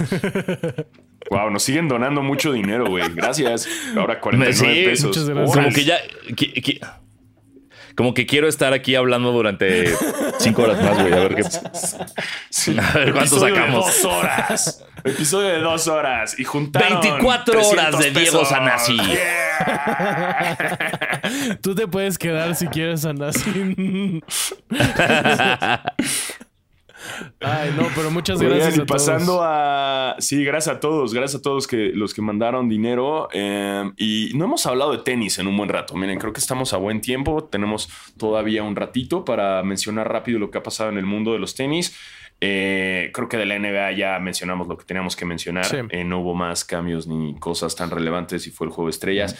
Wow, 1.30 1.50
nos 1.52 1.64
siguen 1.64 1.88
donando 1.88 2.22
mucho 2.22 2.52
dinero, 2.52 2.86
güey. 2.86 3.06
Gracias. 3.16 3.66
Ahora 3.96 4.20
49 4.20 4.54
Sí, 4.76 4.84
pesos. 4.86 5.06
muchas 5.08 5.30
gracias. 5.30 5.56
Como 5.56 5.74
que 5.74 5.84
ya. 5.86 7.00
Como 7.96 8.14
que 8.14 8.26
quiero 8.26 8.48
estar 8.48 8.74
aquí 8.74 8.96
hablando 8.96 9.32
durante 9.32 9.94
cinco 10.40 10.64
horas 10.64 10.82
más, 10.82 11.00
güey. 11.00 11.14
A 11.14 11.20
ver 11.20 11.36
qué. 11.36 11.44
Sí. 12.50 12.76
A 12.82 12.92
ver 12.98 13.14
cuánto 13.14 13.36
Episodio 13.36 13.56
sacamos. 13.56 13.86
De 13.86 13.92
dos 13.92 14.06
horas. 14.06 14.86
Episodio 15.04 15.50
de 15.50 15.60
dos 15.60 15.88
horas. 15.88 16.40
Y 16.40 16.44
juntaron 16.44 17.02
24 17.02 17.54
horas 17.54 17.92
300 17.98 18.00
de 18.00 18.12
Diego 18.12 18.40
pesos. 18.40 18.50
Sanasi. 18.50 18.98
Yeah. 18.98 20.24
Tú 21.62 21.76
te 21.76 21.88
puedes 21.88 22.18
quedar 22.18 22.56
si 22.56 22.68
quieres, 22.68 23.06
Anasi. 23.06 24.22
Ay, 27.40 27.74
no, 27.78 27.88
pero 27.96 28.12
muchas 28.12 28.42
gracias 28.42 28.78
y 28.78 28.82
a 28.82 28.86
pasando 28.86 29.34
todos. 29.34 29.46
a. 29.46 30.16
Sí, 30.20 30.44
gracias 30.44 30.78
a 30.78 30.80
todos. 30.80 31.14
Gracias 31.14 31.40
a 31.40 31.42
todos 31.42 31.68
que, 31.68 31.92
los 31.94 32.14
que 32.14 32.22
mandaron 32.22 32.70
dinero. 32.70 33.28
eh, 33.34 33.92
y 33.98 34.32
no 34.36 34.46
hemos 34.46 34.66
hablado 34.66 34.92
de 34.92 35.00
tenis 35.00 35.40
en 35.40 35.48
un 35.48 35.58
buen 35.58 35.70
rato. 35.70 35.96
Miren, 35.96 36.20
creo 36.20 36.34
que 36.34 36.40
estamos 36.40 36.74
a 36.74 36.78
buen 36.78 37.02
tiempo. 37.02 37.44
Tenemos 37.46 37.90
todavía 38.18 38.64
un 38.64 38.76
ratito 38.76 39.26
para 39.26 39.64
mencionar 39.64 40.12
rápido 40.12 40.40
lo 40.40 40.52
que 40.52 40.58
ha 40.58 40.64
pasado 40.64 40.90
en 40.90 40.98
el 40.98 41.06
mundo 41.06 41.34
de 41.34 41.40
los 41.40 41.56
tenis. 41.56 41.96
Eh, 42.42 43.12
creo 43.14 43.30
que 43.30 43.38
de 43.38 43.46
la 43.46 43.58
NBA 43.58 43.94
ya 43.94 44.20
mencionamos 44.20 44.68
lo 44.68 44.78
que 44.78 44.86
teníamos 44.86 45.16
que 45.16 45.26
mencionar. 45.26 45.66
Sí. 45.66 45.78
Eh, 45.90 46.04
no 46.04 46.20
hubo 46.20 46.34
más 46.34 46.66
cambios 46.66 47.08
ni 47.08 47.36
cosas 47.40 47.76
tan 47.76 47.90
relevantes 47.90 48.48
y 48.48 48.52
fue 48.52 48.68
el 48.68 48.74
juego 48.74 48.88
de 48.88 48.92
estrellas. 48.92 49.38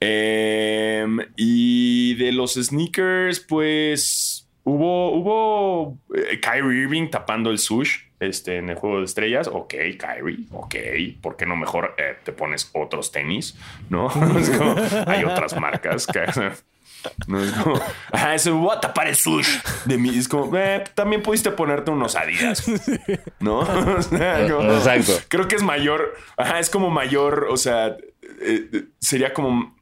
Eh, 0.00 1.06
y 1.36 2.14
de 2.14 2.32
los 2.32 2.54
sneakers, 2.54 3.40
pues 3.40 4.39
hubo, 4.64 5.12
hubo 5.12 5.98
eh, 6.14 6.40
Kyrie 6.40 6.82
Irving 6.82 7.08
tapando 7.10 7.50
el 7.50 7.58
sush 7.58 7.98
este, 8.20 8.56
en 8.58 8.68
el 8.70 8.76
juego 8.76 8.98
de 8.98 9.04
estrellas. 9.04 9.48
Ok, 9.48 9.74
Kyrie, 9.98 10.46
ok. 10.52 10.74
¿Por 11.22 11.36
qué 11.36 11.46
no 11.46 11.56
mejor 11.56 11.94
eh, 11.98 12.16
te 12.24 12.32
pones 12.32 12.70
otros 12.74 13.12
tenis? 13.12 13.56
No, 13.88 14.08
Es 14.38 14.50
como, 14.50 14.74
hay 15.06 15.24
otras 15.24 15.56
marcas 15.58 16.06
que. 16.06 16.24
No 17.26 17.42
es 17.42 17.50
como, 17.52 17.80
ah, 18.12 18.34
eso 18.34 18.54
voy 18.58 18.76
a 18.76 18.80
tapar 18.80 19.08
el 19.08 19.16
sush 19.16 19.48
de 19.86 19.96
mí. 19.96 20.10
Es 20.18 20.28
como, 20.28 20.54
eh, 20.58 20.84
también 20.94 21.22
pudiste 21.22 21.50
ponerte 21.50 21.90
unos 21.90 22.14
Adidas, 22.14 22.62
¿no? 23.38 23.60
O 23.96 24.02
sea, 24.02 24.46
como- 24.46 24.70
Exacto. 24.74 25.12
Creo 25.28 25.48
que 25.48 25.56
es 25.56 25.62
mayor, 25.62 26.14
ajá, 26.36 26.58
es 26.58 26.68
como 26.68 26.90
mayor, 26.90 27.46
o 27.50 27.56
sea, 27.56 27.86
eh, 28.42 28.68
eh, 28.70 28.84
sería 28.98 29.32
como 29.32 29.74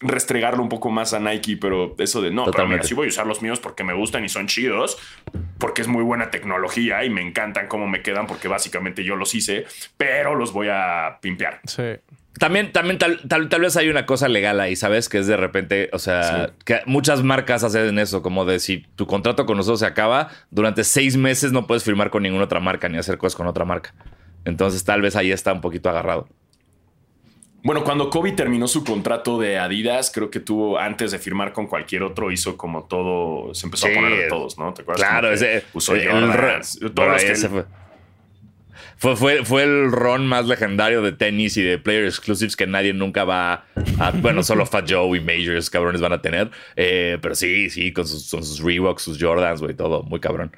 restregarlo 0.00 0.62
un 0.62 0.68
poco 0.68 0.90
más 0.90 1.12
a 1.12 1.20
Nike, 1.20 1.56
pero 1.58 1.94
eso 1.98 2.22
de 2.22 2.30
no, 2.30 2.42
pero 2.44 2.52
Totalmente. 2.52 2.76
mira, 2.82 2.88
sí 2.88 2.94
voy 2.94 3.06
a 3.06 3.08
usar 3.10 3.26
los 3.26 3.42
míos 3.42 3.60
porque 3.60 3.84
me 3.84 3.92
gustan 3.92 4.24
y 4.24 4.28
son 4.28 4.46
chidos, 4.46 4.96
porque 5.58 5.82
es 5.82 5.88
muy 5.88 6.02
buena 6.02 6.30
tecnología 6.30 7.04
y 7.04 7.10
me 7.10 7.20
encantan 7.20 7.68
cómo 7.68 7.86
me 7.86 8.02
quedan 8.02 8.26
porque 8.26 8.48
básicamente 8.48 9.04
yo 9.04 9.16
los 9.16 9.34
hice, 9.34 9.66
pero 9.96 10.34
los 10.34 10.52
voy 10.52 10.68
a 10.70 11.18
pimpear. 11.20 11.60
Sí. 11.66 11.82
También, 12.38 12.72
también 12.72 12.96
tal, 12.96 13.20
tal, 13.28 13.48
tal 13.50 13.60
vez 13.60 13.76
hay 13.76 13.90
una 13.90 14.06
cosa 14.06 14.28
legal 14.28 14.60
ahí, 14.60 14.74
¿sabes? 14.76 15.08
Que 15.10 15.18
es 15.18 15.26
de 15.26 15.36
repente, 15.36 15.90
o 15.92 15.98
sea, 15.98 16.46
Sí. 16.46 16.52
que 16.64 16.80
muchas 16.86 17.22
marcas 17.22 17.64
hacen 17.64 17.98
eso, 17.98 18.22
como 18.22 18.44
de 18.46 18.60
si 18.60 18.78
tu 18.96 19.06
contrato 19.06 19.44
con 19.44 19.56
nosotros 19.58 19.80
se 19.80 19.86
acaba, 19.86 20.28
durante 20.50 20.84
seis 20.84 21.16
meses 21.18 21.52
no 21.52 21.66
puedes 21.66 21.84
firmar 21.84 22.08
con 22.08 22.22
ninguna 22.22 22.44
otra 22.44 22.60
marca 22.60 22.88
ni 22.88 22.96
hacer 22.96 23.18
cosas 23.18 23.36
con 23.36 23.46
otra 23.48 23.64
marca. 23.66 23.94
Entonces 24.46 24.82
tal 24.84 25.02
vez 25.02 25.16
ahí 25.16 25.32
está 25.32 25.52
un 25.52 25.60
poquito 25.60 25.90
agarrado. 25.90 26.28
Bueno, 27.62 27.84
cuando 27.84 28.08
Kobe 28.08 28.32
terminó 28.32 28.66
su 28.68 28.84
contrato 28.84 29.38
de 29.38 29.58
Adidas, 29.58 30.10
creo 30.14 30.30
que 30.30 30.40
tuvo, 30.40 30.78
antes 30.78 31.12
de 31.12 31.18
firmar 31.18 31.52
con 31.52 31.66
cualquier 31.66 32.02
otro, 32.02 32.30
hizo 32.30 32.56
como 32.56 32.84
todo, 32.84 33.54
se 33.54 33.66
empezó 33.66 33.86
Sí. 33.86 33.92
a 33.92 33.96
poner 33.96 34.18
de 34.18 34.28
todos, 34.28 34.58
¿no? 34.58 34.72
¿Te 34.72 34.82
acuerdas? 34.82 35.06
Claro, 35.06 35.30
ese 35.30 35.64
usó 35.74 35.94
el 35.94 36.08
ron- 36.08 36.94
todos 36.94 37.22
que- 37.22 37.32
ese 37.32 37.48
fue. 37.48 37.64
Fue, 38.96 39.16
fue, 39.16 39.44
fue 39.46 39.62
el 39.62 39.90
ron 39.92 40.26
más 40.26 40.46
legendario 40.46 41.00
de 41.00 41.12
tenis 41.12 41.56
y 41.56 41.62
de 41.62 41.78
player 41.78 42.04
exclusives 42.04 42.54
que 42.54 42.66
nadie 42.66 42.92
nunca 42.92 43.24
va 43.24 43.64
a. 43.98 44.10
Bueno, 44.20 44.42
solo 44.42 44.66
Fat 44.66 44.90
Joe 44.90 45.16
y 45.16 45.20
Majors 45.22 45.70
cabrones 45.70 46.02
van 46.02 46.12
a 46.12 46.20
tener. 46.20 46.50
Eh, 46.76 47.16
pero 47.22 47.34
sí, 47.34 47.70
sí, 47.70 47.92
con 47.94 48.06
sus, 48.06 48.30
con 48.30 48.44
sus 48.44 48.60
Reeboks, 48.62 49.02
sus 49.02 49.18
Jordans, 49.22 49.62
güey, 49.62 49.74
todo 49.74 50.02
muy 50.02 50.20
cabrón. 50.20 50.52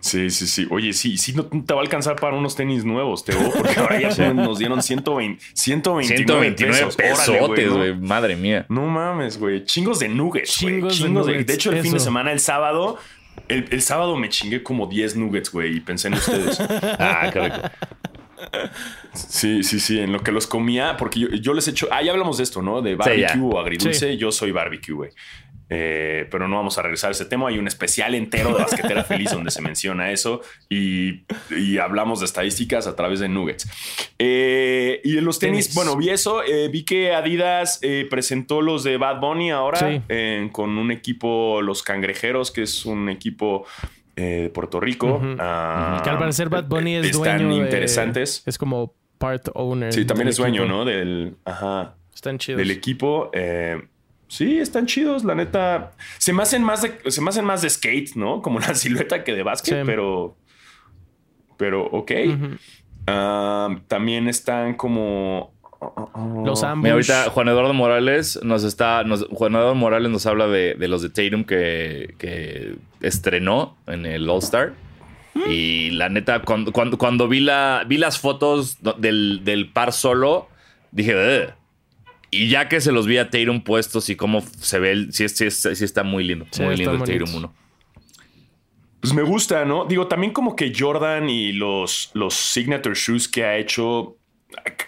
Sí, 0.00 0.30
sí, 0.30 0.46
sí. 0.46 0.66
Oye, 0.70 0.92
sí, 0.92 1.18
sí, 1.18 1.32
no 1.34 1.44
te 1.44 1.74
va 1.74 1.80
a 1.80 1.82
alcanzar 1.82 2.16
para 2.16 2.36
unos 2.36 2.56
tenis 2.56 2.84
nuevos, 2.84 3.24
Teo, 3.24 3.38
porque 3.56 3.78
ahora 3.78 4.00
ya 4.00 4.32
nos 4.32 4.58
dieron 4.58 4.82
120, 4.82 5.44
129, 5.52 6.56
129 6.56 6.96
pesos. 6.96 6.96
Órale, 6.98 7.40
pesotes, 7.40 7.66
¿no? 7.66 7.76
güey. 7.76 7.94
Madre 7.94 8.36
mía. 8.36 8.66
No 8.68 8.86
mames, 8.86 9.38
güey. 9.38 9.64
Chingos 9.64 9.98
de 9.98 10.08
nuggets, 10.08 10.62
güey. 10.62 10.74
Chingos 10.74 10.98
de 10.98 11.04
Chingos 11.04 11.26
de, 11.26 11.32
nuggets, 11.32 11.46
de 11.46 11.54
hecho, 11.54 11.72
el 11.72 11.82
fin 11.82 11.92
de 11.92 12.00
semana, 12.00 12.32
el 12.32 12.40
sábado, 12.40 12.98
el, 13.48 13.66
el 13.70 13.82
sábado 13.82 14.16
me 14.16 14.28
chingué 14.28 14.62
como 14.62 14.86
10 14.86 15.16
nuggets, 15.16 15.52
güey, 15.52 15.76
y 15.76 15.80
pensé 15.80 16.08
en 16.08 16.14
ustedes. 16.14 16.60
Ah, 16.98 17.30
qué 17.32 17.40
rico. 17.40 17.58
Sí, 19.14 19.62
sí, 19.62 19.80
sí, 19.80 19.98
en 20.00 20.12
lo 20.12 20.20
que 20.22 20.32
los 20.32 20.46
comía, 20.46 20.96
porque 20.96 21.20
yo, 21.20 21.28
yo 21.28 21.54
les 21.54 21.68
echo. 21.68 21.88
Ah, 21.90 22.02
ya 22.02 22.12
hablamos 22.12 22.38
de 22.38 22.44
esto, 22.44 22.62
¿no? 22.62 22.82
De 22.82 22.94
barbecue 22.94 23.40
o 23.42 23.58
agridulce. 23.58 24.12
Sí. 24.12 24.16
Yo 24.16 24.32
soy 24.32 24.52
barbecue, 24.52 24.94
güey. 24.94 25.10
Eh, 25.72 26.26
pero 26.32 26.48
no 26.48 26.56
vamos 26.56 26.78
a 26.78 26.82
regresar 26.82 27.08
a 27.08 27.12
ese 27.12 27.26
tema. 27.26 27.48
Hay 27.48 27.56
un 27.58 27.68
especial 27.68 28.16
entero 28.16 28.48
de 28.52 28.62
Basquetera 28.64 29.04
Feliz 29.04 29.30
donde 29.30 29.52
se 29.52 29.62
menciona 29.62 30.10
eso 30.10 30.40
y, 30.68 31.20
y 31.56 31.78
hablamos 31.78 32.18
de 32.18 32.26
estadísticas 32.26 32.88
a 32.88 32.96
través 32.96 33.20
de 33.20 33.28
Nuggets. 33.28 33.68
Eh, 34.18 35.00
y 35.04 35.16
en 35.16 35.24
los 35.24 35.38
tenis, 35.38 35.66
Tenis. 35.66 35.74
bueno, 35.76 35.96
vi 35.96 36.10
eso. 36.10 36.42
eh, 36.42 36.68
vi 36.72 36.84
que 36.84 37.12
Adidas 37.14 37.78
eh, 37.82 38.04
presentó 38.10 38.62
los 38.62 38.82
de 38.82 38.96
Bad 38.96 39.20
Bunny 39.20 39.50
ahora 39.52 39.78
Sí. 39.78 40.02
eh, 40.08 40.48
con 40.50 40.76
un 40.76 40.90
equipo, 40.90 41.62
los 41.62 41.84
Cangrejeros, 41.84 42.50
que 42.50 42.62
es 42.62 42.84
un 42.84 43.08
equipo 43.08 43.64
eh, 44.20 44.42
de 44.42 44.50
Puerto 44.50 44.80
Rico. 44.80 45.20
Ah, 45.38 46.00
que 46.04 46.10
al 46.10 46.18
parecer 46.18 46.48
Bad 46.48 46.64
Bunny 46.66 46.96
es 46.96 47.06
están 47.06 47.38
dueño 47.38 47.56
de- 47.56 47.64
interesantes. 47.64 48.42
Es 48.46 48.58
como 48.58 48.94
part 49.18 49.48
owner. 49.54 49.92
Sí, 49.92 50.04
también 50.04 50.28
es 50.28 50.36
dueño, 50.36 50.62
equipo. 50.62 50.76
¿no? 50.78 50.84
Del, 50.84 51.36
ajá, 51.44 51.94
Están 52.14 52.38
chidos. 52.38 52.58
del 52.58 52.70
equipo. 52.70 53.30
Eh, 53.32 53.80
sí, 54.28 54.58
están 54.58 54.86
chidos, 54.86 55.24
la 55.24 55.34
neta. 55.34 55.92
Se 56.18 56.32
me 56.32 56.42
hacen 56.42 56.62
más 56.62 56.82
de, 56.82 56.98
se 57.10 57.20
me 57.20 57.28
hacen 57.30 57.44
más 57.44 57.62
de 57.62 57.70
skate, 57.70 58.14
¿no? 58.16 58.42
Como 58.42 58.58
la 58.60 58.74
silueta 58.74 59.24
que 59.24 59.34
de 59.34 59.42
básquet, 59.42 59.80
Sí. 59.80 59.82
pero. 59.86 60.36
Pero, 61.56 61.84
ok. 61.86 62.12
Ah, 63.06 63.76
también 63.88 64.28
están 64.28 64.74
como. 64.74 65.52
Los. 66.44 66.62
Mira, 66.76 66.92
ahorita 66.92 67.30
Juan 67.30 67.48
Eduardo 67.48 67.72
Morales 67.72 68.38
nos 68.42 68.64
está. 68.64 69.02
nos- 69.04 69.26
Juan 69.28 69.52
Eduardo 69.54 69.74
Morales 69.74 70.10
nos 70.10 70.26
habla 70.26 70.46
de, 70.46 70.74
de 70.74 70.88
los 70.88 71.00
de 71.02 71.08
Tatum 71.10 71.44
que, 71.44 72.14
que 72.18 72.74
estrenó 73.00 73.76
en 73.86 74.04
el 74.06 74.28
All-Star. 74.28 74.74
Y 75.48 75.90
la 75.90 76.08
neta, 76.08 76.42
cuando, 76.42 76.72
cuando, 76.72 76.98
cuando 76.98 77.28
vi, 77.28 77.40
la, 77.40 77.84
vi 77.86 77.96
las 77.98 78.18
fotos 78.18 78.78
del, 78.98 79.40
del 79.44 79.68
par 79.70 79.92
solo, 79.92 80.48
dije, 80.90 81.14
"Ugh". 81.14 81.54
Y 82.32 82.48
ya 82.48 82.68
que 82.68 82.80
se 82.80 82.92
los 82.92 83.06
vi 83.06 83.18
a 83.18 83.30
Tatum 83.30 83.62
puestos 83.62 84.08
y 84.10 84.16
cómo 84.16 84.40
se 84.42 84.78
ve, 84.80 84.90
el, 84.92 85.12
sí, 85.12 85.28
sí, 85.28 85.50
sí 85.50 85.84
está 85.84 86.02
muy 86.02 86.24
lindo. 86.24 86.46
Sí, 86.50 86.62
muy 86.62 86.76
lindo 86.76 86.92
el 86.92 86.98
Tatum 87.00 87.18
bonitos. 87.18 87.34
1. 87.34 87.54
Pues 89.00 89.14
me 89.14 89.22
gusta, 89.22 89.64
¿no? 89.64 89.84
Digo, 89.86 90.08
también 90.08 90.32
como 90.32 90.54
que 90.54 90.72
Jordan 90.76 91.30
y 91.30 91.52
los, 91.52 92.10
los 92.12 92.34
signature 92.34 92.94
shoes 92.94 93.26
que 93.28 93.44
ha 93.44 93.56
hecho, 93.56 94.16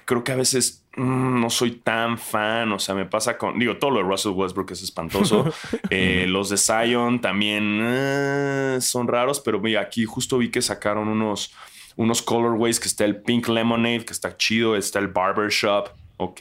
creo 0.05 0.23
que 0.23 0.33
a 0.33 0.37
veces 0.37 0.82
mm, 0.82 0.82
no 0.97 1.51
soy 1.51 1.73
tan 1.73 2.19
fan. 2.19 2.73
O 2.73 2.79
sea, 2.79 2.95
me 2.95 3.07
pasa 3.07 3.39
con, 3.39 3.59
digo, 3.59 3.77
todo 3.77 3.91
lo 3.93 3.97
de 3.99 4.05
Russell 4.05 4.33
Westbrook 4.33 4.73
es 4.73 4.83
espantoso. 4.83 5.45
Eh, 5.91 6.27
los 6.27 6.49
de 6.49 6.57
Zion 6.57 7.21
también 7.21 7.81
eh, 7.83 8.79
son 8.81 9.09
raros, 9.09 9.41
pero 9.41 9.61
mira, 9.61 9.83
aquí 9.83 10.05
justo 10.05 10.39
vi 10.39 10.51
que 10.51 10.63
sacaron 10.63 11.09
unos, 11.09 11.53
unos 11.97 12.23
colorways, 12.23 12.81
que 12.81 12.89
está 12.89 13.05
el 13.05 13.17
Pink 13.17 13.49
Lemonade, 13.49 14.05
que 14.05 14.13
está 14.13 14.37
chido, 14.37 14.77
está 14.77 14.99
el 14.99 15.09
Barbershop. 15.09 15.89
Ok, 16.19 16.41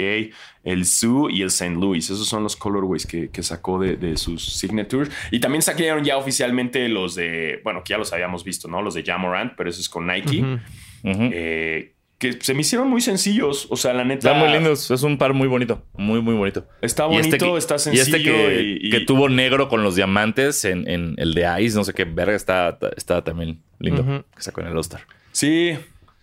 el 0.64 0.86
Zoo 0.86 1.30
y 1.30 1.42
el 1.42 1.48
St. 1.48 1.72
Louis. 1.76 2.08
Esos 2.10 2.28
son 2.28 2.44
los 2.44 2.56
colorways 2.56 3.08
que, 3.08 3.30
que 3.30 3.42
sacó 3.42 3.80
de, 3.80 3.98
de 3.98 4.16
sus 4.16 4.58
signatures. 4.58 5.12
Y 5.32 5.40
también 5.40 5.64
sacaron 5.64 6.04
ya 6.04 6.18
oficialmente 6.18 6.88
los 6.88 7.16
de, 7.16 7.62
bueno, 7.64 7.84
que 7.84 7.92
ya 7.92 7.98
los 7.98 8.14
habíamos 8.14 8.44
visto, 8.44 8.68
¿no? 8.68 8.82
Los 8.82 8.94
de 8.94 9.04
Jamorant, 9.04 9.54
pero 9.58 9.70
eso 9.70 9.82
es 9.82 9.90
con 9.90 10.08
Nike. 10.08 10.60
Eh, 11.04 11.94
que 12.22 12.38
se 12.40 12.54
me 12.54 12.62
hicieron 12.62 12.88
muy 12.88 13.02
sencillos. 13.02 13.68
O 13.72 13.76
sea, 13.76 13.94
la 13.94 14.06
neta. 14.06 14.30
Están 14.30 14.40
muy 14.40 14.54
lindos. 14.54 14.92
Es 14.92 15.02
un 15.02 15.18
par 15.18 15.34
muy 15.34 15.48
bonito. 15.48 15.84
Muy, 15.98 16.22
muy 16.22 16.36
bonito. 16.36 16.68
Está 16.82 17.08
este 17.08 17.18
bonito, 17.18 17.52
que- 17.54 17.58
está 17.58 17.76
Y 17.76 17.80
sencillo. 17.80 18.04
este 18.04 18.22
que, 18.24 18.62
y- 18.62 18.88
y- 18.88 18.90
que 18.92 19.00
tuvo 19.02 19.28
negro 19.28 19.68
con 19.68 19.82
los 19.84 19.96
diamantes 19.96 20.64
en, 20.64 20.88
en 20.88 21.16
el 21.18 21.34
de 21.34 21.48
Ice, 21.64 21.76
no 21.76 21.84
sé 21.84 21.94
qué 21.94 22.06
verga, 22.06 22.36
está, 22.36 22.78
está 22.96 23.24
también 23.24 23.62
lindo. 23.80 24.24
Que 24.36 24.42
sacó 24.44 24.62
en 24.62 24.68
el 24.68 24.74
All-Star. 24.74 25.02
Sí, 25.32 25.76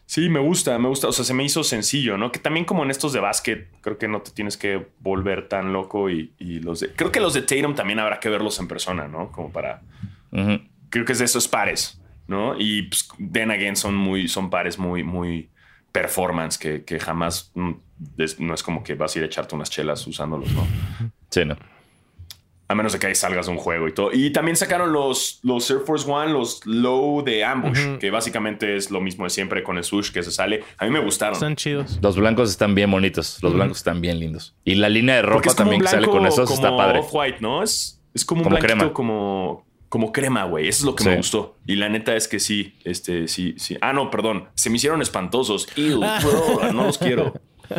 sí, 0.07 0.28
me 0.28 0.38
gusta, 0.38 0.78
me 0.78 0.86
gusta. 0.88 1.09
O 1.09 1.12
sea, 1.12 1.24
se 1.24 1.34
me 1.34 1.42
hizo 1.42 1.64
sencillo, 1.64 2.16
¿no? 2.16 2.30
Que 2.30 2.38
también 2.38 2.64
como 2.64 2.84
en 2.84 2.90
estos 2.92 3.12
de 3.12 3.18
básquet, 3.18 3.68
creo 3.80 3.99
que 3.99 4.07
no 4.07 4.22
te 4.22 4.30
tienes 4.30 4.57
que 4.57 4.86
volver 5.01 5.49
tan 5.49 5.72
loco. 5.72 6.09
Y, 6.11 6.32
y 6.38 6.61
los 6.61 6.78
de. 6.80 6.92
Creo 6.92 7.11
que 7.11 7.18
los 7.20 7.34
de 7.34 7.42
Tatum 7.42 7.74
también 7.74 7.99
habrá 7.99 8.20
que 8.20 8.28
verlos 8.28 8.61
en 8.61 8.68
persona, 8.68 9.09
¿no? 9.09 9.32
Como 9.32 9.51
para. 9.51 9.82
Creo 10.90 11.05
que 11.05 11.12
es 11.12 11.18
de 11.18 11.24
esos 11.24 11.49
pares, 11.49 12.01
¿no? 12.28 12.55
Y 12.59 12.82
pues, 12.82 13.09
then 13.32 13.51
again 13.51 13.74
son 13.76 13.94
muy, 13.96 14.28
son 14.28 14.49
pares 14.49 14.78
muy, 14.78 15.03
muy 15.03 15.49
performance 15.93 16.59
que, 16.59 16.84
que 16.84 16.99
jamás 17.01 17.51
mm, 17.55 17.72
es- 18.18 18.39
no 18.41 18.55
es 18.55 18.62
como 18.62 18.82
que 18.82 18.95
vas 18.95 19.14
a 19.14 19.18
ir 19.18 19.24
a 19.24 19.26
echarte 19.26 19.55
unas 19.55 19.70
chelas 19.70 20.07
usándolos, 20.07 20.51
¿no? 20.53 20.66
Sí, 21.30 21.45
no. 21.45 21.57
A 22.70 22.74
menos 22.74 22.93
de 22.93 22.99
que 22.99 23.07
ahí 23.07 23.14
salgas 23.14 23.47
de 23.47 23.53
un 23.53 23.57
juego 23.59 23.89
y 23.89 23.95
todo. 23.95 24.11
Y 24.12 24.30
también 24.30 24.55
sacaron 24.55 24.93
los, 24.93 25.41
los 25.43 25.70
Air 25.70 25.80
Force 25.86 26.11
One, 26.11 26.34
los 26.34 26.61
Low 26.66 27.22
de 27.24 27.43
Ambush, 27.43 27.97
que 27.99 28.11
básicamente 28.11 28.76
es 28.76 28.91
lo 28.91 29.01
mismo 29.01 29.24
de 29.24 29.30
siempre 29.30 29.62
con 29.62 29.78
el 29.78 29.84
swoosh 29.84 30.11
que 30.12 30.22
se 30.22 30.30
sale. 30.30 30.62
A 30.76 30.84
mí 30.84 30.91
me 30.91 31.01
gustaron. 31.01 31.32
Están 31.32 31.57
chidos. 31.57 31.99
Los 32.03 32.16
blancos 32.18 32.51
están 32.51 32.74
bien 32.74 32.91
bonitos. 32.91 33.43
Los 33.43 33.55
blancos 33.55 33.78
están 33.78 34.03
bien 34.03 34.20
lindos. 34.20 34.55
Y 34.64 34.74
la 34.74 34.91
línea 34.91 35.14
de 35.16 35.22
ropa 35.22 35.55
también 35.55 35.80
que 35.80 35.89
sale 35.89 36.09
con 36.09 36.26
esos 36.26 36.51
está 36.51 36.76
padre. 36.76 36.99
Off-white, 36.99 37.39
¿no? 37.41 37.62
Es, 37.62 38.03
es 38.12 38.26
como 38.26 38.41
un 38.43 38.45
Como 38.45 38.57
blanquito 38.57 38.76
crema. 38.78 38.93
como, 38.93 39.66
como 39.89 40.12
crema, 40.12 40.45
güey. 40.45 40.68
Eso 40.68 40.80
es 40.80 40.84
lo 40.84 40.95
que 40.95 41.05
Sí. 41.05 41.09
me 41.11 41.16
gustó. 41.16 41.57
Y 41.66 41.76
la 41.76 41.89
neta 41.89 42.14
es 42.16 42.28
que 42.28 42.41
sí, 42.41 42.74
este, 42.84 43.26
sí, 43.28 43.55
sí. 43.59 43.76
Ah, 43.80 43.93
no, 43.93 44.11
perdón. 44.11 44.49
Se 44.55 44.68
me 44.70 44.76
hicieron 44.76 45.01
espantosos. 45.03 45.66
Ew, 45.76 45.99
bro, 46.01 46.72
no 46.72 46.84
los 46.86 46.99
quiero. 46.99 47.32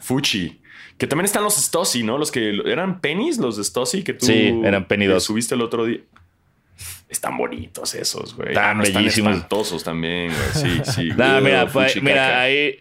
Fuchi. 0.00 0.60
Que 0.98 1.06
también 1.06 1.24
están 1.24 1.42
los 1.42 1.54
Stossi, 1.56 2.02
¿no? 2.02 2.18
Los 2.18 2.30
que 2.30 2.50
eran 2.66 3.00
pennies, 3.00 3.38
los 3.38 3.56
de 3.56 3.64
Stossi 3.64 4.02
que 4.02 4.12
tú 4.12 4.26
Sí, 4.26 4.52
eran 4.64 4.86
penny 4.86 5.06
que 5.06 5.12
dos. 5.12 5.24
subiste 5.24 5.54
el 5.54 5.62
otro 5.62 5.86
día. 5.86 6.00
Están 7.08 7.36
bonitos 7.38 7.94
esos, 7.94 8.34
güey. 8.36 8.50
Están 8.50 8.64
Ah, 8.64 8.74
no, 8.74 8.82
bellísimos. 8.82 9.34
espantosos 9.34 9.82
también, 9.82 10.30
güey. 10.32 10.80
Sí, 10.84 10.92
sí. 10.92 11.02
Mira, 11.16 11.66
fuchi 11.66 12.00
mira, 12.00 12.16
caca. 12.26 12.40
ahí 12.42 12.76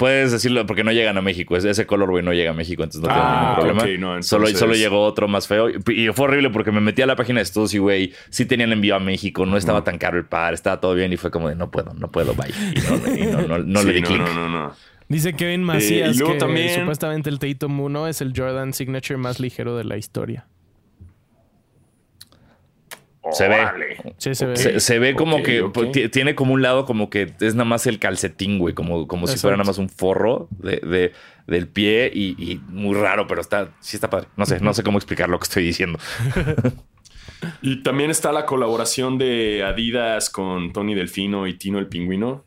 puedes 0.00 0.32
decirlo 0.32 0.66
porque 0.66 0.82
no 0.82 0.90
llegan 0.92 1.16
a 1.18 1.20
México. 1.22 1.56
Ese- 1.56 1.70
Ese 1.70 1.86
color, 1.86 2.10
güey, 2.10 2.24
no 2.24 2.32
llega 2.32 2.50
a 2.50 2.54
México, 2.54 2.82
entonces 2.82 3.02
no 3.02 3.08
tengo 3.08 3.20
Ah, 3.22 3.40
ningún 3.40 3.54
problema. 3.56 3.82
ok, 3.82 3.88
no, 4.00 4.08
entonces- 4.14 4.26
solo, 4.30 4.46
solo 4.48 4.74
llegó 4.74 5.02
otro 5.04 5.28
más 5.28 5.46
feo. 5.46 5.68
Y 5.70 6.08
fue 6.12 6.24
horrible 6.24 6.50
porque 6.50 6.72
me 6.72 6.80
metí 6.80 7.02
a 7.02 7.06
la 7.06 7.14
página 7.14 7.38
de 7.40 7.44
Stussy, 7.44 7.78
güey. 7.78 8.12
Sí 8.30 8.46
tenían 8.46 8.72
envío 8.72 8.96
a 8.96 8.98
México, 8.98 9.44
no 9.46 9.56
estaba 9.56 9.84
tan 9.84 9.98
caro 9.98 10.16
el 10.18 10.24
par, 10.24 10.54
estaba 10.54 10.80
todo 10.80 10.94
bien 10.94 11.12
y 11.12 11.16
fue 11.16 11.30
como 11.30 11.48
de 11.48 11.54
no 11.54 11.70
puedo, 11.70 11.92
no 11.94 12.10
puedo, 12.10 12.34
bye. 12.34 12.50
Y 12.74 12.80
no, 12.80 13.14
y 13.14 13.26
no, 13.26 13.42
no, 13.46 13.58
no 13.58 13.80
Sí, 13.82 13.86
le 13.86 13.92
di 13.92 14.00
no, 14.00 14.08
clic. 14.08 14.18
no, 14.22 14.34
no, 14.34 14.48
no. 14.48 14.72
Dice 15.08 15.34
Kevin 15.34 15.62
Macías 15.64 16.14
y 16.16 16.18
luego 16.18 16.32
que 16.34 16.38
también- 16.38 16.74
supuestamente 16.80 17.28
el 17.30 17.38
Tatum 17.38 17.78
1 17.80 18.06
es 18.08 18.20
el 18.20 18.32
Jordan 18.34 18.72
Signature 18.72 19.18
más 19.18 19.38
ligero 19.38 19.76
de 19.76 19.84
la 19.84 19.96
historia. 19.98 20.46
Se 23.32 23.48
ve. 23.48 23.56
Sí, 24.18 24.34
se 24.34 24.46
ve. 24.46 24.56
Se, 24.56 24.80
se 24.80 24.98
ve 24.98 25.14
como 25.14 25.36
que 25.42 26.08
tiene 26.08 26.34
como 26.34 26.54
un 26.54 26.62
lado 26.62 26.84
como 26.86 27.10
que 27.10 27.32
es 27.40 27.54
nada 27.54 27.64
más 27.64 27.86
el 27.86 27.98
calcetín, 27.98 28.58
güey, 28.58 28.74
como, 28.74 29.06
como 29.06 29.26
si 29.26 29.36
fuera 29.38 29.56
nada 29.56 29.66
más 29.66 29.78
un 29.78 29.88
forro 29.88 30.48
de, 30.58 30.76
de- 30.78 31.12
del 31.46 31.66
pie 31.68 32.10
y, 32.14 32.36
y 32.42 32.58
muy 32.68 32.94
raro, 32.96 33.26
pero 33.26 33.40
está, 33.40 33.70
sí 33.80 33.96
está 33.96 34.08
padre. 34.10 34.28
No 34.36 34.46
sé, 34.46 34.60
no 34.60 34.72
sé 34.74 34.82
cómo 34.82 34.98
explicar 34.98 35.28
lo 35.28 35.38
que 35.38 35.44
estoy 35.44 35.64
diciendo. 35.64 35.98
Y 37.62 37.82
también 37.82 38.10
está 38.10 38.32
la 38.32 38.44
colaboración 38.44 39.16
de 39.16 39.64
Adidas 39.64 40.28
con 40.28 40.72
Tony 40.74 40.94
Delfino 40.94 41.46
y 41.46 41.54
Tino 41.56 41.78
el 41.78 41.86
Pingüino, 41.86 42.44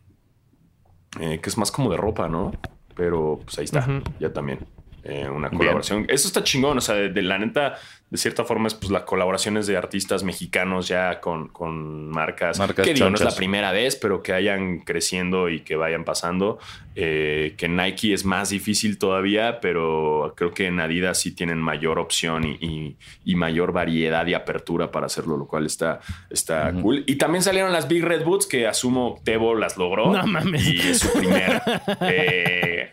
eh, 1.20 1.40
que 1.42 1.50
es 1.50 1.58
más 1.58 1.72
como 1.72 1.90
de 1.90 1.98
ropa, 1.98 2.30
¿no? 2.30 2.52
Pero 2.96 3.40
pues 3.44 3.58
ahí 3.58 3.66
está, 3.66 3.88
ya 4.20 4.32
también. 4.34 4.60
Eh, 5.04 5.28
una 5.30 5.49
Bien. 5.49 5.58
colaboración. 5.60 6.06
Eso 6.10 6.28
está 6.28 6.43
chingón, 6.43 6.78
o 6.78 6.82
sea, 6.82 6.95
de, 6.95 7.10
de 7.10 7.22
la 7.22 7.38
neta, 7.38 7.76
de 8.10 8.18
cierta 8.18 8.43
forma 8.45 8.68
es 8.68 8.74
pues 8.76 8.91
las 8.91 9.04
colaboraciones 9.04 9.66
de 9.68 9.76
artistas 9.76 10.24
mexicanos 10.24 10.88
ya 10.88 11.20
con, 11.20 11.47
con 11.49 12.10
marcas, 12.10 12.60
Marcas 12.60 12.86
que 12.86 12.93
digo, 12.93 13.10
no 13.10 13.16
es 13.16 13.24
la 13.24 13.36
primera 13.36 13.72
vez, 13.72 13.95
pero 13.95 14.22
que 14.22 14.32
vayan 14.32 14.80
creciendo 14.80 15.49
y 15.49 15.62
que 15.62 15.76
vayan 15.76 16.04
pasando. 16.04 16.60
Eh, 16.95 17.56
que 17.58 17.68
Nike 17.68 18.14
es 18.14 18.24
más 18.24 18.51
difícil 18.51 18.99
todavía, 18.99 19.60
pero 19.62 20.34
creo 20.38 20.54
que 20.54 20.68
en 20.68 20.80
Adidas 20.80 21.20
sí 21.20 21.32
tienen 21.32 21.58
mayor 21.58 21.97
opción 21.97 22.43
y, 22.45 22.51
y- 22.62 22.95
y 23.26 23.36
mayor 23.36 23.72
variedad 23.72 24.28
y 24.28 24.36
apertura 24.36 24.91
para 24.91 25.08
hacerlo, 25.08 25.36
lo 25.38 25.47
cual 25.47 25.66
está, 25.66 25.99
está 26.30 26.72
cool. 26.74 27.04
Y 27.08 27.16
también 27.16 27.41
salieron 27.43 27.72
las 27.74 27.88
Big 27.88 28.04
Red 28.04 28.24
Boots, 28.24 28.45
que 28.45 28.68
asumo 28.68 29.20
Tebo 29.24 29.56
las 29.56 29.76
logró. 29.78 30.14
No 30.14 30.28
mames. 30.28 30.68
Y 30.68 30.80
es 30.80 30.99
su 30.99 31.12
primera. 31.12 31.64
Eh, 32.01 32.91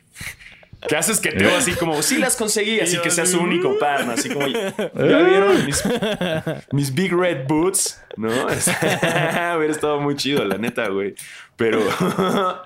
¿Qué 0.88 0.96
haces 0.96 1.20
que 1.20 1.30
Tebo 1.32 1.54
así 1.56 1.72
como, 1.72 2.00
sí 2.02 2.16
las 2.18 2.36
conseguí, 2.36 2.80
así 2.80 2.96
que 3.02 3.10
sea 3.10 3.26
su 3.26 3.38
único 3.40 3.78
par, 3.78 4.06
¿no? 4.06 4.12
Así 4.12 4.30
como, 4.30 4.46
¿ya 4.48 5.18
vieron 5.22 5.66
mis, 5.66 5.82
mis 6.72 6.94
Big 6.94 7.12
Red 7.12 7.46
Boots? 7.46 8.02
¿No? 8.16 8.28
Hubiera 8.46 9.66
estado 9.70 10.00
muy 10.00 10.16
chido, 10.16 10.44
la 10.44 10.56
neta, 10.58 10.88
güey. 10.88 11.14
Pero, 11.56 11.80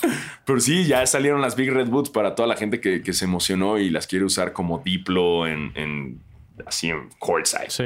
pero 0.46 0.60
sí, 0.60 0.84
ya 0.86 1.04
salieron 1.06 1.40
las 1.40 1.56
Big 1.56 1.72
Red 1.72 1.88
Boots 1.88 2.10
para 2.10 2.34
toda 2.34 2.46
la 2.46 2.56
gente 2.56 2.80
que, 2.80 3.02
que 3.02 3.12
se 3.12 3.24
emocionó 3.24 3.78
y 3.78 3.90
las 3.90 4.06
quiere 4.06 4.24
usar 4.24 4.52
como 4.52 4.78
Diplo 4.78 5.46
en, 5.48 5.72
en 5.74 6.20
así 6.66 6.90
en 6.90 7.08
courtside. 7.18 7.68
Sí. 7.70 7.84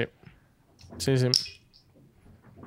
Sí, 0.99 1.17
sí. 1.17 1.29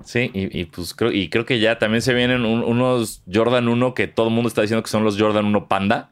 Sí, 0.04 0.32
y, 0.34 0.60
y, 0.62 0.66
pues 0.66 0.96
creo, 0.96 1.12
y 1.12 1.30
creo 1.30 1.46
que 1.46 1.60
ya 1.60 1.78
también 1.78 2.02
se 2.02 2.14
vienen 2.16 2.44
un- 2.44 2.64
unos 2.64 3.22
Jordan 3.32 3.68
1 3.68 3.94
que 3.94 4.08
todo 4.08 4.30
el 4.30 4.34
mundo 4.34 4.48
está 4.48 4.62
diciendo 4.62 4.82
que 4.82 4.90
son 4.90 5.04
los 5.04 5.20
Jordan 5.20 5.46
1 5.46 5.68
Panda. 5.68 6.10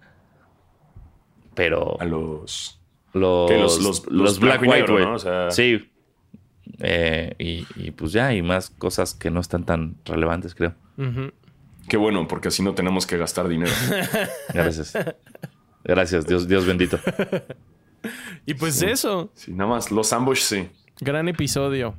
Pero 1.56 2.00
A 2.00 2.06
los. 2.06 2.80
los, 3.14 3.50
los- 3.52 3.80
los- 3.82 4.06
los 4.08 4.40
Black 4.40 4.62
White, 4.62 4.92
güey. 4.92 5.06
¿no? 5.06 5.14
O 5.16 5.20
sea- 5.20 5.52
Sí. 5.52 5.90
Eh, 6.82 7.34
y, 7.40 7.66
y 7.76 7.92
pues 7.92 8.14
ya, 8.14 8.34
y 8.34 8.42
más 8.42 8.70
cosas 8.70 9.14
que 9.14 9.30
no 9.32 9.40
están 9.42 9.66
tan 9.66 9.96
relevantes, 10.06 10.56
creo. 10.56 10.76
Qué 11.90 11.98
bueno, 11.98 12.28
porque 12.28 12.50
así 12.50 12.62
no 12.64 12.74
tenemos 12.76 13.06
que 13.08 13.18
gastar 13.18 13.48
dinero. 13.48 13.72
Gracias. 14.54 14.94
Gracias, 15.84 16.28
Dios, 16.28 16.48
Dios 16.48 16.66
bendito. 16.66 17.00
Y 18.46 18.54
pues 18.54 18.82
eso, 18.82 19.30
Sí, 19.34 19.52
nada 19.52 19.70
más, 19.72 19.92
los 19.92 20.14
ambush 20.14 20.40
sí. 20.40 20.70
gran 21.02 21.28
episodio. 21.28 21.96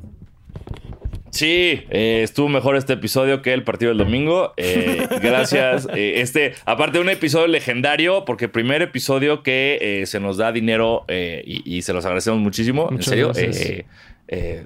Sí, 1.31 1.85
eh, 1.91 2.21
estuvo 2.23 2.49
mejor 2.49 2.77
este 2.77 2.95
episodio 2.95 3.41
que 3.43 3.53
el 3.53 3.63
partido 3.63 3.91
del 3.91 3.99
domingo. 3.99 4.53
Eh, 4.57 5.07
gracias. 5.23 5.89
Eh, 6.01 6.21
este, 6.21 6.55
aparte 6.67 6.99
de 6.99 7.03
un 7.03 7.11
episodio 7.11 7.47
legendario, 7.47 8.25
porque 8.25 8.49
primer 8.49 8.81
episodio 8.81 9.43
que 9.43 9.79
eh, 9.81 10.07
se 10.07 10.21
nos 10.21 10.37
da 10.37 10.53
dinero 10.53 11.05
y, 11.09 11.63
y 11.65 11.83
se 11.83 11.93
los 11.93 12.05
agradecemos 12.05 12.39
muchísimo. 12.41 12.89
Muchas 12.91 13.13
en 13.13 13.55
serio. 13.55 13.85
Eh, 14.33 14.65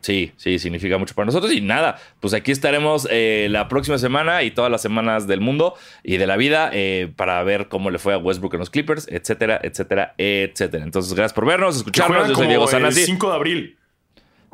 sí, 0.00 0.32
sí, 0.38 0.58
significa 0.58 0.96
mucho 0.96 1.14
para 1.14 1.26
nosotros. 1.26 1.52
Y 1.52 1.60
nada, 1.60 1.98
pues 2.18 2.32
aquí 2.32 2.50
estaremos 2.50 3.06
eh, 3.10 3.48
la 3.50 3.68
próxima 3.68 3.98
semana 3.98 4.42
y 4.42 4.50
todas 4.50 4.70
las 4.70 4.80
semanas 4.80 5.26
del 5.26 5.42
mundo 5.42 5.74
y 6.02 6.16
de 6.16 6.26
la 6.26 6.38
vida 6.38 6.70
eh, 6.72 7.12
para 7.14 7.42
ver 7.42 7.68
cómo 7.68 7.90
le 7.90 7.98
fue 7.98 8.14
a 8.14 8.18
Westbrook 8.18 8.54
en 8.54 8.60
los 8.60 8.70
Clippers, 8.70 9.06
etcétera, 9.08 9.60
etcétera, 9.62 10.14
etcétera. 10.16 10.82
Entonces, 10.82 11.12
gracias 11.12 11.34
por 11.34 11.44
vernos, 11.44 11.76
escucharnos. 11.76 12.28
Yo 12.28 12.34
soy 12.36 12.46
Diego 12.46 12.64
el 12.64 12.70
Sanasi. 12.70 13.04
5 13.04 13.28
de 13.28 13.34
abril. 13.34 13.76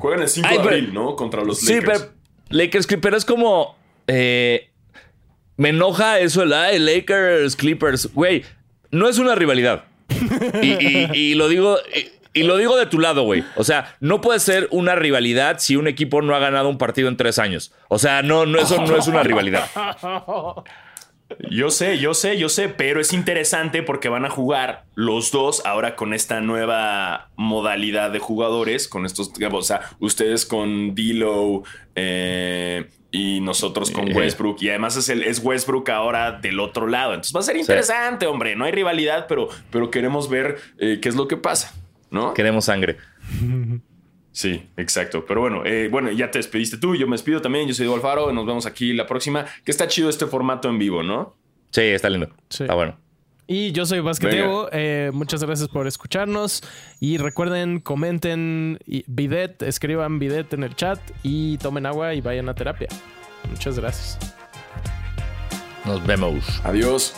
Juegan 0.03 0.23
el 0.23 0.29
5 0.29 0.49
Ay, 0.51 0.57
de 0.59 0.63
pero- 0.65 0.75
abril, 0.77 0.93
¿no? 0.95 1.15
Contra 1.15 1.45
los 1.45 1.61
Sí, 1.61 1.75
Lakers. 1.77 2.01
pero 2.03 2.13
Lakers 2.51 2.87
Clippers 2.89 3.17
es 3.19 3.25
como. 3.25 3.77
eh, 4.09 4.69
me 5.57 5.69
enoja 5.69 6.19
eso, 6.19 6.43
el 6.43 6.53
"Ay, 6.53 6.79
Lakers 6.81 7.55
Clippers. 7.55 8.13
Güey, 8.13 8.43
no 8.91 9.09
es 9.09 9.19
una 9.19 9.35
rivalidad. 9.37 9.85
Y, 10.61 10.67
y- 10.73 11.09
y 11.13 11.35
lo 11.37 11.47
digo. 11.49 11.79
Y, 11.95 12.41
y 12.41 12.43
lo 12.45 12.57
digo 12.57 12.77
de 12.77 12.87
tu 12.87 12.99
lado, 12.99 13.23
güey. 13.25 13.45
O 13.57 13.63
sea, 13.65 13.95
no 14.01 14.21
puede 14.23 14.41
ser 14.41 14.67
una 14.73 14.95
rivalidad 14.97 15.59
si 15.61 15.77
un 15.77 15.87
equipo 15.87 16.21
no 16.23 16.35
ha 16.35 16.39
ganado 16.39 16.69
un 16.69 16.79
partido 16.79 17.09
en 17.09 17.17
tres 17.17 17.39
años. 17.39 17.73
O 17.89 17.99
sea, 17.99 18.23
no, 18.23 18.45
no, 18.47 18.59
eso 18.59 18.83
no 18.85 18.97
es 18.97 19.07
una 19.07 19.23
rivalidad. 19.23 19.67
Yo 21.51 21.71
sé, 21.71 21.99
yo 21.99 22.15
sé, 22.15 22.39
yo 22.39 22.49
sé, 22.49 22.69
pero 22.69 23.01
es 23.01 23.13
interesante 23.13 23.83
porque 23.83 24.09
van 24.09 24.25
a 24.25 24.31
jugar 24.31 24.85
los 24.95 25.31
dos 25.31 25.63
ahora 25.65 25.97
con 25.97 26.15
esta 26.15 26.41
nueva 26.41 27.31
modalidad 27.37 28.11
de 28.11 28.19
jugadores, 28.19 28.89
con 28.89 29.07
estos, 29.07 29.33
digamos, 29.35 29.65
o 29.65 29.67
sea, 29.69 29.81
ustedes 30.01 30.47
con 30.47 30.95
D'Lo 30.95 31.63
eh, 31.95 32.87
y 33.11 33.41
nosotros 33.41 33.91
con 33.91 34.09
Eh. 34.09 34.15
Westbrook 34.15 34.63
y 34.63 34.71
además 34.71 34.97
es, 34.97 35.09
el, 35.09 35.23
es 35.23 35.41
Westbrook 35.45 35.89
ahora 35.91 36.33
del 36.33 36.61
otro 36.61 36.87
lado. 36.87 37.13
Entonces 37.15 37.35
va 37.35 37.41
a 37.41 37.45
ser 37.45 37.57
interesante, 37.57 38.27
hombre. 38.27 38.57
No 38.57 38.65
hay 38.65 38.73
rivalidad, 38.73 39.27
pero, 39.29 39.49
pero 39.71 39.91
queremos 39.91 40.29
ver 40.31 40.59
eh, 40.79 40.99
qué 41.03 41.09
es 41.09 41.15
lo 41.15 41.29
que 41.29 41.37
pasa, 41.37 41.75
¿no? 42.11 42.35
Queremos 42.35 42.65
sangre. 42.67 42.97
Sí, 44.33 44.67
exacto. 44.77 45.25
Pero 45.27 45.41
bueno, 45.43 45.65
eh, 45.65 45.89
bueno, 45.91 46.11
ya 46.11 46.31
te 46.31 46.39
despediste 46.39 46.79
tú, 46.79 46.97
yo 46.97 47.07
me 47.07 47.15
despido 47.15 47.41
también. 47.41 47.69
Yo 47.69 47.75
soy 47.75 47.85
Diego 47.85 47.97
Alfaro, 47.97 48.33
nos 48.33 48.47
vemos 48.47 48.67
aquí 48.67 48.93
la 48.93 49.07
próxima. 49.07 49.47
Que 49.65 49.71
está 49.71 49.87
chido 49.87 50.09
este 50.09 50.27
formato 50.27 50.69
en 50.69 50.79
vivo, 50.79 51.03
¿no? 51.03 51.37
Sí, 51.71 51.83
está 51.83 52.09
lindo. 52.09 52.29
Sí. 52.49 52.65
Está 52.65 52.75
bueno. 52.75 52.97
Y 53.47 53.73
yo 53.73 53.85
soy 53.85 54.01
Basquetebo. 54.01 54.69
Eh, 54.73 55.11
muchas 55.13 55.45
gracias 55.45 55.69
por 55.69 55.87
escucharnos. 55.87 56.63
Y 57.01 57.19
recuerden, 57.19 57.81
comenten 57.81 58.79
bidet, 59.07 59.63
escriban 59.63 60.19
bidet 60.19 60.53
en 60.55 60.63
el 60.63 60.75
chat 60.75 60.99
y 61.23 61.59
tomen 61.59 61.85
agua 61.85 62.15
y 62.15 62.21
vayan 62.21 62.49
a 62.49 62.55
terapia. 62.55 62.89
Muchas 63.51 63.79
gracias. 63.79 64.19
Nos 65.85 66.05
vemos. 66.07 66.61
Adiós. 66.65 67.15